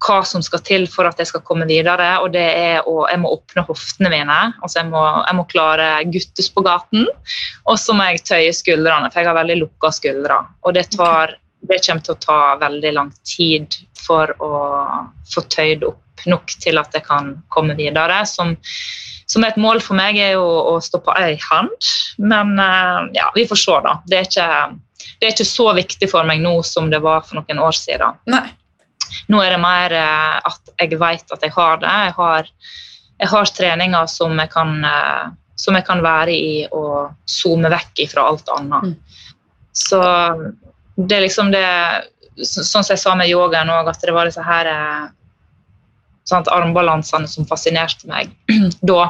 hva 0.07 0.21
som 0.29 0.43
skal 0.45 0.61
til 0.67 0.85
for 0.91 1.09
at 1.09 1.19
jeg 1.21 1.31
skal 1.31 1.43
komme 1.47 1.67
videre, 1.69 2.09
og 2.23 2.31
det 2.35 2.45
er 2.45 2.87
å 2.87 3.07
jeg 3.09 3.21
må 3.23 3.33
åpne 3.39 3.65
hoftene 3.67 4.13
mine. 4.13 4.37
altså 4.61 4.83
Jeg 4.83 4.91
må, 4.91 5.03
jeg 5.23 5.39
må 5.39 5.47
klare 5.51 5.89
guttespagaten, 6.13 7.09
og 7.65 7.81
så 7.81 7.97
må 7.97 8.11
jeg 8.11 8.23
tøye 8.27 8.53
skuldrene, 8.55 9.11
for 9.11 9.23
jeg 9.23 9.31
har 9.31 9.39
veldig 9.41 9.59
lukka 9.63 9.93
skuldre. 9.95 10.39
Og 10.67 10.77
det, 10.77 10.89
tar, 10.95 11.37
det 11.67 11.81
kommer 11.87 12.05
til 12.05 12.15
å 12.15 12.23
ta 12.23 12.41
veldig 12.61 12.93
lang 12.95 13.13
tid 13.27 13.75
for 14.07 14.31
å 14.43 14.53
få 15.33 15.45
tøyd 15.51 15.87
opp 15.89 16.27
nok 16.27 16.57
til 16.63 16.79
at 16.81 16.95
jeg 16.97 17.05
kan 17.07 17.35
komme 17.53 17.77
videre. 17.79 18.23
Som, 18.29 18.55
som 19.29 19.45
et 19.47 19.59
mål 19.61 19.83
for 19.85 19.99
meg, 19.99 20.19
er 20.21 20.37
jo 20.37 20.47
å 20.47 20.77
stå 20.83 21.03
på 21.05 21.15
ei 21.21 21.37
hand, 21.49 21.93
men 22.19 22.57
eh, 22.63 23.01
ja, 23.19 23.31
vi 23.35 23.47
får 23.49 23.63
se, 23.63 23.79
da. 23.85 23.97
Det 24.07 24.21
er 24.21 24.29
ikke 24.31 24.51
det 25.21 25.29
er 25.29 25.35
ikke 25.35 25.49
så 25.49 25.71
viktig 25.77 26.09
for 26.11 26.29
meg 26.29 26.43
nå 26.45 26.59
som 26.67 26.91
det 26.93 27.01
var 27.05 27.25
for 27.25 27.41
noen 27.41 27.61
år 27.63 27.77
siden. 27.77 28.19
Nei. 28.33 28.47
Nå 29.33 29.41
er 29.43 29.55
det 29.55 29.63
mer 29.63 29.95
eh, 29.97 30.37
at 30.51 30.75
jeg 30.77 30.99
vet 31.01 31.33
at 31.33 31.45
jeg 31.45 31.55
har 31.55 31.81
det. 31.83 31.95
Jeg 32.09 32.15
har, 32.19 32.51
jeg 33.23 33.33
har 33.33 33.53
treninger 33.59 34.13
som 34.13 34.37
jeg, 34.41 34.53
kan, 34.53 34.77
eh, 34.85 35.25
som 35.57 35.79
jeg 35.79 35.87
kan 35.89 36.03
være 36.05 36.37
i 36.37 36.53
og 36.69 37.17
zoome 37.31 37.71
vekk 37.73 38.07
fra 38.13 38.29
alt 38.33 38.53
annet. 38.57 38.93
Mm. 38.93 39.37
Så 39.77 40.01
det 40.97 41.17
er 41.17 41.27
liksom 41.27 41.53
det 41.55 41.67
Sånn 42.37 42.85
som 42.85 42.91
jeg 42.93 43.01
sa 43.01 43.15
med 43.17 43.31
yogaen 43.31 43.71
òg, 43.73 43.87
at 43.89 44.03
det 44.05 44.13
var 44.13 44.29
disse 44.29 44.43
her 44.45 44.69
eh, 44.69 45.05
sant, 46.29 46.51
armbalansene 46.53 47.25
som 47.33 47.47
fascinerte 47.49 48.11
meg 48.11 48.35
da. 48.91 49.07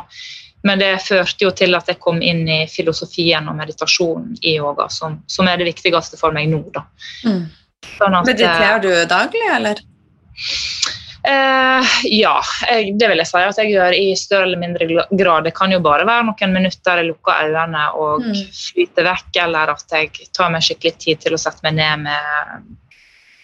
Men 0.63 0.79
det 0.79 0.93
førte 1.03 1.43
jo 1.43 1.51
til 1.51 1.75
at 1.75 1.91
jeg 1.91 1.99
kom 2.03 2.21
inn 2.23 2.45
i 2.47 2.61
filosofien 2.71 3.51
og 3.51 3.59
meditasjonen 3.59 4.39
i 4.47 4.57
yoga, 4.61 4.87
som, 4.95 5.19
som 5.27 5.51
er 5.51 5.59
det 5.59 5.67
viktigste 5.73 6.19
for 6.21 6.35
meg 6.39 6.53
nå. 6.53 6.63
Da. 6.75 6.85
Mm. 7.27 7.45
Sånn 7.97 8.15
at, 8.15 8.23
eh, 8.23 8.31
Mediterer 8.31 8.83
du 8.83 8.91
daglig, 9.11 9.45
eller? 9.57 9.83
Eh, 11.27 11.95
ja, 12.15 12.37
jeg, 12.71 12.93
det 13.01 13.09
vil 13.11 13.19
jeg 13.19 13.27
si 13.27 13.41
at 13.43 13.59
jeg 13.59 13.73
gjør 13.73 13.95
i 13.99 14.07
større 14.19 14.47
eller 14.47 14.61
mindre 14.63 14.87
grad. 15.11 15.47
Det 15.49 15.55
kan 15.57 15.73
jo 15.75 15.81
bare 15.83 16.07
være 16.07 16.29
noen 16.29 16.53
minutter 16.55 17.01
jeg 17.01 17.09
lukker 17.11 17.49
øynene 17.49 17.87
og 17.99 18.23
Mm. 18.23 18.35
flyter 18.55 19.05
vekk, 19.09 19.31
eller 19.43 19.73
at 19.75 19.85
jeg 19.91 20.29
tar 20.33 20.51
meg 20.55 20.63
skikkelig 20.63 20.99
tid 21.03 21.21
til 21.25 21.35
å 21.35 21.41
sette 21.41 21.63
meg 21.67 21.75
ned 21.75 22.05
med 22.07 22.77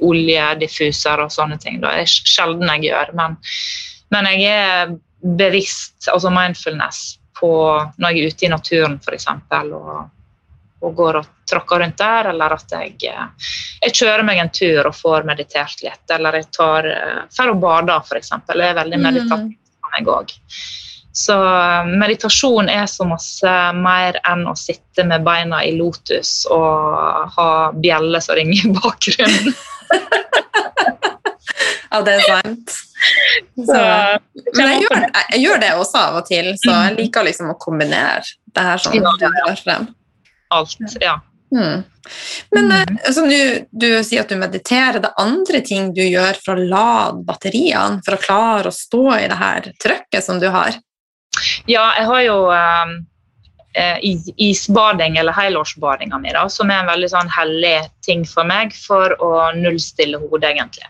olje, 0.02 0.46
diffuser 0.58 1.20
og 1.22 1.30
sånne 1.30 1.58
ting. 1.62 1.80
Det 1.82 1.90
er 1.90 2.06
sjelden 2.06 2.70
jeg 2.76 2.90
gjør, 2.90 3.12
men, 3.18 3.36
men 4.10 4.26
jeg 4.26 4.46
er 4.50 4.94
bevisst, 5.38 6.08
altså 6.08 6.30
mindfulness, 6.30 7.18
på 7.38 7.50
når 7.98 8.10
jeg 8.10 8.18
er 8.18 8.28
ute 8.30 8.46
i 8.46 8.48
naturen 8.50 8.98
f.eks. 9.02 9.26
Og, 9.74 10.08
og 10.82 10.94
går 10.98 11.18
og 11.20 11.26
tråkker 11.50 11.82
rundt 11.84 11.98
der, 12.00 12.28
eller 12.32 12.54
at 12.56 12.72
jeg, 12.74 12.94
eh, 13.08 13.48
jeg 13.86 13.94
kjører 14.00 14.24
meg 14.26 14.38
en 14.42 14.50
tur 14.54 14.86
og 14.90 14.94
får 14.98 15.26
meditert 15.28 15.82
litt, 15.84 16.04
eller 16.10 16.40
jeg 16.40 16.48
tar 16.56 16.88
eh, 16.90 17.18
fer 17.36 17.52
og 17.54 17.60
bader 17.62 18.00
f.eks. 18.02 18.32
Det 18.48 18.62
er 18.70 18.78
veldig 18.80 18.98
Mm. 18.98 19.06
meditativt 19.08 19.58
for 19.80 19.96
meg 19.96 20.10
òg. 20.14 20.32
Så 21.12 21.34
eh, 21.36 21.90
meditasjon 22.00 22.68
er 22.72 22.86
så 22.88 23.04
masse 23.04 23.54
mer 23.76 24.16
enn 24.28 24.46
å 24.48 24.54
sitte 24.56 25.04
med 25.04 25.24
beina 25.26 25.60
i 25.64 25.74
lotus 25.76 26.46
og 26.50 27.28
ha 27.36 27.50
bjeller 27.76 28.20
som 28.24 28.34
ringer 28.40 28.64
i 28.66 28.72
bakgrunnen. 28.80 29.54
Ja, 31.92 31.98
det 32.00 32.14
er 32.16 32.22
sant. 32.24 32.70
Så, 33.68 33.74
men 34.56 34.70
jeg 34.70 34.84
gjør, 34.86 35.02
jeg 35.34 35.40
gjør 35.42 35.58
det 35.60 35.70
også 35.76 35.98
av 36.00 36.14
og 36.22 36.28
til, 36.30 36.46
så 36.62 36.72
jeg 36.86 36.94
liker 36.96 37.26
liksom 37.26 37.50
å 37.52 37.56
kombinere 37.60 38.22
det 38.56 38.64
her 38.64 38.80
som 38.80 38.94
Ja, 38.96 39.12
ja, 39.20 39.32
ja. 39.68 39.76
Alt, 40.52 40.96
ja. 41.00 41.18
Mm. 41.52 41.82
Men 42.50 42.64
Mm. 42.64 42.72
eh, 42.72 42.94
altså, 43.06 43.26
du, 43.28 43.66
du 43.70 44.04
sier 44.04 44.22
at 44.24 44.30
du 44.32 44.36
mediterer. 44.40 45.00
Det 45.02 45.10
er 45.10 45.22
andre 45.22 45.60
ting 45.60 45.92
du 45.94 46.02
gjør 46.02 46.38
for 46.44 46.56
å 46.56 46.68
lade 46.68 47.24
batteriene, 47.28 48.00
for 48.06 48.16
å 48.16 48.22
klare 48.22 48.72
å 48.72 48.76
stå 48.76 49.04
i 49.18 49.28
det 49.28 49.38
her 49.40 49.68
trøkket 49.84 50.24
som 50.24 50.40
du 50.40 50.48
har? 50.50 50.78
Ja, 51.66 51.92
jeg 51.98 52.06
har 52.08 52.22
jo 52.26 52.38
um, 52.48 52.96
eh, 53.72 53.98
isbading, 54.36 55.16
eller 55.16 55.32
helårsbadinga 55.32 56.18
mi, 56.18 56.32
da, 56.32 56.48
som 56.48 56.70
er 56.70 56.82
en 56.82 56.90
veldig 56.90 57.08
sånn 57.12 57.30
hellig 57.32 57.76
ting 58.04 58.24
for 58.28 58.48
meg 58.48 58.74
for 58.76 59.14
å 59.22 59.30
nullstille 59.56 60.20
hodet, 60.22 60.52
egentlig. 60.52 60.88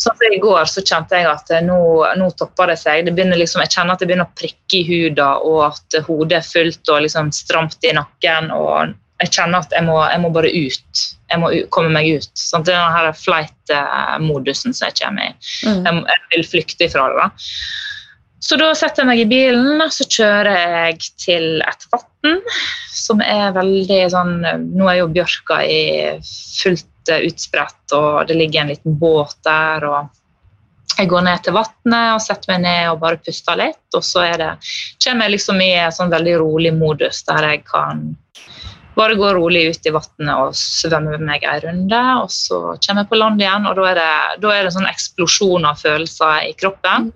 Så 0.00 0.12
I 0.28 0.40
går 0.42 0.68
så 0.70 0.84
kjente 0.84 1.18
jeg 1.18 1.30
at 1.30 1.50
eh, 1.54 1.64
nå, 1.64 1.80
nå 2.18 2.30
topper 2.38 2.72
det 2.72 2.78
seg. 2.82 3.08
Det 3.08 3.26
liksom, 3.32 3.64
jeg 3.64 3.74
kjenner 3.74 3.96
at 3.96 4.04
det 4.04 4.10
begynner 4.10 4.28
å 4.28 4.38
prikke 4.38 4.80
i 4.80 4.86
huden, 4.90 5.24
og 5.46 5.64
at 5.70 5.98
hodet 6.06 6.40
er 6.40 6.46
fullt 6.46 6.94
og 6.94 7.02
liksom 7.06 7.32
stramt 7.34 7.82
i 7.86 7.94
nakken. 7.96 8.52
og 8.54 8.94
Jeg 9.24 9.32
kjenner 9.38 9.64
at 9.64 9.74
jeg 9.74 9.86
må, 9.88 9.98
jeg 10.04 10.22
må 10.22 10.32
bare 10.34 10.52
ut. 10.52 11.06
Jeg 11.26 11.42
må 11.42 11.50
komme 11.74 11.90
meg 11.94 12.20
ut. 12.20 12.30
Sant? 12.38 12.68
det 12.68 12.76
er 12.76 12.86
denne 12.86 13.16
flight-modusen 13.18 14.76
som 14.76 14.90
jeg 14.90 15.00
kommer 15.00 15.32
i. 15.32 15.34
Mm. 15.66 15.82
Jeg, 15.82 16.06
jeg 16.12 16.24
vil 16.36 16.48
flykte 16.54 16.90
ifra 16.90 17.10
det. 17.10 17.26
da. 17.26 17.30
Så 18.40 18.58
da 18.60 18.68
setter 18.76 19.02
jeg 19.02 19.08
meg 19.08 19.22
i 19.22 19.28
bilen, 19.30 19.80
og 19.80 19.92
så 19.94 20.04
kjører 20.04 20.58
jeg 20.58 20.98
til 21.22 21.46
et 21.64 21.86
vann 21.92 22.42
som 22.92 23.22
er 23.22 23.54
veldig 23.54 24.02
sånn 24.12 24.34
Nå 24.76 24.88
er 24.90 25.00
jo 25.00 25.08
bjørka 25.14 25.62
i 25.64 25.80
fullt 26.20 27.12
eh, 27.12 27.26
utspredt, 27.30 27.94
og 27.96 28.26
det 28.28 28.36
ligger 28.38 28.64
en 28.64 28.72
liten 28.74 29.00
båt 29.00 29.38
der. 29.46 29.88
og 29.88 30.12
jeg 30.96 31.10
går 31.10 31.26
ned 31.26 31.42
til 31.44 31.56
vannet 31.56 32.14
og 32.14 32.22
setter 32.24 32.54
meg 32.54 32.62
ned 32.64 32.90
og 32.90 33.02
bare 33.02 33.20
puster 33.20 33.58
litt. 33.60 33.84
Og 33.96 34.04
så 34.04 34.22
er 34.24 34.38
det, 34.40 34.52
kommer 35.04 35.26
jeg 35.26 35.36
liksom 35.36 35.60
i 35.60 35.72
en 35.76 35.92
sånn 35.92 36.12
veldig 36.12 36.38
rolig 36.40 36.72
modus 36.76 37.20
der 37.28 37.50
jeg 37.50 37.66
kan 37.68 38.08
bare 38.96 39.16
gå 39.18 39.28
rolig 39.36 39.66
ut 39.74 39.86
i 39.86 39.92
vannet 39.92 40.32
og 40.40 40.56
svømme 40.56 41.18
meg 41.20 41.44
en 41.44 41.60
runde. 41.66 42.02
Og 42.22 42.32
så 42.32 42.60
kommer 42.80 43.04
jeg 43.04 43.10
på 43.12 43.20
land 43.20 43.44
igjen, 43.44 43.68
og 43.68 43.76
da 43.76 43.90
er 43.90 44.00
det, 44.00 44.10
da 44.46 44.54
er 44.54 44.64
det 44.64 44.72
sånn 44.76 44.88
eksplosjon 44.88 45.68
av 45.68 45.82
følelser 45.82 46.48
i 46.48 46.54
kroppen. 46.56 47.10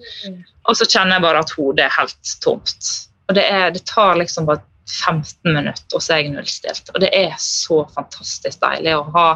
Og 0.69 0.77
så 0.77 0.87
kjenner 0.87 1.17
jeg 1.17 1.25
bare 1.25 1.45
at 1.45 1.55
hodet 1.57 1.87
er 1.87 1.95
helt 1.97 2.35
tomt. 2.45 2.91
Og 3.31 3.37
det, 3.39 3.47
er, 3.47 3.71
det 3.75 3.85
tar 3.89 4.19
liksom 4.19 4.49
bare 4.49 4.63
15 4.91 5.53
minutter, 5.55 5.87
og 5.95 6.03
så 6.03 6.17
er 6.17 6.25
jeg 6.25 6.33
nullstilt. 6.35 6.91
Og 6.95 7.01
det 7.03 7.11
er 7.15 7.35
så 7.41 7.85
fantastisk 7.95 8.59
deilig 8.63 8.97
å 8.99 9.05
ha, 9.15 9.27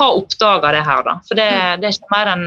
ha 0.00 0.08
oppdaga 0.16 0.72
det 0.74 0.84
her, 0.86 1.02
da. 1.06 1.18
For 1.28 1.38
det, 1.38 1.50
det 1.82 1.90
er 1.90 1.96
ikke 1.98 2.14
mer 2.14 2.32
enn 2.32 2.46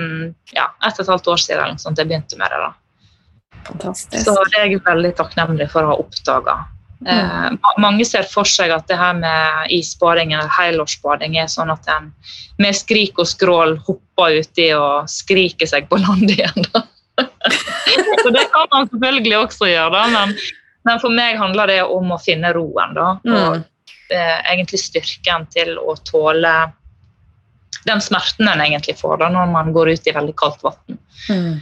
ja, 0.55 0.71
ett 0.87 0.97
og 0.97 1.05
et 1.05 1.13
halvt 1.13 1.29
år 1.35 1.43
siden 1.43 1.81
sånt 1.81 2.01
jeg 2.01 2.09
begynte 2.09 2.39
med 2.41 2.53
det. 2.53 2.63
da. 2.65 3.61
Fantastisk. 3.69 4.23
Så 4.25 4.35
det 4.49 4.57
er 4.57 4.71
jeg 4.71 4.81
veldig 4.85 5.13
takknemlig 5.19 5.69
for 5.73 5.85
å 5.85 5.93
ha 5.93 6.01
oppdaga. 6.01 6.57
Eh, 7.05 7.49
mange 7.77 8.05
ser 8.09 8.25
for 8.25 8.47
seg 8.49 8.71
at 8.73 8.87
det 8.89 8.97
her 8.97 9.13
med 9.19 9.73
isbading 9.73 10.33
eller 10.33 10.49
helårsbading 10.49 11.37
er 11.37 11.49
sånn 11.51 11.69
at 11.69 11.85
en 11.93 12.09
med 12.57 12.73
skrik 12.73 13.19
og 13.21 13.29
skrål 13.29 13.75
hopper 13.85 14.39
uti 14.41 14.71
og 14.73 15.09
skriker 15.11 15.69
seg 15.69 15.89
på 15.91 15.99
land 16.01 16.31
igjen. 16.33 16.65
Da. 16.71 16.87
Så 18.23 18.33
det 18.33 18.45
kan 18.53 18.69
man 18.73 18.89
selvfølgelig 18.91 19.37
også 19.39 19.69
gjøre, 19.69 19.91
da, 19.93 20.03
men, 20.13 20.35
men, 20.87 21.01
for 21.03 21.13
meg 21.13 21.39
handler 21.39 21.71
det 21.71 21.81
om 21.85 22.13
å 22.15 22.19
finne 22.21 22.51
roen. 22.55 22.95
da, 22.97 23.09
og 23.23 23.61
eh, 24.13 24.37
egentlig 24.53 24.81
styrken 24.81 25.47
til 25.53 25.75
å 25.79 25.95
tåle 26.07 26.53
den 27.87 28.01
smerten 28.03 28.49
en 28.51 28.61
egentlig 28.61 28.97
får 28.99 29.21
da, 29.21 29.29
når 29.31 29.51
man 29.53 29.71
går 29.75 29.93
ut 29.95 30.09
i 30.09 30.15
veldig 30.15 30.35
kaldt 30.39 30.63
vann. 30.65 30.99
Mm. 31.29 31.53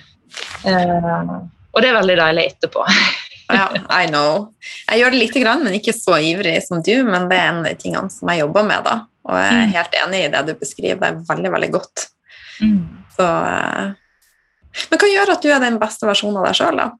Eh, 0.65 1.35
og 1.75 1.83
det 1.83 1.91
er 1.91 1.97
veldig 1.99 2.17
deilig 2.21 2.45
etterpå. 2.53 2.85
ja, 3.57 3.67
I 3.91 4.07
know. 4.09 4.47
Jeg 4.89 5.01
gjør 5.01 5.13
det 5.13 5.21
lite 5.21 5.43
grann, 5.43 5.65
men 5.65 5.77
ikke 5.77 5.93
så 5.95 6.17
ivrig 6.23 6.57
som 6.65 6.81
du. 6.85 6.93
Men 7.07 7.27
det 7.29 7.37
er 7.37 7.51
en 7.51 7.61
av 7.61 7.69
de 7.69 7.75
tingene 7.81 8.13
som 8.13 8.31
jeg 8.31 8.41
jobber 8.41 8.65
med, 8.67 8.87
da. 8.87 8.95
Og 9.25 9.37
jeg 9.41 9.51
er 9.51 9.61
mm. 9.61 9.75
helt 9.75 9.99
enig 10.01 10.21
i 10.21 10.31
det 10.33 10.41
du 10.45 10.51
beskriver 10.59 10.99
Det 11.01 11.07
er 11.09 11.21
veldig, 11.29 11.51
veldig 11.55 11.69
godt. 11.73 12.07
Mm. 12.61 12.81
Så 13.17 13.29
eh, 13.51 13.93
Men 14.91 15.01
hva 15.01 15.09
gjør 15.11 15.33
at 15.35 15.43
du 15.45 15.51
er 15.53 15.63
den 15.63 15.79
beste 15.81 16.07
versjonen 16.07 16.41
av 16.41 16.49
deg 16.49 16.59
sjøl, 16.59 16.81
da? 16.81 16.91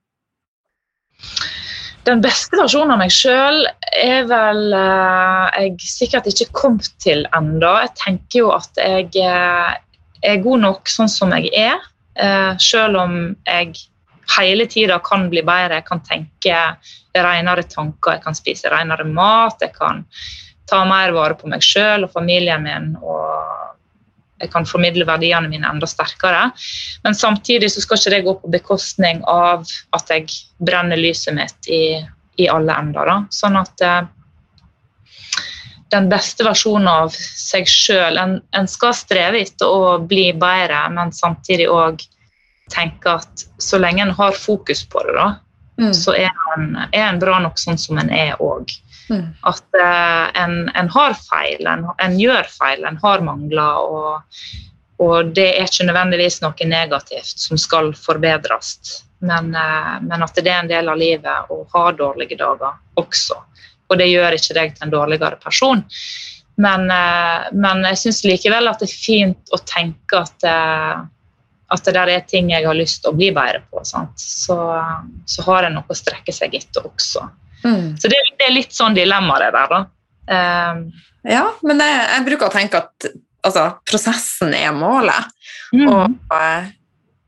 Den 2.05 2.21
beste 2.21 2.57
versjonen 2.59 2.93
av 2.93 3.01
meg 3.01 3.13
sjøl 3.13 3.63
er 3.97 4.27
vel 4.29 4.75
eh, 4.77 5.55
jeg 5.63 5.89
sikkert 5.89 6.29
ikke 6.29 6.51
kommet 6.53 6.91
til 7.01 7.25
ennå. 7.33 7.71
Jeg 7.81 7.95
tenker 7.97 8.43
jo 8.43 8.51
at 8.53 8.77
jeg 8.77 9.09
eh, 9.25 9.71
er 10.25 10.43
god 10.43 10.61
nok 10.67 10.91
sånn 10.91 11.09
som 11.09 11.33
jeg 11.33 11.49
er, 11.57 11.81
eh, 12.21 12.53
selv 12.61 13.01
om 13.01 13.17
jeg 13.47 13.73
hele 14.35 14.67
tida 14.69 14.99
kan 15.05 15.27
bli 15.31 15.41
bedre. 15.45 15.81
Jeg 15.81 15.87
kan 15.89 16.03
tenke 16.05 16.61
renere 17.15 17.65
tanker, 17.71 18.19
jeg 18.19 18.25
kan 18.25 18.37
spise 18.37 18.69
renere 18.69 19.07
mat, 19.09 19.57
jeg 19.65 19.73
kan 19.73 20.05
ta 20.69 20.83
mer 20.85 21.13
vare 21.15 21.37
på 21.37 21.49
meg 21.49 21.65
sjøl 21.65 22.05
og 22.05 22.13
familien 22.13 22.65
min. 22.65 22.93
og 23.01 23.74
jeg 24.45 24.53
kan 24.53 24.67
formidle 24.69 25.07
verdiene 25.07 25.51
mine 25.51 25.69
enda 25.69 25.89
sterkere. 25.89 26.49
Men 27.03 27.17
samtidig 27.17 27.71
så 27.73 27.83
skal 27.83 28.01
ikke 28.01 28.13
det 28.15 28.25
gå 28.25 28.35
på 28.41 28.51
bekostning 28.57 29.23
av 29.29 29.65
at 29.95 30.11
jeg 30.13 30.29
brenner 30.65 30.99
lyset 30.99 31.35
mitt 31.37 31.71
i, 31.71 31.99
i 32.41 32.49
alle 32.51 32.77
ender. 32.79 33.09
Da. 33.09 33.17
Sånn 33.33 33.57
at 33.59 33.85
eh, 33.85 34.03
den 35.93 36.09
beste 36.09 36.45
versjonen 36.45 36.89
av 36.89 37.13
seg 37.15 37.67
sjøl 37.69 38.17
en, 38.19 38.39
en, 38.57 38.67
skal 38.69 38.95
streve 38.97 39.41
etter 39.45 39.69
å 39.69 39.97
bli 40.01 40.31
bedre, 40.33 40.81
men 40.93 41.13
samtidig 41.15 41.69
òg 41.71 42.03
tenke 42.73 43.17
at 43.19 43.45
så 43.61 43.79
lenge 43.81 44.03
en 44.03 44.15
har 44.17 44.37
fokus 44.37 44.81
på 44.89 45.03
det, 45.05 45.13
da, 45.17 45.27
mm. 45.81 45.93
så 45.93 46.15
er 46.17 46.31
en, 46.55 46.71
er 46.89 47.05
en, 47.05 47.21
bra 47.21 47.37
nok 47.43 47.61
sånn 47.61 47.79
som 47.81 48.01
en 48.01 48.09
er 48.09 48.41
òg. 48.41 48.73
Mm. 49.09 49.25
At 49.41 49.79
eh, 49.81 50.41
en, 50.41 50.69
en, 50.69 50.89
har 50.89 51.13
feil, 51.13 51.67
en, 51.67 51.87
en, 51.97 52.19
gjør 52.19 52.47
feil, 52.49 52.85
en 52.85 52.99
har 53.01 53.23
mangler. 53.25 53.81
Og, 53.85 54.45
og, 55.03 55.33
det 55.37 55.47
er 55.55 55.67
ikke 55.69 55.87
nødvendigvis 55.89 56.41
noe 56.43 56.69
negativt 56.69 57.47
som 57.47 57.59
skal 57.61 57.91
forbedres. 57.97 58.77
Men, 59.25 59.53
eh, 59.55 59.95
men, 60.05 60.23
at 60.25 60.37
det 60.37 60.51
er 60.51 60.63
en 60.63 60.71
del 60.71 60.91
av 60.91 61.01
livet 61.01 61.51
å 61.51 61.63
ha 61.73 61.89
dårlige 61.95 62.39
dager 62.41 62.77
også. 63.01 63.41
Og 63.89 63.99
det 64.01 64.09
gjør 64.09 64.37
ikke 64.37 64.57
deg 64.57 64.73
til 64.73 64.87
en 64.87 64.95
dårligere 64.95 65.41
person. 65.41 65.83
Men, 66.61 66.87
eh, 66.89 67.51
men 67.53 67.83
jeg 67.91 68.01
syns 68.05 68.23
likevel 68.25 68.71
at 68.71 68.81
det 68.81 68.89
er 68.89 69.03
fint 69.05 69.53
å 69.53 69.61
tenke 69.65 70.23
at 70.23 70.49
at 71.73 71.87
det 71.87 71.95
der 71.95 72.11
er 72.13 72.25
ting 72.29 72.51
jeg 72.53 72.65
har 72.67 72.77
lyst 72.77 73.01
til 73.01 73.09
å 73.09 73.17
bli 73.17 73.31
bedre 73.33 73.63
på, 73.71 73.81
så, 73.83 74.03
så, 74.15 75.45
har 75.47 75.65
en 75.65 75.79
noe 75.79 75.89
å 75.89 75.97
strekke 75.97 76.33
seg 76.35 76.53
etter 76.53 76.85
også. 76.85 77.23
Mm. 77.65 77.95
Så 77.99 78.11
det, 78.11 78.21
det, 78.37 78.47
er 78.47 78.55
litt 78.55 78.75
sånn 78.75 78.95
dilemma, 78.97 79.39
det 79.41 79.51
der, 79.55 79.71
da. 79.73 79.83
Um, 80.25 80.81
ja, 81.25 81.45
men 81.65 81.81
det, 81.81 81.89
jeg 81.89 82.25
bruker 82.29 82.49
å 82.49 82.53
tenke 82.53 82.81
at 82.83 83.07
altså, 83.45 83.67
prosessen 83.89 84.53
er 84.57 84.73
målet. 84.75 85.31
Mm. 85.73 85.87
Og 85.89 86.35
eh, 86.37 86.73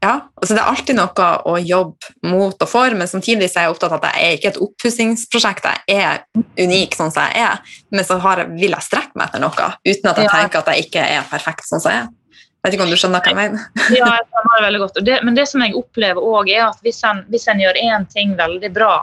ja, 0.04 0.14
altså 0.38 0.54
det 0.54 0.62
er 0.62 0.70
alltid 0.70 0.98
noe 1.00 1.30
å 1.50 1.56
jobbe 1.58 2.30
mot 2.30 2.62
og 2.62 2.70
for, 2.70 2.94
men 2.94 3.10
samtidig 3.10 3.50
så 3.50 3.60
er 3.60 3.66
jeg 3.66 3.74
opptatt 3.74 3.96
av 3.96 4.04
at 4.06 4.14
jeg 4.14 4.28
er 4.28 4.38
ikke 4.38 4.52
et 4.52 4.60
oppussingsprosjekt. 4.62 5.66
Jeg 5.90 6.04
er 6.06 6.22
unik 6.62 6.94
sånn 7.00 7.14
som 7.14 7.26
jeg 7.26 7.48
er, 7.48 7.74
men 7.90 8.06
så 8.06 8.20
har, 8.22 8.44
vil 8.54 8.78
jeg 8.78 8.86
strekke 8.86 9.18
meg 9.18 9.32
etter 9.32 9.42
noe 9.42 9.72
uten 9.82 10.12
at 10.12 10.22
jeg 10.22 10.30
ja. 10.30 10.36
tenker 10.36 10.62
at 10.62 10.72
jeg 10.74 10.86
ikke 10.86 11.08
er 11.18 11.28
perfekt 11.32 11.66
sånn 11.70 11.82
som 11.82 11.96
jeg 11.96 12.06
er. 12.06 12.14
Jeg 12.38 12.70
vet 12.72 12.78
ikke 12.78 12.86
om 12.86 12.94
du 12.94 13.00
skjønner 13.00 13.24
hva 13.24 13.32
jeg 13.32 13.38
mener? 13.38 13.66
ja, 13.98 14.08
jeg 14.12 14.28
skjønner 14.28 14.54
det 14.54 14.64
veldig 14.68 14.80
godt. 14.84 15.02
Det, 15.08 15.18
men 15.26 15.38
det 15.38 15.46
som 15.50 15.66
jeg 15.66 15.76
opplever 15.80 16.30
òg, 16.30 16.50
er 16.52 16.64
at 16.68 16.82
hvis 16.86 17.02
en, 17.08 17.24
hvis 17.32 17.50
en 17.50 17.62
gjør 17.64 17.82
én 17.82 18.08
ting 18.12 18.34
veldig 18.38 18.72
bra, 18.76 18.94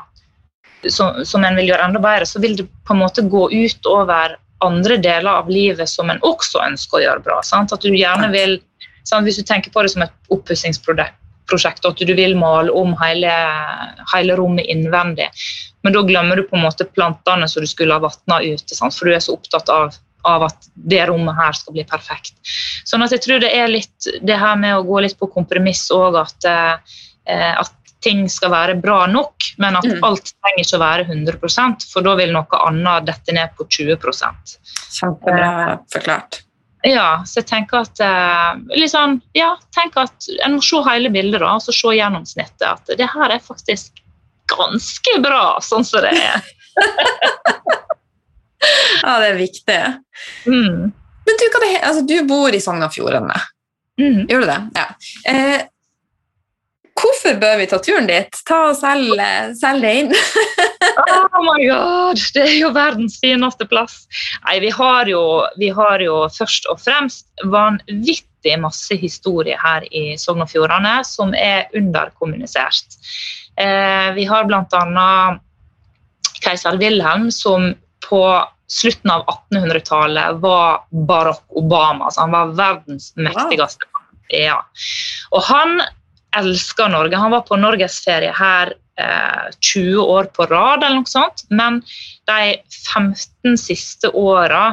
som, 0.93 1.25
som, 1.25 1.45
en 1.45 1.57
vil 1.59 1.71
gjøre 1.71 1.89
enda 1.89 2.01
bedre, 2.03 2.27
så 2.29 2.41
vil 2.43 2.57
det 2.59 2.69
på 2.87 2.95
en 2.95 3.03
måte 3.03 3.25
gå 3.31 3.49
ut 3.53 3.91
over 3.91 4.37
andre 4.65 4.97
deler 5.03 5.43
av 5.43 5.51
livet 5.53 5.91
som 5.91 6.11
en 6.11 6.23
også 6.25 6.63
ønsker 6.65 7.01
å 7.01 7.05
gjøre 7.05 7.25
bra. 7.27 7.41
Sant? 7.45 7.75
At 7.75 7.85
du 7.85 7.93
gjerne 7.93 8.31
vil, 8.33 8.59
sant? 9.05 9.27
Hvis 9.27 9.41
du 9.41 9.45
tenker 9.47 9.75
på 9.75 9.85
det 9.85 9.93
som 9.93 10.07
et 10.07 10.33
oppussingsprosjekt, 10.33 11.85
at 11.85 12.01
du 12.01 12.15
vil 12.17 12.37
male 12.41 12.73
om 12.73 12.95
hele, 13.03 13.35
hele, 14.15 14.39
rommet 14.41 14.71
innvendig, 14.73 15.29
men 15.85 15.97
da 15.97 16.05
glemmer 16.07 16.41
du 16.41 16.47
på 16.49 16.57
en 16.57 16.65
måte 16.65 16.89
plantene 16.89 17.49
som 17.51 17.65
du 17.65 17.69
skulle 17.69 17.97
ha 17.97 18.05
vatna 18.05 18.41
ute, 18.41 18.77
sant? 18.77 18.97
for 18.97 19.11
du 19.11 19.17
er 19.17 19.25
så 19.25 19.37
opptatt 19.37 19.73
av 19.73 19.95
av 20.25 20.47
at 20.47 20.69
det 20.75 21.03
rommet 21.09 21.37
her 21.37 21.57
skal 21.57 21.77
bli 21.77 21.85
perfekt. 21.89 22.35
Sånn 22.89 23.05
at 23.05 23.13
jeg 23.15 23.25
tror 23.25 23.43
det 23.43 23.53
er 23.55 23.71
litt 23.71 24.09
det 24.25 24.39
her 24.41 24.57
med 24.61 24.79
å 24.79 24.85
gå 24.87 25.03
litt 25.05 25.19
på 25.21 25.29
kompromiss 25.33 25.87
òg, 25.95 26.17
at, 26.23 26.49
eh, 26.49 27.53
at, 27.53 27.75
ting 28.05 28.25
skal 28.31 28.53
være 28.53 28.77
bra 28.81 29.05
nok, 29.11 29.51
men 29.63 29.79
at 29.81 29.89
mm. 29.89 30.01
alt 30.07 30.33
trenger 30.33 30.65
ikke 30.65 30.79
å 30.79 30.85
være 30.85 31.07
100 31.09 31.91
for 31.91 32.07
da 32.07 32.17
vil 32.21 32.35
noe 32.35 32.63
annet 32.69 33.09
dette 33.09 33.37
ned 33.37 33.55
på 33.59 33.67
20 33.67 33.99
Kjempebra 34.95 35.51
eh, 35.73 35.77
forklart. 35.93 36.43
Ja, 36.85 37.23
så 37.25 37.41
jeg 37.41 37.49
tenker 37.49 37.81
at 37.81 38.01
liksom, 38.77 39.17
ja, 39.33 39.55
tenk 39.73 39.95
at 39.97 40.27
En 40.45 40.59
må 40.59 40.65
se 40.65 40.83
hele 40.85 41.09
bildet 41.09 41.41
da, 41.41 41.55
og 41.57 41.63
så 41.65 41.73
se 41.73 41.95
gjennomsnittet. 41.97 42.67
At 42.69 42.93
det 43.01 43.09
her 43.09 43.33
er 43.33 43.41
faktisk 43.41 44.03
ganske 44.53 45.15
bra 45.25 45.57
sånn 45.65 45.87
som 45.89 46.05
det 46.05 46.13
er. 46.13 46.45
ja, 49.03 49.15
det 49.23 49.31
er 49.31 49.39
viktig. 49.39 49.79
Mm. 50.45 50.93
Men 51.25 51.41
du, 51.41 51.47
altså, 51.81 52.05
du, 52.05 52.19
bor 52.29 52.53
i 52.53 52.61
Sogn 52.61 52.85
og 52.85 52.93
Fjordane. 52.93 53.39
Mm. 54.01 54.27
Gjør 54.29 54.45
du 54.45 54.51
det? 54.51 54.59
Ja. 54.77 54.87
Eh, 55.31 55.65
hvorfor 57.01 57.39
bør 57.41 57.59
vi 57.61 57.67
ta 57.71 57.79
turen 57.83 58.09
dit? 58.09 58.41
Ta 58.49 58.61
og 58.71 58.77
Selg, 58.79 59.21
selg 59.59 59.85
det 59.85 59.93
inn. 60.01 60.13
oh 61.35 61.41
my 61.45 61.59
god, 61.67 62.21
det 62.37 62.45
er 62.45 62.57
jo 62.59 62.71
verdens 62.75 63.19
fineste 63.23 63.67
plass. 63.71 64.05
Nei, 64.47 64.59
vi 64.65 64.71
har 64.75 65.11
jo, 65.11 65.23
vi 65.61 65.71
har 65.75 66.05
jo 66.05 66.23
først 66.35 66.69
og 66.73 66.81
fremst 66.83 67.29
vanvittig 67.51 68.59
masse 68.63 68.97
historie 69.01 69.59
her 69.61 69.87
i 69.91 70.15
Sogn 70.21 70.45
og 70.45 70.53
Fjordane 70.53 70.99
som 71.09 71.35
er 71.39 71.69
underkommunisert. 71.77 72.99
Eh, 73.61 74.11
vi 74.17 74.27
har 74.29 74.47
bl.a. 74.49 75.09
keiser 76.45 76.79
Wilhelm, 76.81 77.31
som 77.33 77.73
på 78.05 78.25
slutten 78.71 79.11
av 79.11 79.25
1800-tallet 79.29 80.41
var 80.43 80.85
Barack 81.09 81.45
Obama. 81.49 82.11
Så 82.11 82.25
han 82.25 82.35
var 82.35 82.55
verdens 82.59 83.13
mektigste 83.17 83.89
Wow. 83.89 84.01
Ja. 84.33 84.57
Og 85.37 85.43
han 85.45 85.83
elska 86.39 86.89
Norge. 86.89 87.17
Han 87.17 87.35
var 87.35 87.45
på 87.49 87.57
norgesferie 87.57 88.33
her 88.35 88.75
eh, 89.01 89.51
20 89.61 89.99
år 90.01 90.31
på 90.35 90.47
rad, 90.51 90.85
eller 90.85 91.03
noe 91.03 91.11
sånt. 91.11 91.47
Men 91.51 91.83
de 92.29 92.57
15 92.95 93.59
siste 93.61 94.11
åra 94.11 94.65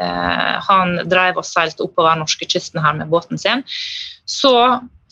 eh, 0.00 0.54
han 0.68 1.00
drev 1.08 1.40
og 1.40 1.48
seilte 1.48 1.86
oppover 1.86 2.20
norskekysten 2.20 2.82
her 2.84 2.98
med 3.00 3.10
båten 3.12 3.40
sin, 3.40 3.64
så 4.24 4.54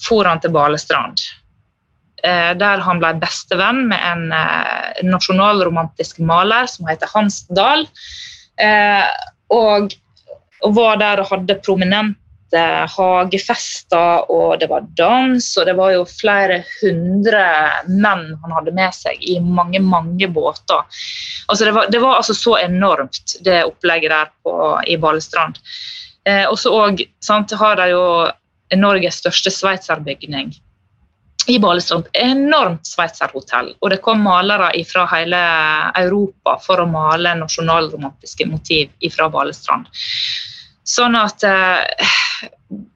for 0.07 0.29
han 0.29 0.43
til 0.43 0.55
Balestrand. 0.55 1.23
Eh, 2.25 2.53
der 2.59 2.83
han 2.85 3.01
ble 3.03 3.13
bestevenn 3.21 3.87
med 3.91 4.01
en 4.03 4.31
eh, 4.35 5.03
nasjonalromantisk 5.07 6.21
maler 6.25 6.69
som 6.71 6.89
heter 6.91 7.11
Hans 7.13 7.43
Dahl. 7.53 7.87
Eh, 8.57 9.05
og, 9.53 9.93
og 10.65 10.79
var 10.79 11.01
der 11.03 11.23
og 11.23 11.31
hadde 11.35 11.59
prominente 11.65 12.21
hagefester, 12.55 14.31
og 14.31 14.61
det 14.61 14.69
var 14.71 14.87
dans, 14.99 15.49
og 15.59 15.67
det 15.67 15.75
var 15.79 15.93
jo 15.97 16.05
flere 16.07 16.61
hundre 16.79 17.43
menn 17.89 18.29
han 18.43 18.55
hadde 18.55 18.75
med 18.77 18.95
seg 18.95 19.19
i 19.21 19.39
mange, 19.41 19.81
mange 19.83 20.29
båter. 20.29 20.85
Altså 21.49 21.65
det 21.67 21.75
var, 21.77 21.91
det 21.91 22.03
var 22.03 22.21
altså 22.21 22.35
så 22.35 22.57
enormt, 22.63 23.39
det 23.45 23.65
opplegget 23.65 24.15
der 24.15 24.31
på, 24.43 24.55
i 24.87 24.99
Balestrand. 25.01 25.59
Eh, 26.27 26.47
og 26.51 26.59
så 26.59 27.57
har 27.59 27.83
de 27.83 27.91
jo 27.93 28.07
Norges 28.77 29.21
største 29.23 29.51
sveitserbygning 29.55 30.55
i 31.47 31.59
Balestrand. 31.63 32.09
Enormt 32.13 32.87
sveitserhotell. 32.87 33.75
Og 33.81 33.93
det 33.93 34.01
kom 34.03 34.25
malere 34.27 34.73
fra 34.89 35.07
hele 35.13 35.39
Europa 35.99 36.57
for 36.63 36.83
å 36.83 36.89
male 36.91 37.37
nasjonalromantiske 37.39 38.49
motiv 38.51 38.91
fra 39.15 39.29
Balestrand. 39.31 39.87
Sånn 40.87 41.19
at 41.19 41.47
eh, 41.47 42.13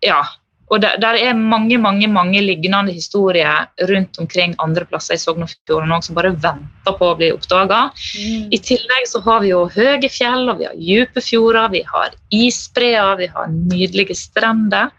Ja. 0.07 0.23
Og 0.71 0.79
der, 0.79 1.01
der, 1.03 1.17
er 1.19 1.35
mange 1.35 1.81
mange, 1.83 2.07
mange 2.07 2.39
lignende 2.45 2.93
historier 2.95 3.67
rundt 3.91 4.21
omkring 4.23 4.53
andre 4.63 4.85
plasser 4.87 5.17
i 5.17 5.19
Sogn 5.19 5.43
og 5.43 5.51
Fjordane 5.51 5.99
som 6.07 6.15
bare 6.15 6.31
venter 6.31 6.95
på 6.95 7.09
å 7.09 7.17
bli 7.19 7.33
oppdaga. 7.35 7.81
Mm. 7.91 8.45
I 8.55 8.61
tillegg 8.69 9.09
så 9.11 9.19
har 9.25 9.43
vi 9.43 9.51
jo 9.51 9.65
høye 9.75 10.07
fjell, 10.07 10.47
og 10.47 10.61
vi 10.63 10.69
har 10.69 10.79
dype 10.79 11.25
fjorder, 11.27 11.73
vi 11.75 11.83
har 11.89 12.15
isbreer, 12.31 13.17
vi 13.19 13.27
har 13.35 13.51
nydelige 13.51 14.15
strender. 14.15 14.95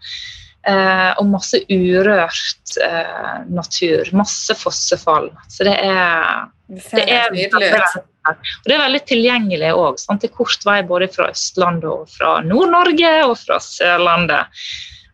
Eh, 0.62 1.10
og 1.18 1.26
masse 1.26 1.58
urørt 1.72 2.76
eh, 2.84 3.38
natur. 3.50 4.12
Masse 4.14 4.54
fossefall. 4.54 5.30
Så 5.50 5.66
det 5.66 5.74
er, 5.80 6.44
det 6.72 7.04
er, 7.04 7.28
er 7.28 8.02
og 8.22 8.68
det 8.68 8.74
er 8.76 8.82
veldig 8.84 9.00
tilgjengelig 9.08 9.72
òg. 9.74 9.98
Til 10.22 10.32
kort 10.32 10.64
vei 10.66 10.78
både 10.86 11.08
fra 11.12 11.28
Østlandet 11.32 11.88
og 11.90 12.10
fra 12.12 12.36
Nord-Norge 12.46 13.12
og 13.26 13.34
fra 13.40 13.58
Sørlandet. 13.62 14.62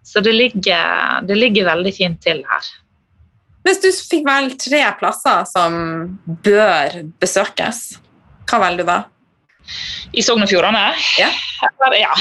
Så 0.05 0.23
det 0.25 0.35
ligger, 0.37 1.25
det 1.29 1.37
ligger 1.37 1.69
veldig 1.69 1.95
fint 1.97 2.21
til 2.25 2.43
her. 2.49 2.69
Hvis 3.67 3.83
du 3.83 3.89
fikk 3.93 4.25
vel 4.29 4.53
tre 4.61 4.83
plasser 5.01 5.45
som 5.51 5.75
bør 6.45 7.01
besøkes, 7.21 7.99
hva 8.49 8.61
velger 8.63 8.85
du 8.85 8.93
da? 8.93 8.99
I 10.17 10.25
Sogn 10.25 10.45
og 10.45 10.49
Fjordane? 10.49 10.87
Ja. 11.21 11.29
ja. 11.99 12.15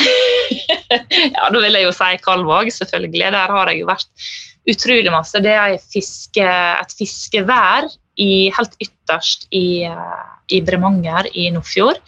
ja. 1.37 1.45
Da 1.47 1.61
vil 1.61 1.77
jeg 1.77 1.85
jo 1.85 1.93
si 1.95 2.17
Kalvåg, 2.23 2.73
selvfølgelig. 2.75 3.31
Der 3.37 3.55
har 3.55 3.71
jeg 3.71 3.83
jo 3.83 3.87
vært 3.87 4.27
utrolig 4.67 5.13
masse. 5.13 5.39
Det 5.43 5.55
er 5.55 5.77
fiske, 5.93 6.43
et 6.43 6.97
fiskevær 6.99 7.87
i, 8.17 8.49
helt 8.53 8.75
ytterst 8.81 9.47
i, 9.55 9.83
eh, 9.85 10.27
i 10.53 10.61
Bremanger 10.65 11.29
i 11.37 11.49
Nordfjord. 11.53 12.01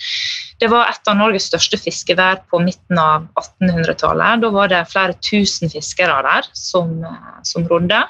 Det 0.60 0.68
var 0.72 0.90
et 0.92 1.08
av 1.08 1.18
Norges 1.20 1.48
største 1.48 1.80
fiskevær 1.80 2.44
på 2.52 2.60
midten 2.64 3.00
av 3.00 3.28
1800-tallet. 3.40 4.44
Da 4.44 4.52
var 4.54 4.72
det 4.72 4.84
flere 4.92 5.16
tusen 5.24 5.72
fiskere 5.72 6.20
der 6.26 6.50
som, 6.54 6.98
eh, 7.04 7.42
som 7.44 7.68
rodde. 7.70 8.04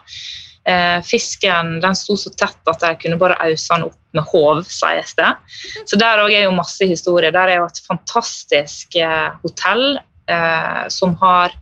Eh, 0.66 1.00
fisken 1.06 1.80
den 1.82 1.96
sto 1.96 2.18
så 2.18 2.32
tett 2.36 2.68
at 2.68 2.82
de 2.84 2.96
kunne 3.02 3.20
bare 3.20 3.38
ause 3.46 3.74
den 3.74 3.88
opp 3.90 3.98
med 4.14 4.24
håv, 4.32 4.64
sies 4.66 5.16
det. 5.18 5.30
Så 5.86 5.98
der 5.98 6.24
òg 6.24 6.34
er 6.34 6.48
jo 6.48 6.56
masse 6.58 6.86
historie. 6.86 7.32
Der 7.32 7.48
er 7.48 7.62
jo 7.62 7.70
et 7.70 7.82
fantastisk 7.88 8.98
hotell 9.44 10.00
eh, 10.30 10.88
som 10.90 11.16
har 11.22 11.54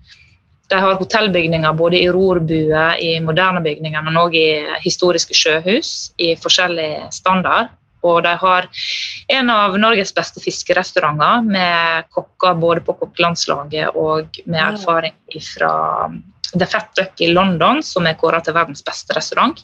de 0.67 0.79
har 0.83 0.99
hotellbygninger 0.99 1.73
både 1.79 1.99
i 2.01 2.09
rorbue, 2.11 2.85
i 2.99 3.17
moderne 3.23 3.61
bygninger, 3.63 4.03
men 4.03 4.19
òg 4.19 4.35
i 4.35 4.47
historiske 4.83 5.35
sjøhus 5.37 6.11
i 6.19 6.33
forskjellig 6.39 7.07
standard. 7.15 7.71
Og 8.05 8.21
de 8.23 8.33
har 8.39 8.67
en 9.33 9.49
av 9.51 9.75
Norges 9.79 10.13
beste 10.15 10.41
fiskerestauranter 10.43 11.47
med 11.47 12.09
kokker 12.13 12.59
både 12.59 12.83
på 12.85 12.95
kokkelandslaget 12.99 13.97
og 13.97 14.37
med 14.45 14.61
erfaring 14.61 15.15
fra 15.55 15.71
The 16.53 16.67
Fat 16.69 16.93
Duck 16.95 17.23
i 17.23 17.31
London, 17.31 17.81
som 17.83 18.07
er 18.07 18.19
kåret 18.19 18.47
til 18.47 18.55
verdens 18.55 18.85
beste 18.85 19.15
restaurant. 19.17 19.59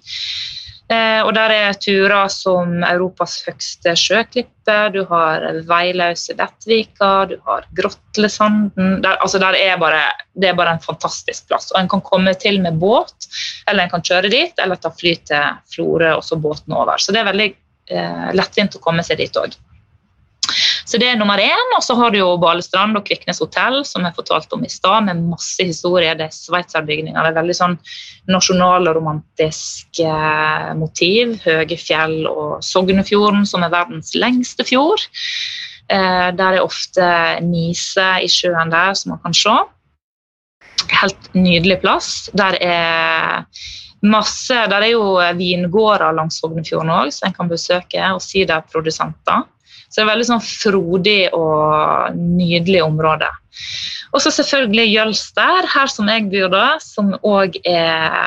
Eh, 0.94 1.22
og 1.24 1.32
der 1.36 1.54
er 1.56 1.78
turer 1.80 2.30
som 2.32 2.84
Europas 2.86 3.38
høgste 3.48 3.94
sjøklippe, 3.98 4.76
du 4.94 5.02
har 5.10 5.46
veiløse 5.70 6.36
Bettvika, 6.38 7.12
du 7.30 7.38
har 7.48 7.66
Grotlesanden 7.78 9.00
der, 9.04 9.18
altså 9.24 9.41
der 9.41 9.58
er 9.60 9.80
bare, 9.82 10.06
Det 10.34 10.50
er 10.50 10.58
bare 10.58 10.76
en 10.76 10.84
fantastisk 10.84 11.48
plass. 11.48 11.72
Og 11.72 11.80
En 11.82 11.89
kan 11.89 12.02
komme 12.02 12.34
til 12.34 12.62
med 12.62 12.80
båt, 12.80 13.28
eller 13.68 13.84
en 13.84 13.94
kan 13.94 14.02
kjøre 14.02 14.32
dit, 14.34 14.54
eller 14.64 14.76
ta 14.76 14.89
fly 14.89 15.16
til 15.26 15.60
Florø 15.74 16.16
og 16.18 16.24
så 16.24 16.36
båten 16.36 16.74
over. 16.74 16.98
Så 16.98 17.14
det 17.14 17.22
er 17.22 17.30
veldig 17.32 17.50
eh, 17.89 18.30
lettvint 18.34 18.76
å 18.76 18.84
komme 18.84 19.06
seg 19.06 19.22
dit 19.22 19.38
òg. 19.39 19.56
Så 20.94 21.00
det 21.02 21.08
er 21.10 21.16
nummer 21.18 21.41
én. 21.41 21.72
Og 21.74 21.82
så 21.82 21.96
har 21.98 22.12
du 22.14 22.20
jo 22.20 22.36
Balestrand 22.38 23.00
og 23.00 23.08
Kviknes 23.08 23.39
hotell, 23.41 23.80
som 23.82 24.04
jeg 24.06 24.14
fortalte 24.14 24.54
om 24.54 24.62
i 24.62 24.70
stad, 24.70 25.08
med 25.08 25.24
masse 25.26 25.66
historie. 25.66 26.12
Det 26.14 26.28
er 26.28 26.36
sveitserbygninger. 26.36 27.18
Det 27.18 27.32
er 27.32 27.38
veldig 27.39 27.56
sånn 27.58 27.78
nasjonal 28.30 28.91
og 28.91 29.00
romantisk 29.00 30.04
eh, 30.06 30.68
motiv. 30.78 31.39
Høye 31.48 31.78
fjell 31.82 32.28
og 32.30 32.60
Sognefjorden, 32.62 33.48
som 33.50 33.66
er 33.66 33.74
verdens 33.74 34.14
lengste 34.14 34.68
fjord. 34.70 35.02
Eh, 35.89 36.30
der 36.38 36.60
er 36.60 36.62
ofte 36.62 37.08
nise 37.41 38.06
i 38.22 38.30
sjøen 38.30 38.70
der, 38.76 38.94
som 38.94 39.16
man 39.16 39.24
kan 39.26 39.38
se. 39.39 39.56
Helt 40.94 41.34
nydelig 41.34 41.80
plass. 41.82 42.12
Der 42.38 42.60
er 42.62 43.50
masse, 44.06 44.62
der 44.70 44.78
er 44.78 44.94
jo 44.94 45.18
vingårder 45.41 46.14
langs 46.14 46.38
Sognefjorden 46.38 46.94
òg, 46.94 47.10
som 47.18 47.32
en 47.32 47.36
kan 47.41 47.50
besøke, 47.50 48.14
og 48.14 48.22
siderprodusenter. 48.22 49.48
Så 49.94 50.02
det 50.02 50.08
er 50.08 50.10
veldig 50.10 50.26
sånn 50.26 50.41
frodig 50.41 51.20
og 51.38 52.16
nydelig 52.18 52.80
område. 52.82 53.28
Og 54.14 54.22
så 54.22 54.32
selvfølgelig 54.34 54.89
Jølster, 54.89 55.68
her 55.70 55.89
som 55.89 56.10
jeg 56.10 56.26
bor, 56.32 56.48
da, 56.50 56.66
som 56.82 57.12
òg 57.22 57.60
er, 57.62 58.18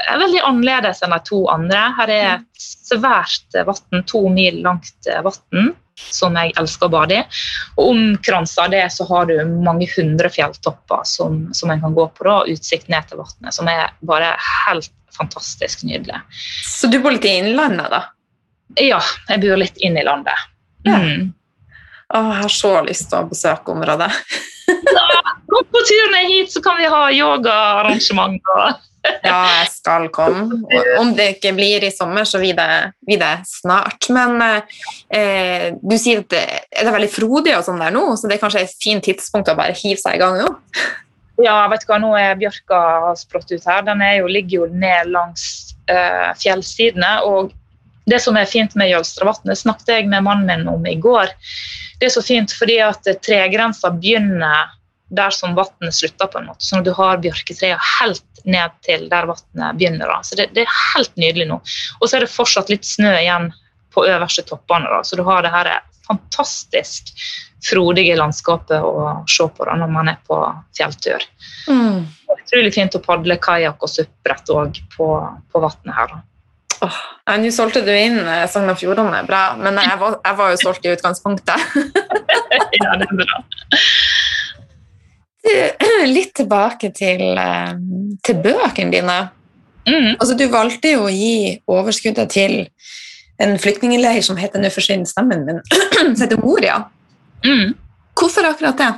er, 0.00 0.16
veldig 0.20 0.40
annerledes 0.48 1.04
enn 1.04 1.12
de 1.12 1.20
to 1.28 1.42
andre. 1.52 1.82
Her 1.98 2.12
er 2.14 2.26
et 2.38 2.64
svært 2.64 3.58
vann, 3.68 4.04
to 4.08 4.22
mil 4.32 4.62
langt 4.64 5.10
vann, 5.28 5.74
som 6.00 6.40
jeg 6.40 6.54
elsker 6.60 6.88
å 6.88 6.94
bade 6.96 7.20
i. 7.20 7.42
Og 7.76 7.90
omkransa 7.90 8.70
det 8.72 8.86
så 8.96 9.04
har 9.12 9.28
du 9.28 9.36
mange 9.60 9.90
hundre 9.92 10.32
fjelltopper 10.32 11.04
som, 11.08 11.42
som 11.52 11.72
en 11.72 11.84
kan 11.84 12.00
gå 12.00 12.08
på, 12.16 12.28
da, 12.28 12.40
utsikt 12.48 12.88
ned 12.92 13.12
til 13.12 13.20
vannet, 13.20 13.52
som 13.56 13.68
er 13.68 13.92
bare 14.08 14.32
helt 14.64 14.92
fantastisk 15.16 15.84
nydelig. 15.84 16.24
Så 16.64 16.88
du 16.88 16.96
bor 17.04 17.12
litt 17.12 17.28
i 17.28 17.36
innlandet, 17.42 17.92
da? 17.92 18.06
Ja, 18.80 19.04
jeg 19.28 19.44
bor 19.44 19.60
litt 19.60 19.76
inn 19.84 20.00
i 20.00 20.08
landet. 20.08 20.48
Mm. 20.88 21.32
Åh, 22.14 22.30
jeg 22.30 22.42
har 22.42 22.52
så 22.52 22.72
lyst 22.86 23.08
til 23.10 23.20
å 23.20 23.28
besøke 23.30 23.72
området. 23.74 24.10
Kom 25.50 25.68
på 25.70 25.84
tur 25.88 26.10
ned 26.12 26.32
hit, 26.32 26.52
så 26.52 26.62
kan 26.64 26.76
vi 26.78 26.88
ha 26.90 27.04
yogaarrangement. 27.14 28.42
ja, 29.28 29.38
jeg 29.60 29.70
skal 29.72 30.08
komme. 30.12 30.60
Om 31.00 31.12
det 31.16 31.28
ikke 31.36 31.52
blir 31.56 31.84
i 31.84 31.92
sommer, 31.94 32.26
så 32.28 32.40
blir 32.42 32.56
det, 32.58 32.68
blir 33.04 33.20
det 33.20 33.32
snart. 33.48 34.08
Men 34.14 34.36
eh, 34.42 35.72
du 35.80 35.96
sier 36.00 36.24
at 36.24 36.32
det 36.32 36.44
er 36.82 36.92
veldig 36.94 37.12
frodig 37.12 37.54
og 37.58 37.64
sånn 37.66 37.82
der 37.82 37.94
nå, 37.94 38.06
så 38.16 38.30
det 38.30 38.38
er 38.38 38.44
kanskje 38.44 38.64
et 38.64 38.76
fint 38.82 39.04
tidspunkt 39.04 39.52
å 39.52 39.58
bare 39.58 39.76
hive 39.78 40.00
seg 40.00 40.18
i 40.18 40.22
gang 40.22 40.38
nå? 40.40 40.48
Ja, 41.42 41.64
vet 41.70 41.82
du 41.82 41.90
hva, 41.90 41.98
nå 41.98 42.12
er 42.18 42.38
bjørka 42.38 42.80
sprått 43.18 43.50
ut 43.50 43.66
her. 43.66 43.82
Den 43.86 44.02
jo, 44.20 44.30
ligger 44.30 44.62
jo 44.62 44.70
ned 44.70 45.10
langs 45.12 45.74
eh, 45.90 46.30
fjellsidene. 46.40 47.16
og 47.26 47.52
det 48.10 48.20
som 48.20 48.36
er 48.36 48.48
fint 48.50 48.74
med 48.76 48.90
Jølstravatnet, 48.90 49.58
snakket 49.58 49.92
jeg 49.94 50.08
med 50.12 50.24
mannen 50.26 50.64
min 50.64 50.68
om 50.68 50.86
i 50.86 50.96
går. 51.00 51.32
Det 52.00 52.08
er 52.08 52.14
så 52.14 52.22
fint 52.24 52.52
fordi 52.52 52.78
at 52.84 53.08
tregrensa 53.24 53.90
begynner 53.94 54.72
der 55.14 55.30
som 55.30 55.54
vannet 55.54 55.94
slutter, 55.94 56.26
på 56.26 56.40
en 56.40 56.48
måte. 56.50 56.64
Sånn 56.64 56.82
at 56.82 56.88
du 56.88 56.94
har 56.96 57.20
bjørketreet 57.22 57.80
helt 57.98 58.44
ned 58.44 58.74
til 58.84 59.06
der 59.12 59.28
vannet 59.30 59.78
begynner. 59.78 60.10
Da. 60.10 60.20
Så 60.26 60.36
det, 60.38 60.50
det, 60.56 60.64
er 60.64 60.78
helt 60.94 61.14
nydelig 61.20 61.48
nå. 61.50 61.60
Og 62.00 62.08
så 62.08 62.18
er 62.18 62.24
det 62.24 62.32
fortsatt 62.32 62.72
litt 62.72 62.88
snø 62.88 63.12
igjen 63.20 63.50
på 63.94 64.06
øverste 64.10 64.42
toppene, 64.48 64.90
da. 64.90 65.04
så 65.06 65.16
du 65.16 65.22
har 65.22 65.44
det 65.44 65.52
her 65.54 65.70
fantastisk 66.04 67.14
frodige 67.64 68.16
landskapet 68.18 68.82
å 68.84 69.24
se 69.30 69.46
på 69.56 69.64
da, 69.64 69.76
når 69.80 69.92
man 69.92 70.10
er 70.12 70.18
på 70.26 70.40
fjelltur. 70.76 71.22
Mm. 71.70 72.02
Utrolig 72.34 72.74
fint 72.74 72.98
å 72.98 73.04
padle 73.04 73.38
kajakk 73.40 73.86
og 73.86 73.92
suppbrett 73.92 74.50
òg 74.52 74.82
på, 74.96 75.08
på 75.52 75.62
vannet 75.62 75.94
her. 75.96 76.16
da. 76.16 76.24
Oh, 76.84 76.98
Nå 77.24 77.50
solgte 77.56 77.80
du 77.80 77.92
inn 77.96 78.18
eh, 78.20 78.44
Sogn 78.52 78.68
og 78.68 78.76
Fjordane, 78.76 79.22
bra, 79.24 79.54
men 79.56 79.78
jeg 79.80 79.96
var, 80.00 80.18
jeg 80.20 80.36
var, 80.36 80.50
jo 80.52 80.58
solgt 80.60 80.84
i 80.84 80.92
utgangspunktet. 80.92 81.62
ja, 82.82 82.96
det 83.00 83.06
er 83.06 83.16
bra. 83.22 83.38
Litt 86.16 86.34
tilbake 86.36 86.90
til, 86.96 87.22
eh, 87.40 87.72
til 88.24 88.42
bøkene 88.44 88.92
dine. 88.92 89.16
Mm. 89.88 90.10
Altså, 90.18 90.36
du 90.36 90.44
valgte 90.52 90.92
jo 90.94 91.06
å 91.06 91.12
gi 91.12 91.56
overskuddet 91.68 92.32
til 92.32 92.58
en 93.42 93.56
flyktningleir 93.60 94.22
som 94.24 94.38
heter 94.38 94.62
Nå 94.62 94.70
forsvinner 94.72 95.08
stemmen 95.08 95.46
min, 95.48 95.62
som 96.14 96.20
heter 96.20 96.40
Moria. 96.44 96.82
Mm. 97.44 97.72
Hvorfor 98.20 98.50
akkurat 98.50 98.78
det? 98.80 98.92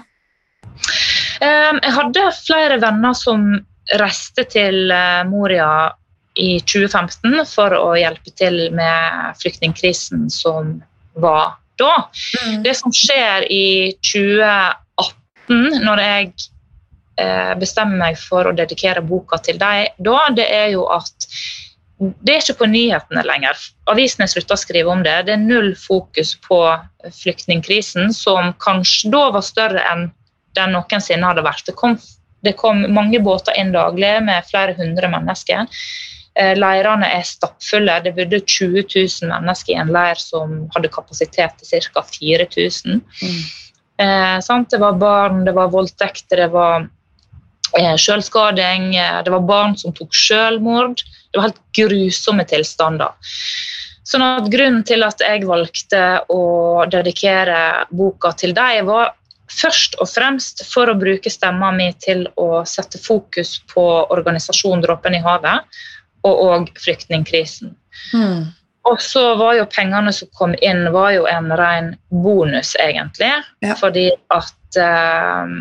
Um, 1.36 1.78
jeg 1.78 1.94
hadde 1.94 2.26
flere 2.42 2.80
venner 2.82 3.14
som 3.16 3.46
reiste 4.00 4.44
til 4.50 4.90
uh, 4.90 5.22
Moria 5.28 5.68
i 6.36 6.58
2015 6.60 7.44
for 7.48 7.74
å 7.76 7.94
hjelpe 7.96 8.32
til 8.36 8.66
med 8.76 9.36
flyktningkrisen 9.40 10.28
som 10.32 10.76
var 11.16 11.56
da. 11.80 12.08
Mm. 12.44 12.62
Det 12.64 12.74
som 12.76 12.92
skjer 12.92 13.46
i 13.52 13.96
2018, 14.04 15.84
når 15.84 16.02
jeg 16.04 16.32
eh, 17.20 17.52
bestemmer 17.60 18.00
meg 18.06 18.18
for 18.20 18.48
å 18.48 18.56
dedikere 18.56 19.04
boka 19.04 19.40
til 19.44 19.60
deg 19.60 19.94
da, 19.96 20.26
det 20.36 20.48
er 20.52 20.74
jo 20.76 20.86
at 20.92 21.28
det 21.96 22.34
er 22.34 22.42
ikke 22.42 22.58
på 22.60 22.68
nyhetene 22.68 23.22
lenger. 23.24 23.56
Avisene 23.88 24.28
slutter 24.28 24.52
å 24.56 24.60
skrive 24.60 24.92
om 24.92 25.00
det. 25.04 25.14
Det 25.24 25.32
er 25.32 25.40
null 25.40 25.70
fokus 25.80 26.34
på 26.44 26.58
flyktningkrisen, 27.22 28.12
som 28.12 28.52
kanskje 28.60 29.14
da 29.14 29.22
var 29.32 29.44
større 29.46 29.84
enn 29.92 30.10
den 30.56 30.74
noensinne 30.76 31.24
hadde 31.24 31.44
vært. 31.46 31.64
Det 31.64 31.72
kom, 31.78 31.96
det 32.44 32.52
kom 32.60 32.84
mange 32.92 33.20
båter 33.24 33.56
inn 33.56 33.72
daglig 33.72 34.12
med 34.28 34.44
flere 34.50 34.76
hundre 34.76 35.08
mennesker. 35.12 35.64
Eh, 36.36 36.52
leirene 36.58 37.08
er 37.16 37.24
stappfulle. 37.24 38.00
Det 38.04 38.12
bodde 38.16 38.42
20 38.44 38.82
000 38.92 39.30
mennesker 39.32 39.72
i 39.72 39.78
en 39.80 39.92
leir 39.94 40.20
som 40.20 40.66
hadde 40.74 40.92
kapasitet 40.92 41.62
til 41.62 41.86
ca. 41.94 42.02
4000. 42.04 43.00
Mm. 43.22 43.38
Eh, 44.04 44.64
det 44.70 44.80
var 44.82 44.98
barn, 45.00 45.44
det 45.46 45.54
var 45.56 45.72
voldtekter, 45.72 46.36
det 46.36 46.50
var 46.52 46.88
eh, 47.78 47.96
selvskading, 47.96 48.92
det 49.24 49.32
var 49.32 49.48
barn 49.48 49.78
som 49.80 49.96
tok 49.96 50.12
selvmord. 50.12 51.00
Det 51.32 51.40
var 51.40 51.48
helt 51.48 51.62
grusomme 51.78 52.44
tilstander. 52.44 53.16
Sånn 54.06 54.22
at 54.22 54.52
Grunnen 54.52 54.84
til 54.86 55.02
at 55.02 55.22
jeg 55.24 55.48
valgte 55.48 56.02
å 56.30 56.84
dedikere 56.92 57.86
boka 57.90 58.36
til 58.38 58.52
deg, 58.54 58.84
var 58.86 59.16
først 59.50 59.96
og 60.02 60.10
fremst 60.10 60.62
for 60.68 60.90
å 60.90 60.98
bruke 60.98 61.32
stemma 61.32 61.72
mi 61.74 61.88
til 62.02 62.26
å 62.36 62.62
sette 62.68 63.00
fokus 63.02 63.56
på 63.72 63.82
organisasjonen 64.12 64.84
Dråpen 64.84 65.16
i 65.16 65.24
havet 65.24 65.82
og 66.26 66.44
òg 66.50 66.70
flyktningkrisen. 66.82 67.74
Mm. 68.14 68.46
Og 68.86 69.02
så 69.02 69.34
var 69.34 69.56
jo 69.58 69.66
pengene 69.66 70.12
som 70.14 70.30
kom 70.38 70.54
inn, 70.62 70.84
var 70.94 71.10
jo 71.16 71.26
en 71.26 71.50
ren 71.58 71.94
bonus, 72.10 72.76
egentlig. 72.78 73.32
Ja. 73.64 73.74
Fordi 73.78 74.10
at 74.34 74.80
eh, 74.80 75.54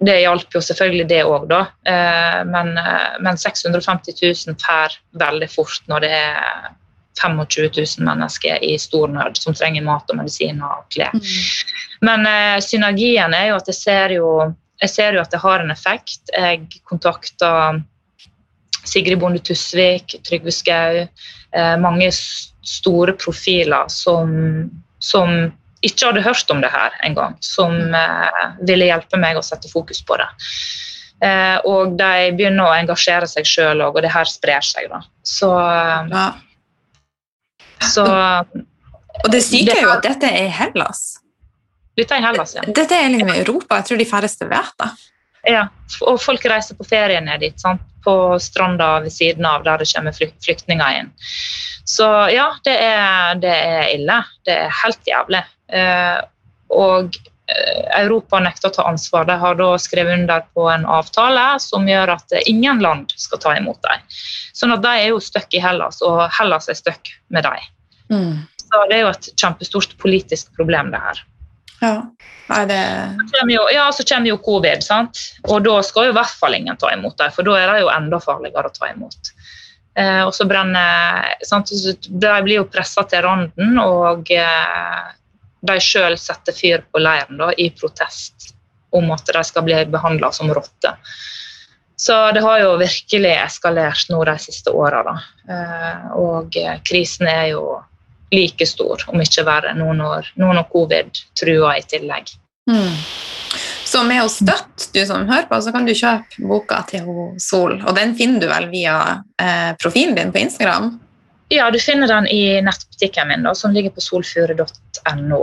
Det 0.00 0.14
hjalp 0.22 0.54
jo 0.56 0.62
selvfølgelig 0.64 1.08
det 1.10 1.24
òg, 1.28 1.42
da. 1.50 1.60
Eh, 1.84 2.38
men, 2.48 2.72
eh, 2.80 3.18
men, 3.20 3.36
650 3.36 4.16
000 4.48 4.56
får 4.62 4.96
veldig 5.20 5.48
fort 5.52 5.82
når 5.92 6.06
det 6.06 6.12
er 6.16 6.70
25 7.20 7.68
000 7.76 8.06
mennesker 8.08 8.64
i 8.64 8.78
stor 8.80 9.12
nød 9.12 9.36
som 9.36 9.52
trenger 9.52 9.84
mat 9.84 10.08
og 10.08 10.22
medisiner 10.22 10.64
og 10.64 10.88
klær. 10.94 11.12
Mm. 11.12 12.00
Men 12.08 12.24
eh, 12.30 12.56
synergien 12.64 13.36
er 13.36 13.50
jo 13.50 13.60
at 13.60 13.68
jeg 13.68 13.76
ser 13.76 14.16
jo, 14.16 14.30
jeg 14.80 14.94
ser 14.94 15.18
jo 15.18 15.20
at 15.20 15.36
det 15.36 15.42
har 15.44 15.60
en 15.60 15.74
effekt. 15.76 16.32
Jeg 16.32 16.80
kontakter 16.88 17.82
Sigrid 18.84 19.18
Bonde 19.20 19.40
Tusvik, 19.44 20.16
Trygve 20.26 20.52
Skau, 20.54 21.00
eh, 21.56 21.76
mange 21.80 22.10
store 22.12 23.14
profiler 23.18 23.88
som, 23.88 24.30
som, 24.98 25.52
ikke 25.80 26.10
hadde 26.10 26.22
hørt 26.26 26.50
om 26.52 26.60
det 26.60 26.68
her 26.72 26.96
engang, 27.06 27.38
som 27.40 27.72
eh, 27.96 28.40
ville 28.68 28.90
hjelpe 28.90 29.20
meg 29.20 29.38
å 29.40 29.44
sette 29.44 29.70
fokus 29.72 30.02
på 30.04 30.18
det. 30.20 30.28
Eh, 31.24 31.56
og 31.68 31.96
de 32.00 32.30
begynner 32.36 32.66
å 32.66 32.76
engasjere 32.76 33.28
seg 33.28 33.48
sjøl 33.48 33.80
òg, 33.84 33.96
og 33.96 34.04
det 34.04 34.12
her 34.12 34.28
sprer 34.28 34.64
seg. 34.64 34.90
da. 34.92 35.00
Så, 35.24 35.48
ja. 36.12 36.26
så 37.92 38.06
Og 39.24 39.32
det 39.32 39.42
syke 39.44 39.76
er 39.76 39.86
jo 39.86 39.94
at 39.94 40.04
dette 40.04 40.28
er 40.28 40.48
i 40.48 40.54
Hellas. 40.60 41.20
Dette 41.96 42.16
er 42.16 42.22
i 42.22 42.24
Hellas, 42.28 42.54
ja. 42.56 42.64
Dette 42.64 42.96
er 42.96 43.08
liksom 43.12 43.32
i 43.32 43.40
Europa. 43.42 43.80
Jeg 43.80 43.88
tror 43.90 44.00
de 44.00 44.08
færreste 44.08 44.48
vet 44.48 44.76
det. 44.80 44.90
Ja, 45.48 45.64
og 46.04 46.20
folk 46.20 46.44
reiser 46.48 46.76
på 46.76 46.84
ferie 46.88 47.20
ned 47.24 47.40
dit. 47.44 47.56
Sant? 47.60 47.84
På 48.04 48.38
stranda 48.40 48.98
ved 49.04 49.12
siden 49.12 49.46
av 49.46 49.64
der 49.66 49.82
det 49.82 49.90
kommer 49.92 50.16
flyktninger 50.16 51.00
inn. 51.00 51.10
Så 51.84 52.06
ja, 52.30 52.52
det 52.64 52.76
er, 52.78 53.40
det 53.42 53.54
er 53.54 53.88
ille. 53.94 54.20
Det 54.46 54.56
er 54.66 54.78
helt 54.82 55.08
jævlig. 55.08 55.42
Eh, 55.72 56.20
og 56.70 57.16
eh, 57.50 57.80
Europa 58.02 58.38
nekter 58.42 58.70
å 58.70 58.76
ta 58.76 58.86
ansvar. 58.90 59.26
De 59.26 59.36
har 59.40 59.58
da 59.58 59.72
skrevet 59.80 60.20
under 60.20 60.44
på 60.54 60.68
en 60.70 60.86
avtale 60.86 61.46
som 61.62 61.88
gjør 61.88 62.14
at 62.14 62.36
ingen 62.44 62.82
land 62.84 63.12
skal 63.18 63.42
ta 63.42 63.56
imot 63.58 63.82
dem. 63.86 64.06
Sånn 64.54 64.76
at 64.76 64.84
de 64.84 64.94
er 65.00 65.10
jo 65.10 65.20
stuck 65.24 65.50
i 65.56 65.62
Hellas, 65.62 66.00
og 66.06 66.22
Hellas 66.38 66.70
er 66.70 66.78
stuck 66.78 67.10
med 67.28 67.48
dem. 67.48 67.68
Mm. 68.10 68.32
Så 68.60 68.84
det 68.90 69.00
er 69.00 69.04
jo 69.04 69.10
et 69.10 69.28
kjempestort 69.34 69.98
politisk 69.98 70.54
problem, 70.58 70.92
det 70.94 71.02
her. 71.02 71.24
Ja. 71.80 71.94
Nei, 72.50 72.64
det... 72.66 72.80
Så 73.30 73.44
jo, 73.48 73.62
ja, 73.72 73.92
så 73.92 74.04
kommer 74.04 74.32
jo 74.32 74.38
covid, 74.42 74.82
sant? 74.84 75.18
og 75.48 75.62
da 75.64 75.78
skal 75.86 76.08
jo 76.08 76.14
i 76.14 76.18
hvert 76.18 76.38
fall 76.40 76.56
ingen 76.58 76.76
ta 76.80 76.90
imot 76.92 77.16
dem, 77.20 77.32
for 77.34 77.46
da 77.46 77.56
er 77.60 77.70
det 77.70 77.84
jo 77.84 77.92
enda 77.92 78.18
farligere 78.22 78.70
å 78.70 78.74
ta 78.74 78.90
imot. 78.90 79.32
Eh, 79.98 80.22
og 80.26 80.34
så 80.34 80.46
brenner 80.50 81.30
sant? 81.46 81.70
De 82.06 82.34
blir 82.44 82.60
jo 82.60 82.68
pressa 82.70 83.04
til 83.10 83.24
randen, 83.26 83.78
og 83.82 84.30
eh, 84.34 85.10
de 85.66 85.76
sjøl 85.82 86.18
setter 86.18 86.56
fyr 86.56 86.86
på 86.90 87.02
leiren 87.02 87.40
da, 87.40 87.50
i 87.54 87.70
protest 87.76 88.54
om 88.96 89.12
at 89.14 89.28
de 89.30 89.42
skal 89.46 89.66
bli 89.66 89.76
behandla 89.90 90.32
som 90.34 90.50
rotter. 90.50 90.98
Så 92.00 92.16
det 92.32 92.40
har 92.40 92.62
jo 92.62 92.78
virkelig 92.80 93.34
eskalert 93.42 94.08
nå 94.08 94.22
de 94.24 94.34
siste 94.40 94.72
åra. 94.72 95.14
Eh, 95.46 96.06
og 96.18 96.56
krisen 96.88 97.28
er 97.28 97.50
jo 97.52 97.64
like 98.34 98.66
stor, 98.66 99.04
om 99.10 99.20
ikke 99.22 99.44
verre, 99.46 99.74
nå 99.78 99.92
når, 99.98 100.32
nå 100.40 100.52
når 100.54 100.68
covid 100.72 101.22
truer 101.38 101.80
i 101.80 101.84
tillegg. 101.88 102.32
Mm. 102.70 102.94
Så 103.90 104.04
med 104.06 104.22
å 104.22 104.30
støtte 104.30 104.92
du 104.94 105.00
som 105.06 105.26
hører 105.26 105.48
på, 105.50 105.58
så 105.58 105.72
kan 105.74 105.86
du 105.86 105.90
kjøpe 105.96 106.46
boka 106.46 106.84
til 106.86 107.08
Sol. 107.42 107.80
Og 107.80 107.94
den 107.96 108.14
finner 108.18 108.42
du 108.42 108.46
vel 108.50 108.68
via 108.70 108.96
eh, 109.42 109.72
profilen 109.80 110.14
din 110.18 110.30
på 110.30 110.44
Instagram? 110.44 110.92
Ja, 111.50 111.66
du 111.74 111.80
finner 111.82 112.06
den 112.06 112.28
i 112.30 112.60
nettbutikken 112.62 113.26
min, 113.28 113.42
da, 113.42 113.56
som 113.58 113.74
ligger 113.74 113.90
på 113.90 114.04
solfure.no. 114.04 115.40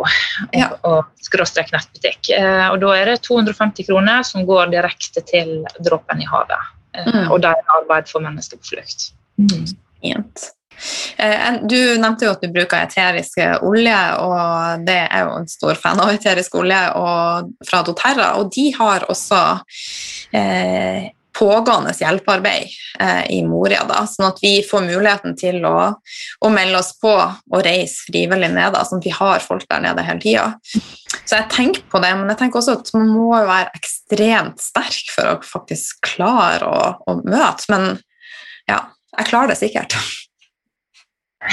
Ja. 0.56 0.70
og 0.88 1.10
skråstrek 1.28 1.74
nettbutikk. 1.76 2.30
Eh, 2.38 2.68
og 2.70 2.80
Da 2.86 2.94
er 2.96 3.12
det 3.12 3.18
250 3.28 3.90
kroner 3.90 4.24
som 4.24 4.48
går 4.48 4.72
direkte 4.72 5.26
til 5.28 5.58
Dråpen 5.84 6.24
i 6.24 6.30
havet. 6.30 6.72
Eh, 6.96 7.10
mm. 7.12 7.26
Og 7.28 7.44
det 7.44 7.52
er 7.52 7.76
arbeid 7.82 8.08
for 8.08 8.24
mennesker 8.24 8.62
på 8.64 8.78
flukt. 8.78 9.10
Mm. 9.36 9.76
Fint. 10.00 10.48
Eh, 11.18 11.60
du 11.64 11.78
nevnte 11.98 12.28
jo 12.28 12.36
at 12.36 12.44
du 12.44 12.52
bruker 12.54 12.86
eterisk 12.86 13.42
olje, 13.66 14.00
og 14.22 14.88
det 14.88 15.02
er 15.08 15.26
jo 15.26 15.36
en 15.42 15.52
stor 15.52 15.78
fan 15.80 16.02
av 16.04 16.14
eterisk 16.14 16.58
olje 16.60 16.82
fra 17.70 17.84
doTERRA. 17.88 18.34
Og 18.42 18.52
de 18.54 18.70
har 18.78 19.08
også 19.12 19.44
eh, 20.38 21.12
pågående 21.38 21.94
hjelpearbeid 21.94 22.70
eh, 23.00 23.24
i 23.38 23.42
Moria, 23.46 23.84
da, 23.88 24.04
sånn 24.10 24.30
at 24.32 24.40
vi 24.42 24.58
får 24.66 24.86
muligheten 24.88 25.36
til 25.38 25.66
å, 25.68 25.78
å 26.42 26.52
melde 26.54 26.80
oss 26.80 26.94
på 27.02 27.14
og 27.14 27.66
reise 27.66 28.08
frivillig 28.08 28.50
ned. 28.56 28.78
sånn 28.90 29.02
at 29.02 29.08
vi 29.08 29.14
har 29.14 29.44
folk 29.46 29.68
der 29.70 29.84
nede 29.86 30.06
hele 30.08 30.24
tida. 30.24 30.48
Så 31.28 31.36
jeg 31.36 31.50
tenker 31.54 31.86
på 31.92 32.02
det, 32.04 32.14
men 32.18 32.32
jeg 32.34 32.42
tenker 32.42 32.62
også 32.62 32.78
at 32.80 32.94
man 32.98 33.12
må 33.12 33.30
være 33.36 33.74
ekstremt 33.78 34.64
sterk 34.64 35.12
for 35.14 35.34
å 35.34 35.40
faktisk 35.46 36.02
klare 36.14 36.70
å, 36.70 36.94
å 37.06 37.20
møte. 37.22 37.68
Men 37.74 37.90
ja, 38.70 38.86
jeg 39.18 39.30
klarer 39.30 39.54
det 39.54 39.62
sikkert. 39.62 39.98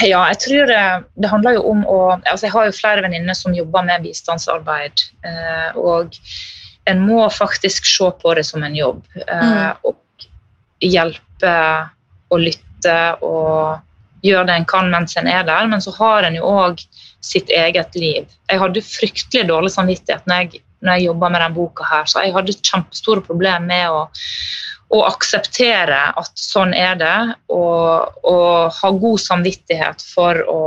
Ja, 0.03 0.25
jeg 0.31 0.39
tror 0.43 0.67
det, 0.67 0.81
det, 1.15 1.29
handler 1.31 1.55
jo 1.57 1.63
om 1.71 1.85
å 1.87 1.99
altså 2.17 2.47
Jeg 2.47 2.53
har 2.55 2.67
jo 2.67 2.75
flere 2.75 3.03
venninner 3.05 3.37
som 3.37 3.55
jobber 3.55 3.85
med 3.87 4.03
bistandsarbeid. 4.03 5.05
Eh, 5.27 5.77
og 5.79 6.17
en 6.89 7.01
må 7.05 7.23
faktisk 7.31 7.87
se 7.87 8.09
på 8.21 8.33
det 8.37 8.45
som 8.47 8.63
en 8.65 8.75
jobb. 8.75 9.03
Eh, 9.23 9.45
mm. 9.45 9.87
Og 9.87 10.27
hjelpe 10.83 11.55
og 12.33 12.41
lytte 12.41 12.97
og 13.23 14.25
gjøre 14.25 14.49
det 14.49 14.59
en 14.59 14.67
kan 14.69 14.91
mens 14.91 15.15
en 15.19 15.29
er 15.31 15.45
der. 15.47 15.69
Men 15.71 15.83
så 15.83 15.93
har 15.95 16.27
en 16.27 16.37
jo 16.37 16.49
òg 16.49 16.83
sitt 17.25 17.49
eget 17.49 17.95
liv. 17.97 18.27
Jeg 18.51 18.61
hadde 18.61 18.85
fryktelig 18.85 19.47
dårlig 19.49 19.73
samvittighet 19.73 20.27
når 20.29 20.43
jeg, 20.43 20.63
når 20.85 20.97
jeg 20.97 21.07
jobba 21.09 21.31
med 21.31 21.41
denne 21.41 21.57
boka. 21.57 21.87
her, 21.89 22.05
så 22.05 22.25
Jeg 22.25 22.35
hadde 22.35 22.59
kjempestore 22.61 23.25
problemer 23.25 23.65
med 23.65 23.89
å 23.89 24.05
å 24.93 25.01
akseptere 25.07 25.97
at 26.19 26.31
sånn 26.37 26.73
er 26.77 26.95
det, 26.99 27.17
og, 27.53 28.21
og 28.27 28.75
ha 28.77 28.91
god 29.01 29.21
samvittighet 29.23 30.03
for, 30.13 30.39
å, 30.45 30.61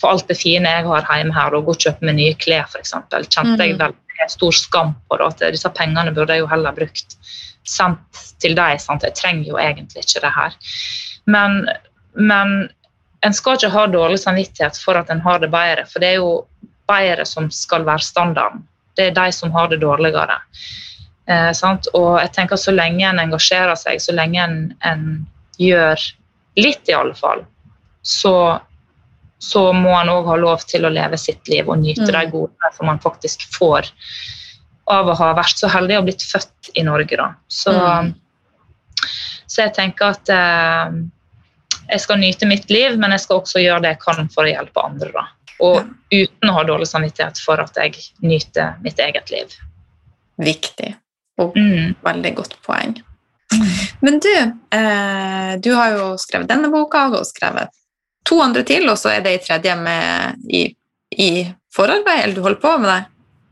for 0.00 0.12
alt 0.12 0.28
det 0.28 0.36
fine 0.38 0.68
jeg 0.76 0.86
har 0.88 1.08
hjemme 1.08 1.36
her, 1.36 1.56
og 1.56 1.68
gå 1.68 1.76
og 1.76 1.86
kjøpe 1.86 2.08
meg 2.08 2.18
nye 2.18 2.38
klær 2.40 2.68
f.eks. 2.68 2.92
Kjente 2.92 3.56
mm. 3.56 3.64
jeg 3.64 3.78
veldig 3.80 4.30
stor 4.34 4.56
skam 4.56 4.94
på 5.08 5.20
det, 5.20 5.28
at 5.32 5.44
disse 5.56 5.72
pengene 5.76 6.12
burde 6.14 6.36
jeg 6.36 6.44
jo 6.44 6.50
heller 6.52 6.76
brukt 6.76 7.16
sendt 7.68 8.24
til 8.42 8.56
deg. 8.58 8.80
Sant? 8.82 9.06
Jeg 9.06 9.16
trenger 9.18 9.52
jo 9.52 9.60
egentlig 9.62 10.04
ikke 10.04 10.24
det 10.24 10.34
her. 10.36 10.58
Men, 11.28 11.62
men 12.12 12.58
en 13.26 13.36
skal 13.36 13.58
ikke 13.58 13.72
ha 13.74 13.86
dårlig 13.90 14.20
samvittighet 14.22 14.78
for 14.80 15.00
at 15.00 15.10
en 15.12 15.22
har 15.24 15.40
det 15.42 15.50
bedre, 15.52 15.86
for 15.88 16.04
det 16.04 16.12
er 16.14 16.20
jo 16.20 16.42
bedre 16.88 17.24
som 17.28 17.48
skal 17.52 17.86
være 17.88 18.04
standarden. 18.04 18.64
Det 18.96 19.10
er 19.10 19.16
de 19.16 19.32
som 19.34 19.52
har 19.54 19.68
det 19.70 19.80
dårligere. 19.82 20.38
Eh, 21.28 21.50
og 21.92 22.12
jeg 22.22 22.32
tenker 22.32 22.56
Så 22.56 22.72
lenge 22.72 23.04
en 23.04 23.20
engasjerer 23.20 23.76
seg, 23.76 24.00
så 24.00 24.14
lenge 24.16 24.40
en, 24.40 24.58
en 24.80 25.04
gjør 25.60 26.00
litt, 26.58 26.88
i 26.88 26.96
alle 26.96 27.14
fall, 27.14 27.44
så, 28.02 28.58
så 29.38 29.68
må 29.76 29.92
en 29.98 30.10
òg 30.12 30.30
ha 30.30 30.38
lov 30.40 30.64
til 30.70 30.86
å 30.86 30.92
leve 30.92 31.18
sitt 31.20 31.48
liv 31.50 31.68
og 31.68 31.82
nyte 31.82 32.06
mm. 32.08 32.14
de 32.14 32.24
gode 32.32 32.72
som 32.76 32.88
man 32.88 33.02
faktisk 33.02 33.44
får 33.54 33.90
av 34.88 35.10
å 35.10 35.16
ha 35.18 35.34
vært 35.36 35.60
så 35.60 35.68
heldig 35.68 35.98
og 35.98 36.08
blitt 36.08 36.24
født 36.24 36.70
i 36.80 36.84
Norge. 36.86 37.18
Da. 37.18 37.28
Så, 37.52 37.74
mm. 37.76 38.14
så 39.44 39.66
jeg 39.66 39.74
tenker 39.76 40.14
at 40.16 40.32
eh, 40.32 40.96
jeg 41.88 42.04
skal 42.04 42.22
nyte 42.22 42.48
mitt 42.48 42.70
liv, 42.72 42.96
men 43.00 43.12
jeg 43.16 43.26
skal 43.26 43.42
også 43.42 43.60
gjøre 43.60 43.84
det 43.84 43.92
jeg 43.94 44.02
kan 44.06 44.30
for 44.32 44.48
å 44.48 44.54
hjelpe 44.54 44.86
andre. 44.86 45.12
Da. 45.12 45.26
Og 45.68 45.76
ja. 45.82 45.84
uten 46.24 46.50
å 46.50 46.56
ha 46.56 46.64
dårlig 46.64 46.88
samvittighet 46.88 47.40
for 47.44 47.60
at 47.60 47.76
jeg 47.76 48.00
nyter 48.24 48.80
mitt 48.84 49.00
eget 49.02 49.34
liv. 49.34 49.52
Viktig. 50.40 50.94
Og 51.38 51.56
mm. 51.56 51.98
veldig 52.04 52.32
godt 52.38 52.56
poeng. 52.66 52.96
Mm. 53.54 53.68
Men 54.04 54.18
du, 54.22 54.32
eh, 54.76 55.52
du 55.62 55.70
har 55.74 55.94
jo 55.96 56.08
skrevet 56.20 56.50
denne 56.50 56.70
boka 56.72 57.06
og 57.14 57.26
skrevet 57.28 57.72
to 58.28 58.40
andre 58.44 58.64
til, 58.66 58.88
og 58.90 58.98
så 59.00 59.14
er 59.14 59.22
det 59.24 59.36
i 59.36 59.44
tredje 59.46 59.76
med 59.78 60.50
i, 60.52 60.64
i 61.16 61.30
forarbeid, 61.74 62.24
eller 62.24 62.36
du 62.36 62.44
holder 62.44 62.60
på 62.62 62.74
med 62.82 62.90
det? 62.92 63.00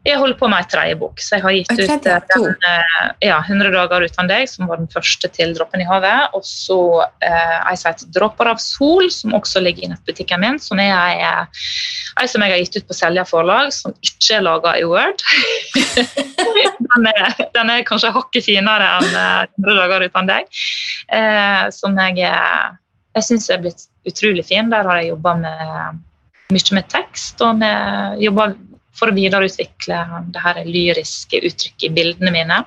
Jeg 0.06 0.20
holder 0.20 0.36
på 0.38 0.48
med 0.50 0.62
ei 0.62 0.68
tredje 0.70 0.96
bok, 1.00 1.18
så 1.22 1.36
jeg 1.36 1.42
har 1.42 1.54
gitt 1.56 1.72
ut 1.74 2.06
eh, 2.06 2.26
den, 2.30 2.52
eh, 2.68 3.08
ja, 3.26 3.40
100 3.42 3.72
dager 3.74 4.04
uten 4.06 4.28
deg, 4.30 4.46
som 4.46 4.68
var 4.70 4.78
den 4.78 4.90
første 4.92 5.30
til 5.34 5.54
Droppen 5.56 5.82
i 5.82 5.86
havet. 5.88 6.36
Og 6.36 6.44
så 6.46 6.78
eh, 7.26 7.56
ei 7.66 7.74
som 7.78 7.90
heter 7.90 8.12
Dråper 8.14 8.52
av 8.52 8.60
sol, 8.62 9.10
som 9.10 9.34
også 9.34 9.62
ligger 9.64 9.86
i 9.86 9.90
nettbutikken 9.90 10.44
min. 10.44 10.60
Som 10.62 10.78
er 10.82 10.94
ei, 10.94 11.16
eh, 11.26 12.28
som 12.30 12.44
jeg 12.44 12.54
har 12.54 12.62
gitt 12.62 12.78
ut 12.78 12.86
på 12.86 12.98
Selja 12.98 13.26
forlag, 13.26 13.72
som 13.74 13.96
ikke 13.98 14.38
er 14.38 14.46
laga 14.46 14.76
i 14.78 14.86
Word. 14.86 15.26
den, 16.86 17.10
er, 17.10 17.36
den 17.58 17.74
er 17.74 17.86
kanskje 17.88 18.14
hakket 18.14 18.46
finere 18.46 18.92
enn 19.00 19.10
eh, 19.10 19.44
100 19.58 19.80
dager 19.82 20.06
uten 20.06 20.30
deg. 20.30 20.64
Eh, 21.18 21.62
som 21.74 21.98
jeg, 22.04 22.22
jeg 23.18 23.30
syns 23.32 23.50
er 23.50 23.64
blitt 23.64 23.88
utrolig 24.06 24.46
fin. 24.46 24.70
Der 24.70 24.86
har 24.86 25.02
jeg 25.02 25.16
jobba 25.16 25.34
med 25.42 26.04
mye 26.54 26.76
med 26.78 26.86
tekst, 26.92 27.40
og 27.42 27.58
med, 27.58 28.20
jobba 28.22 28.52
for 28.96 29.10
å 29.10 29.16
videreutvikle 29.16 30.00
det 30.32 30.42
her 30.42 30.62
lyriske 30.66 31.40
uttrykket 31.44 31.88
i 31.88 31.94
bildene 31.96 32.32
mine. 32.34 32.62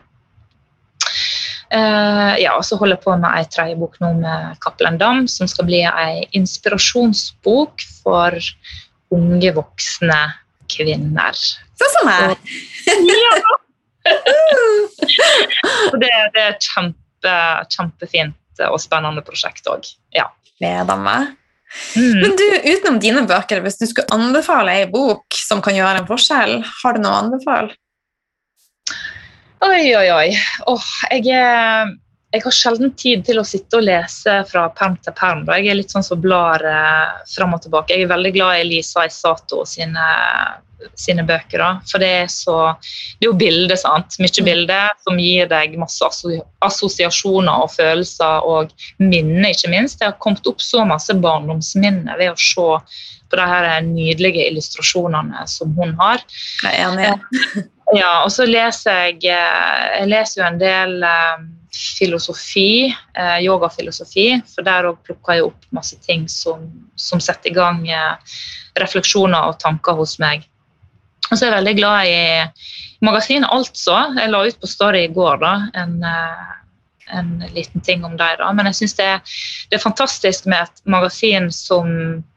Uh, 1.70 2.34
ja, 2.42 2.56
og 2.58 2.64
så 2.66 2.80
holder 2.80 2.98
jeg 2.98 3.04
på 3.04 3.14
med 3.22 3.30
ei 3.38 3.46
tredje 3.54 3.78
bok 3.78 4.00
nå 4.02 4.16
med 4.24 4.58
Cappelen 4.64 4.98
Dam, 4.98 5.28
som 5.30 5.50
skal 5.50 5.68
bli 5.70 5.84
ei 5.86 6.24
inspirasjonsbok 6.38 7.86
for 8.02 8.38
unge 9.14 9.54
voksne 9.54 10.20
kvinner. 10.70 11.38
Sånn 11.80 11.94
som 11.96 12.10
meg. 12.10 12.38
Og 15.92 15.98
det, 16.02 16.10
det 16.34 16.46
er 16.48 16.58
kjempe, 16.58 17.36
kjempefint 17.70 18.64
og 18.70 18.80
spennende 18.82 19.24
prosjekt 19.26 19.70
òg. 19.70 19.86
Ja. 20.16 20.28
Gleder 20.60 21.00
meg. 21.00 21.36
Mm. 21.96 22.18
Men 22.24 22.36
du, 22.40 22.46
utenom 22.66 22.98
dine 23.02 23.24
bøker, 23.30 23.62
hvis 23.66 23.78
du 23.80 23.86
skulle 23.90 24.10
anbefale 24.16 24.74
ei 24.80 24.88
bok 24.90 25.38
som 25.38 25.62
kan 25.66 25.78
gjøre 25.78 26.02
en 26.02 26.10
forskjell, 26.10 26.60
har 26.66 26.98
du 26.98 27.04
noe 27.04 27.14
å 27.14 27.22
anbefale? 27.26 27.78
Oi, 29.66 29.84
oi, 29.94 30.08
oi. 30.16 30.28
Åh, 30.72 30.90
jeg, 31.12 31.36
er, 31.36 31.92
jeg 32.30 32.44
har 32.46 32.54
sjelden 32.54 32.92
tid 32.94 33.24
til 33.26 33.40
å 33.42 33.48
sitte 33.48 33.80
og 33.80 33.86
lese 33.88 34.36
fra 34.50 34.68
perm 34.78 34.98
til 35.02 35.16
perm. 35.18 35.46
Da. 35.48 35.58
Jeg 35.58 35.72
er 35.72 35.80
litt 35.80 35.94
sånn 35.94 36.06
som 36.06 36.22
blar 36.22 36.62
eh, 36.62 37.22
fram 37.32 37.56
og 37.58 37.64
tilbake. 37.64 37.96
Jeg 37.96 38.06
er 38.06 38.12
veldig 38.12 38.32
glad 38.36 38.60
i 38.60 38.68
Lisa 38.68 39.08
Isato 39.10 39.64
sine, 39.66 40.06
sine 40.94 41.26
bøker. 41.26 41.64
Da. 41.64 41.72
For 41.90 42.04
det 42.04 42.12
er 42.20 42.30
så 42.30 42.60
Det 42.78 43.26
er 43.26 43.32
jo 43.32 43.40
bilde, 43.40 43.78
sant. 43.82 44.20
Mye 44.22 44.46
bilde 44.46 44.80
som 45.02 45.18
gir 45.18 45.50
deg 45.50 45.74
masse 45.82 46.06
assosiasjoner 46.70 47.66
og 47.66 47.74
følelser 47.74 48.46
og 48.46 48.76
minner, 49.02 49.50
ikke 49.50 49.74
minst. 49.74 49.98
Det 49.98 50.12
har 50.12 50.20
kommet 50.22 50.46
opp 50.48 50.62
så 50.62 50.86
masse 50.86 51.18
barndomsminner 51.18 52.22
ved 52.22 52.36
å 52.36 52.38
se 52.38 52.70
på 53.30 53.40
de 53.40 53.50
her 53.50 53.68
nydelige 53.86 54.48
illustrasjonene 54.50 55.46
som 55.48 55.76
hun 55.78 55.94
har. 56.00 56.24
Jeg 56.64 56.80
er 56.80 56.88
enig. 56.90 57.68
Ja, 57.98 58.20
og 58.22 58.30
så 58.34 58.46
leser 58.46 59.08
jeg 59.08 59.24
eh, 59.34 59.86
Jeg 60.00 60.10
leser 60.12 60.42
jo 60.42 60.48
en 60.48 60.60
del 60.62 61.06
eh, 61.06 61.40
filosofi, 61.74 62.90
eh, 63.18 63.40
yogafilosofi, 63.46 64.28
for 64.52 64.68
der 64.68 64.90
òg 64.92 65.00
plukker 65.08 65.38
jeg 65.40 65.48
opp 65.48 65.70
masse 65.76 65.98
ting 66.06 66.28
som, 66.30 66.68
som 67.00 67.22
setter 67.24 67.52
i 67.52 67.56
gang 67.56 67.82
refleksjoner 68.80 69.50
og 69.50 69.60
tanker 69.62 69.98
hos 69.98 70.18
meg. 70.22 70.46
Og 71.30 71.36
så 71.36 71.46
er 71.46 71.50
jeg 71.50 71.58
veldig 71.58 71.76
glad 71.78 72.10
i 72.10 73.06
magasinet 73.06 73.50
Altså. 73.54 73.98
Jeg 74.18 74.34
la 74.34 74.44
ut 74.46 74.62
på 74.62 74.70
Story 74.70 75.06
i 75.08 75.14
går 75.14 75.42
da, 75.42 75.54
en, 75.82 76.00
en 77.10 77.44
liten 77.54 77.82
ting 77.82 78.06
om 78.06 78.18
dem. 78.18 78.44
Men 78.56 78.70
jeg 78.70 78.82
syns 78.82 78.98
det, 79.00 79.10
det 79.70 79.80
er 79.80 79.84
fantastisk 79.84 80.48
med 80.50 80.68
et 80.68 80.84
magasin 80.90 81.50
som 81.54 81.90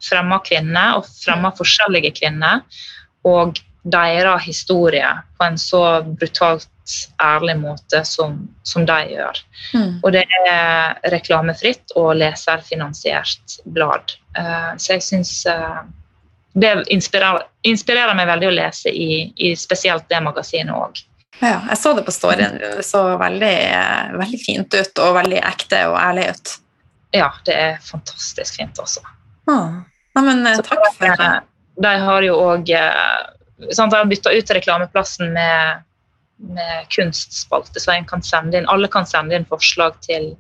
fremmer 0.05 0.43
kvinner, 0.47 0.99
og 0.99 1.09
fremmer 1.23 1.55
forskjellige 1.59 2.15
kvinner. 2.23 2.65
Og 3.29 3.61
deres 3.83 4.45
historie 4.47 5.09
på 5.39 5.45
en 5.45 5.59
så 5.59 6.03
brutalt 6.03 6.69
ærlig 7.23 7.57
måte 7.61 8.03
som, 8.07 8.49
som 8.63 8.87
de 8.87 8.99
gjør. 9.13 9.39
Mm. 9.75 10.01
Og 10.03 10.13
det 10.15 10.25
er 10.49 10.99
reklamefritt 11.15 11.95
og 11.99 12.15
leserfinansiert 12.19 13.59
blad. 13.65 14.15
Uh, 14.39 14.75
så 14.79 14.97
jeg 14.97 15.07
syns 15.07 15.35
uh, 15.51 15.83
det 16.59 16.75
inspirerer, 16.93 17.47
inspirerer 17.67 18.15
meg 18.19 18.29
veldig 18.31 18.51
å 18.51 18.57
lese 18.59 18.93
i, 18.93 19.25
i 19.37 19.55
spesielt 19.59 20.09
det 20.11 20.23
magasinet 20.25 20.75
òg. 20.75 21.03
Ja, 21.41 21.61
jeg 21.69 21.79
så 21.81 21.93
det 21.97 22.05
på 22.07 22.13
storyen. 22.15 22.59
Det 22.61 22.85
så 22.87 23.03
veldig, 23.19 23.55
eh, 23.75 24.13
veldig 24.19 24.41
fint 24.43 24.75
ut 24.75 24.99
og 25.03 25.15
veldig 25.17 25.41
ekte 25.43 25.81
og 25.91 25.97
ærlig 25.99 26.29
ut. 26.31 26.53
Ja, 27.13 27.31
det 27.47 27.55
er 27.55 27.79
fantastisk 27.85 28.57
fint 28.61 28.79
også. 28.81 29.03
Ah. 29.51 29.83
Nei, 30.17 30.23
men 30.25 30.47
eh, 30.47 30.57
Så 30.57 30.63
takk 30.67 30.85
for 30.97 31.07
det. 31.07 31.25
eh, 31.25 31.41
De 31.83 31.95
har 32.05 32.23
jo 32.23 32.37
òg 32.37 32.69
De 33.89 33.97
har 33.97 34.05
bytta 34.11 34.33
ut 34.33 34.51
reklameplassen 34.51 35.33
med, 35.33 35.83
med 36.39 36.89
kunstspalte, 36.95 37.81
så 37.81 37.95
en 37.97 38.05
kan 38.05 38.23
inn, 38.59 38.69
alle 38.69 38.89
kan 38.89 39.07
sende 39.07 39.35
inn 39.35 39.47
forslag 39.49 39.99
til 40.03 40.37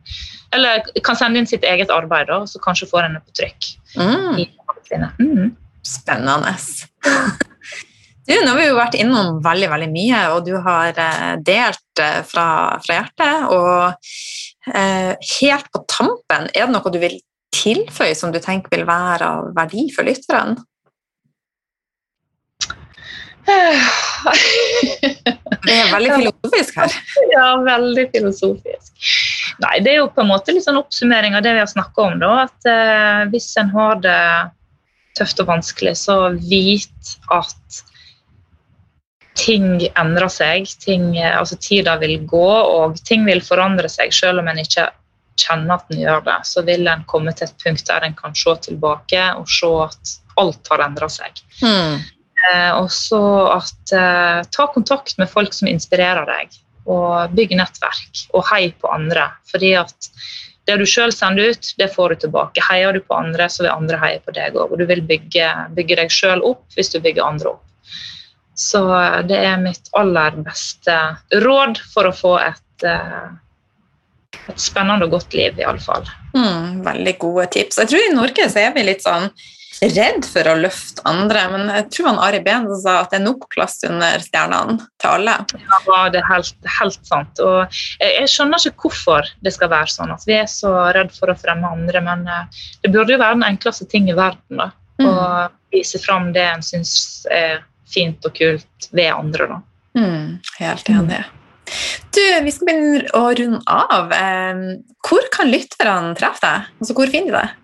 Eller 0.53 0.83
kan 1.05 1.17
sende 1.17 1.39
inn 1.39 1.47
sitt 1.47 1.65
eget 1.65 1.91
arbeid, 1.91 2.27
da, 2.29 2.43
så 2.47 2.61
kanskje 2.61 2.91
får 2.91 3.05
en 3.09 3.15
det 3.15 3.25
på 3.25 3.37
trykk. 3.41 3.71
Mm. 3.97 4.39
i. 4.39 4.49
Mm. 5.19 5.57
Spennende. 5.83 6.57
Du, 8.23 8.35
nå 8.39 8.53
har 8.53 8.61
vi 8.61 8.69
jo 8.69 8.79
vært 8.79 8.95
innom 9.03 9.41
veldig 9.43 9.69
veldig 9.73 9.91
mye, 9.91 10.21
og 10.35 10.45
du 10.47 10.55
har 10.63 10.95
eh, 10.95 11.33
delt 11.43 12.03
eh, 12.03 12.21
fra, 12.27 12.47
fra 12.85 13.01
hjertet. 13.01 13.49
Og 13.51 14.75
eh, 14.79 15.13
helt 15.41 15.67
på 15.75 15.83
tampen, 15.91 16.47
er 16.55 16.69
det 16.69 16.75
noe 16.75 16.95
du 16.95 17.01
vil 17.03 17.19
tilføye 17.53 18.15
som 18.17 18.33
du 18.33 18.41
tenker 18.43 18.73
vil 18.73 18.87
være 18.89 19.27
av 19.27 19.51
verdi 19.57 19.89
for 19.95 20.07
lytteren? 20.07 20.57
Det 25.63 25.75
er 25.75 25.91
veldig 25.91 26.15
filosofisk 26.15 26.77
her. 26.79 26.95
ja, 27.35 27.47
veldig 27.67 28.05
filosofisk. 28.15 28.91
Nei, 29.63 29.77
det 29.83 29.91
er 29.93 29.99
jo 30.01 30.11
på 30.15 30.23
en 30.23 30.31
måte 30.31 30.55
litt 30.55 30.65
sånn 30.65 30.81
oppsummering 30.81 31.35
av 31.39 31.45
det 31.45 31.53
vi 31.57 31.63
har 31.63 31.71
snakka 31.71 31.99
om. 32.07 32.15
da, 32.23 32.31
at 32.47 32.61
eh, 32.71 33.23
Hvis 33.35 33.49
en 33.61 33.71
har 33.75 33.95
det 34.03 34.23
tøft 35.19 35.43
og 35.43 35.51
vanskelig, 35.51 35.95
så 36.01 36.17
vit 36.39 37.17
at 37.35 37.83
ting 39.39 39.87
endrer 39.99 40.31
seg. 40.33 40.69
Ting, 40.83 41.13
eh, 41.19 41.37
altså 41.39 41.59
Tida 41.61 41.97
vil 42.03 42.19
gå, 42.29 42.49
og 42.49 42.99
ting 43.09 43.27
vil 43.29 43.43
forandre 43.45 43.91
seg 43.93 44.15
selv 44.15 44.43
om 44.43 44.51
en 44.51 44.63
ikke 44.63 44.89
kjenner 45.41 45.79
at 45.79 45.93
en 45.93 46.03
gjør 46.03 46.25
det. 46.27 46.41
Så 46.49 46.65
vil 46.67 46.89
en 46.91 47.05
komme 47.09 47.35
til 47.37 47.49
et 47.49 47.65
punkt 47.65 47.87
der 47.89 48.07
en 48.07 48.19
kan 48.19 48.37
se 48.37 48.57
tilbake 48.69 49.29
og 49.39 49.49
se 49.51 49.71
at 49.87 50.17
alt 50.41 50.73
har 50.73 50.85
endra 50.85 51.09
seg. 51.13 51.43
Mm. 51.63 52.03
Eh, 52.43 52.71
og 52.77 52.91
så 52.93 53.23
at 53.55 53.97
eh, 53.97 54.43
ta 54.53 54.69
kontakt 54.75 55.19
med 55.21 55.31
folk 55.31 55.55
som 55.55 55.71
inspirerer 55.71 56.27
deg, 56.29 56.55
og 56.91 57.35
bygg 57.37 57.55
nettverk, 57.59 58.25
og 58.35 58.47
hei 58.51 58.65
på 58.75 58.91
andre. 58.91 59.29
Fordi 59.51 59.77
at 59.79 60.11
det 60.69 60.79
du 60.79 60.87
sjøl 60.87 61.13
sender 61.15 61.53
ut, 61.53 61.73
det 61.79 61.91
får 61.95 62.13
du 62.13 62.25
tilbake. 62.25 62.63
Heier 62.69 62.95
du 62.95 63.03
på 63.03 63.17
andre, 63.19 63.49
så 63.51 63.65
vil 63.65 63.75
andre 63.75 63.99
heie 64.03 64.21
på 64.23 64.35
deg 64.35 64.55
òg. 64.55 64.71
Og 64.71 64.79
du 64.79 64.87
vil 64.87 65.03
bygge, 65.07 65.49
bygge 65.75 65.99
deg 65.99 66.13
sjøl 66.15 66.43
opp 66.47 66.63
hvis 66.77 66.93
du 66.93 67.01
bygger 67.03 67.27
andre 67.27 67.57
opp. 67.57 67.65
Så 68.55 68.83
eh, 68.99 69.21
det 69.29 69.39
er 69.39 69.63
mitt 69.63 69.89
aller 69.99 70.37
beste 70.45 70.99
råd 71.45 71.81
for 71.93 72.11
å 72.11 72.17
få 72.17 72.35
et, 72.43 72.85
eh, 72.87 73.33
et 74.49 74.61
spennende 74.61 75.09
og 75.09 75.17
godt 75.19 75.35
liv, 75.39 75.59
iallfall. 75.61 76.07
Mm, 76.37 76.83
veldig 76.85 77.17
gode 77.23 77.49
tips. 77.57 77.81
Jeg 77.81 77.93
tror 77.93 78.07
i 78.07 78.15
Norge 78.15 78.49
så 78.53 78.65
er 78.67 78.73
vi 78.77 78.87
litt 78.87 79.05
sånn 79.05 79.31
redd 79.83 80.27
for 80.29 80.47
å 80.47 80.55
løfte 80.61 81.03
andre, 81.09 81.41
men 81.51 81.71
jeg 81.73 81.87
tror 81.91 82.07
han 82.13 82.21
Ari 82.23 82.39
Behn 82.45 82.69
sa 82.85 83.01
at 83.01 83.11
det 83.11 83.19
er 83.19 83.25
nok 83.25 83.49
plass 83.51 83.81
under 83.89 84.21
stjernene 84.23 84.77
til 85.03 85.11
alle. 85.11 85.35
Ja, 85.59 86.03
det 86.13 86.21
er 86.21 86.29
helt, 86.29 86.69
helt 86.77 87.09
sant. 87.09 87.41
Og 87.43 87.65
jeg, 87.73 88.13
jeg 88.21 88.31
skjønner 88.31 88.63
ikke 88.69 88.87
hvorfor 88.87 89.33
det 89.43 89.55
skal 89.57 89.73
være 89.73 89.91
sånn 89.91 90.13
at 90.15 90.29
vi 90.29 90.37
er 90.39 90.47
så 90.51 90.71
redd 90.95 91.11
for 91.17 91.33
å 91.33 91.39
fremme 91.41 91.73
andre, 91.73 92.05
men 92.05 92.23
eh, 92.31 92.63
det 92.85 92.93
burde 92.95 93.17
jo 93.17 93.23
være 93.25 93.41
den 93.41 93.49
enkleste 93.49 93.89
ting 93.91 94.13
i 94.13 94.17
verden. 94.19 94.61
da, 94.61 94.71
Mm. 95.01 95.09
Å 95.09 95.49
vise 95.73 95.99
fram 96.03 96.33
det 96.35 96.43
en 96.45 96.63
syns 96.65 97.25
er 97.33 97.63
fint 97.95 98.29
og 98.29 98.35
kult 98.39 98.91
ved 98.93 99.11
andre. 99.13 99.49
da. 99.55 99.61
Mm, 99.99 100.29
helt 100.59 100.93
enig. 100.93 101.23
Du, 102.13 102.23
vi 102.45 102.53
skal 102.53 102.69
begynne 102.69 103.03
å 103.17 103.25
runde 103.39 103.63
av. 103.71 104.13
Hvor 105.07 105.29
kan 105.33 105.51
lytterne 105.53 106.15
treffe 106.19 106.45
deg? 106.45 106.71
Altså, 106.81 106.97
hvor 106.99 107.13
finner 107.13 107.33
de 107.33 107.41
deg? 107.41 107.59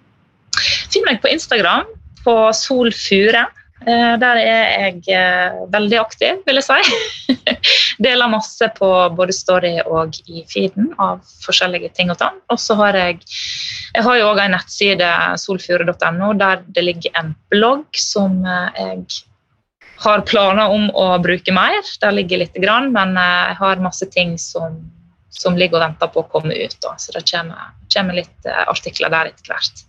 Finn 0.93 1.07
meg 1.07 1.20
på 1.22 1.31
Instagram 1.33 1.89
på 2.24 2.37
Sol 2.57 2.93
Fure. 2.97 3.45
Eh, 3.87 4.14
Der 4.18 4.41
er 4.41 4.72
jeg 4.83 5.03
eh, 5.14 5.59
veldig 5.70 5.99
aktiv, 6.01 6.41
vil 6.47 6.59
jeg 6.59 6.66
si. 6.66 7.37
Deler 8.05 8.31
masse 8.33 8.66
på 8.79 8.89
både 9.14 9.35
Story 9.37 9.76
og 9.85 10.16
i 10.26 10.43
feeden 10.51 10.91
av 10.99 11.20
forskjellige 11.45 11.93
ting 11.95 12.11
og 12.11 12.18
tang. 12.22 12.41
Og 12.51 12.59
så 12.62 12.74
har 12.81 12.99
jeg 12.99 13.20
jeg 13.95 14.05
har 14.05 14.18
jo 14.18 14.26
òg 14.33 14.41
en 14.43 14.53
nettside, 14.53 15.07
solfure.no, 15.41 16.33
der 16.39 16.61
det 16.66 16.85
ligger 16.85 17.14
en 17.22 17.33
blogg 17.53 17.87
som 17.97 18.43
eh, 18.45 18.83
jeg 18.83 19.22
har 19.99 20.22
planer 20.26 20.70
om 20.70 20.88
å 20.94 21.09
bruke 21.22 21.55
mer. 21.55 21.82
Der 22.03 22.14
ligger 22.14 22.44
litt, 22.44 22.57
grann, 22.62 22.92
men 22.94 23.16
eh, 23.18 23.51
jeg 23.51 23.59
har 23.62 23.84
masse 23.84 24.09
ting 24.14 24.36
som, 24.40 24.80
som 25.34 25.59
ligger 25.59 25.80
og 25.80 25.86
venter 25.88 26.12
på 26.14 26.22
å 26.22 26.30
komme 26.30 26.55
ut. 26.55 26.78
Da. 26.84 26.94
Så 27.01 27.14
det 27.16 27.26
kommer, 27.30 27.74
kommer 27.94 28.20
litt 28.20 28.49
eh, 28.49 28.64
artikler 28.70 29.12
der 29.14 29.32
etter 29.32 29.55
hvert. 29.55 29.84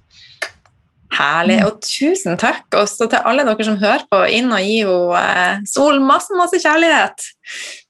Herlig. 1.19 1.57
Og 1.65 1.79
tusen 1.81 2.37
takk 2.37 2.77
også 2.77 3.09
til 3.09 3.25
alle 3.25 3.45
dere 3.47 3.65
som 3.65 3.79
hører 3.81 4.05
på, 4.11 4.21
inn 4.29 4.51
og 4.53 4.61
gi 4.61 4.79
jo 4.83 4.97
eh, 5.17 5.61
Sol 5.69 6.01
masse, 6.05 6.33
masse 6.37 6.61
kjærlighet. 6.61 7.29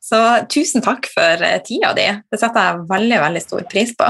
Så 0.10 0.20
tusen 0.50 0.84
takk 0.84 1.08
for 1.12 1.44
tida 1.68 1.94
di. 1.96 2.08
Det 2.32 2.40
setter 2.42 2.66
jeg 2.66 2.88
veldig, 2.90 3.20
veldig 3.28 3.44
stor 3.44 3.68
pris 3.70 3.92
på. 3.96 4.08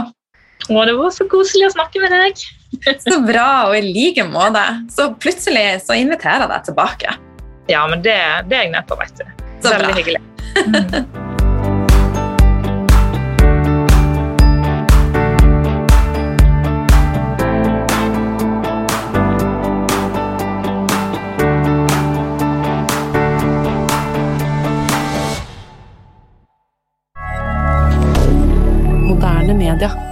Å, 0.69 0.81
det 0.85 0.93
var 0.97 1.13
så 1.15 1.25
koselig 1.29 1.69
å 1.69 1.73
snakke 1.73 2.01
med 2.03 2.13
deg. 2.13 2.45
Så 3.01 3.15
bra, 3.25 3.47
og 3.69 3.73
i 3.79 3.81
like 3.81 4.27
måte. 4.29 4.61
Så 4.93 5.09
plutselig 5.17 5.81
så 5.87 5.97
inviterer 5.97 6.45
jeg 6.45 6.51
deg 6.51 6.67
tilbake. 6.67 7.15
Ja, 7.69 7.87
men 7.87 8.01
det, 8.01 8.17
det 8.49 8.55
er 8.57 8.61
jeg 8.63 8.71
med 8.71 8.83
på, 8.87 8.95
vet 8.97 9.19
du. 9.19 9.25
Så 9.61 9.69
Veldig 9.69 9.93
hyggelig. 9.95 10.21
Mm. 10.65 11.05
Moderne 29.07 29.53
media. 29.53 30.08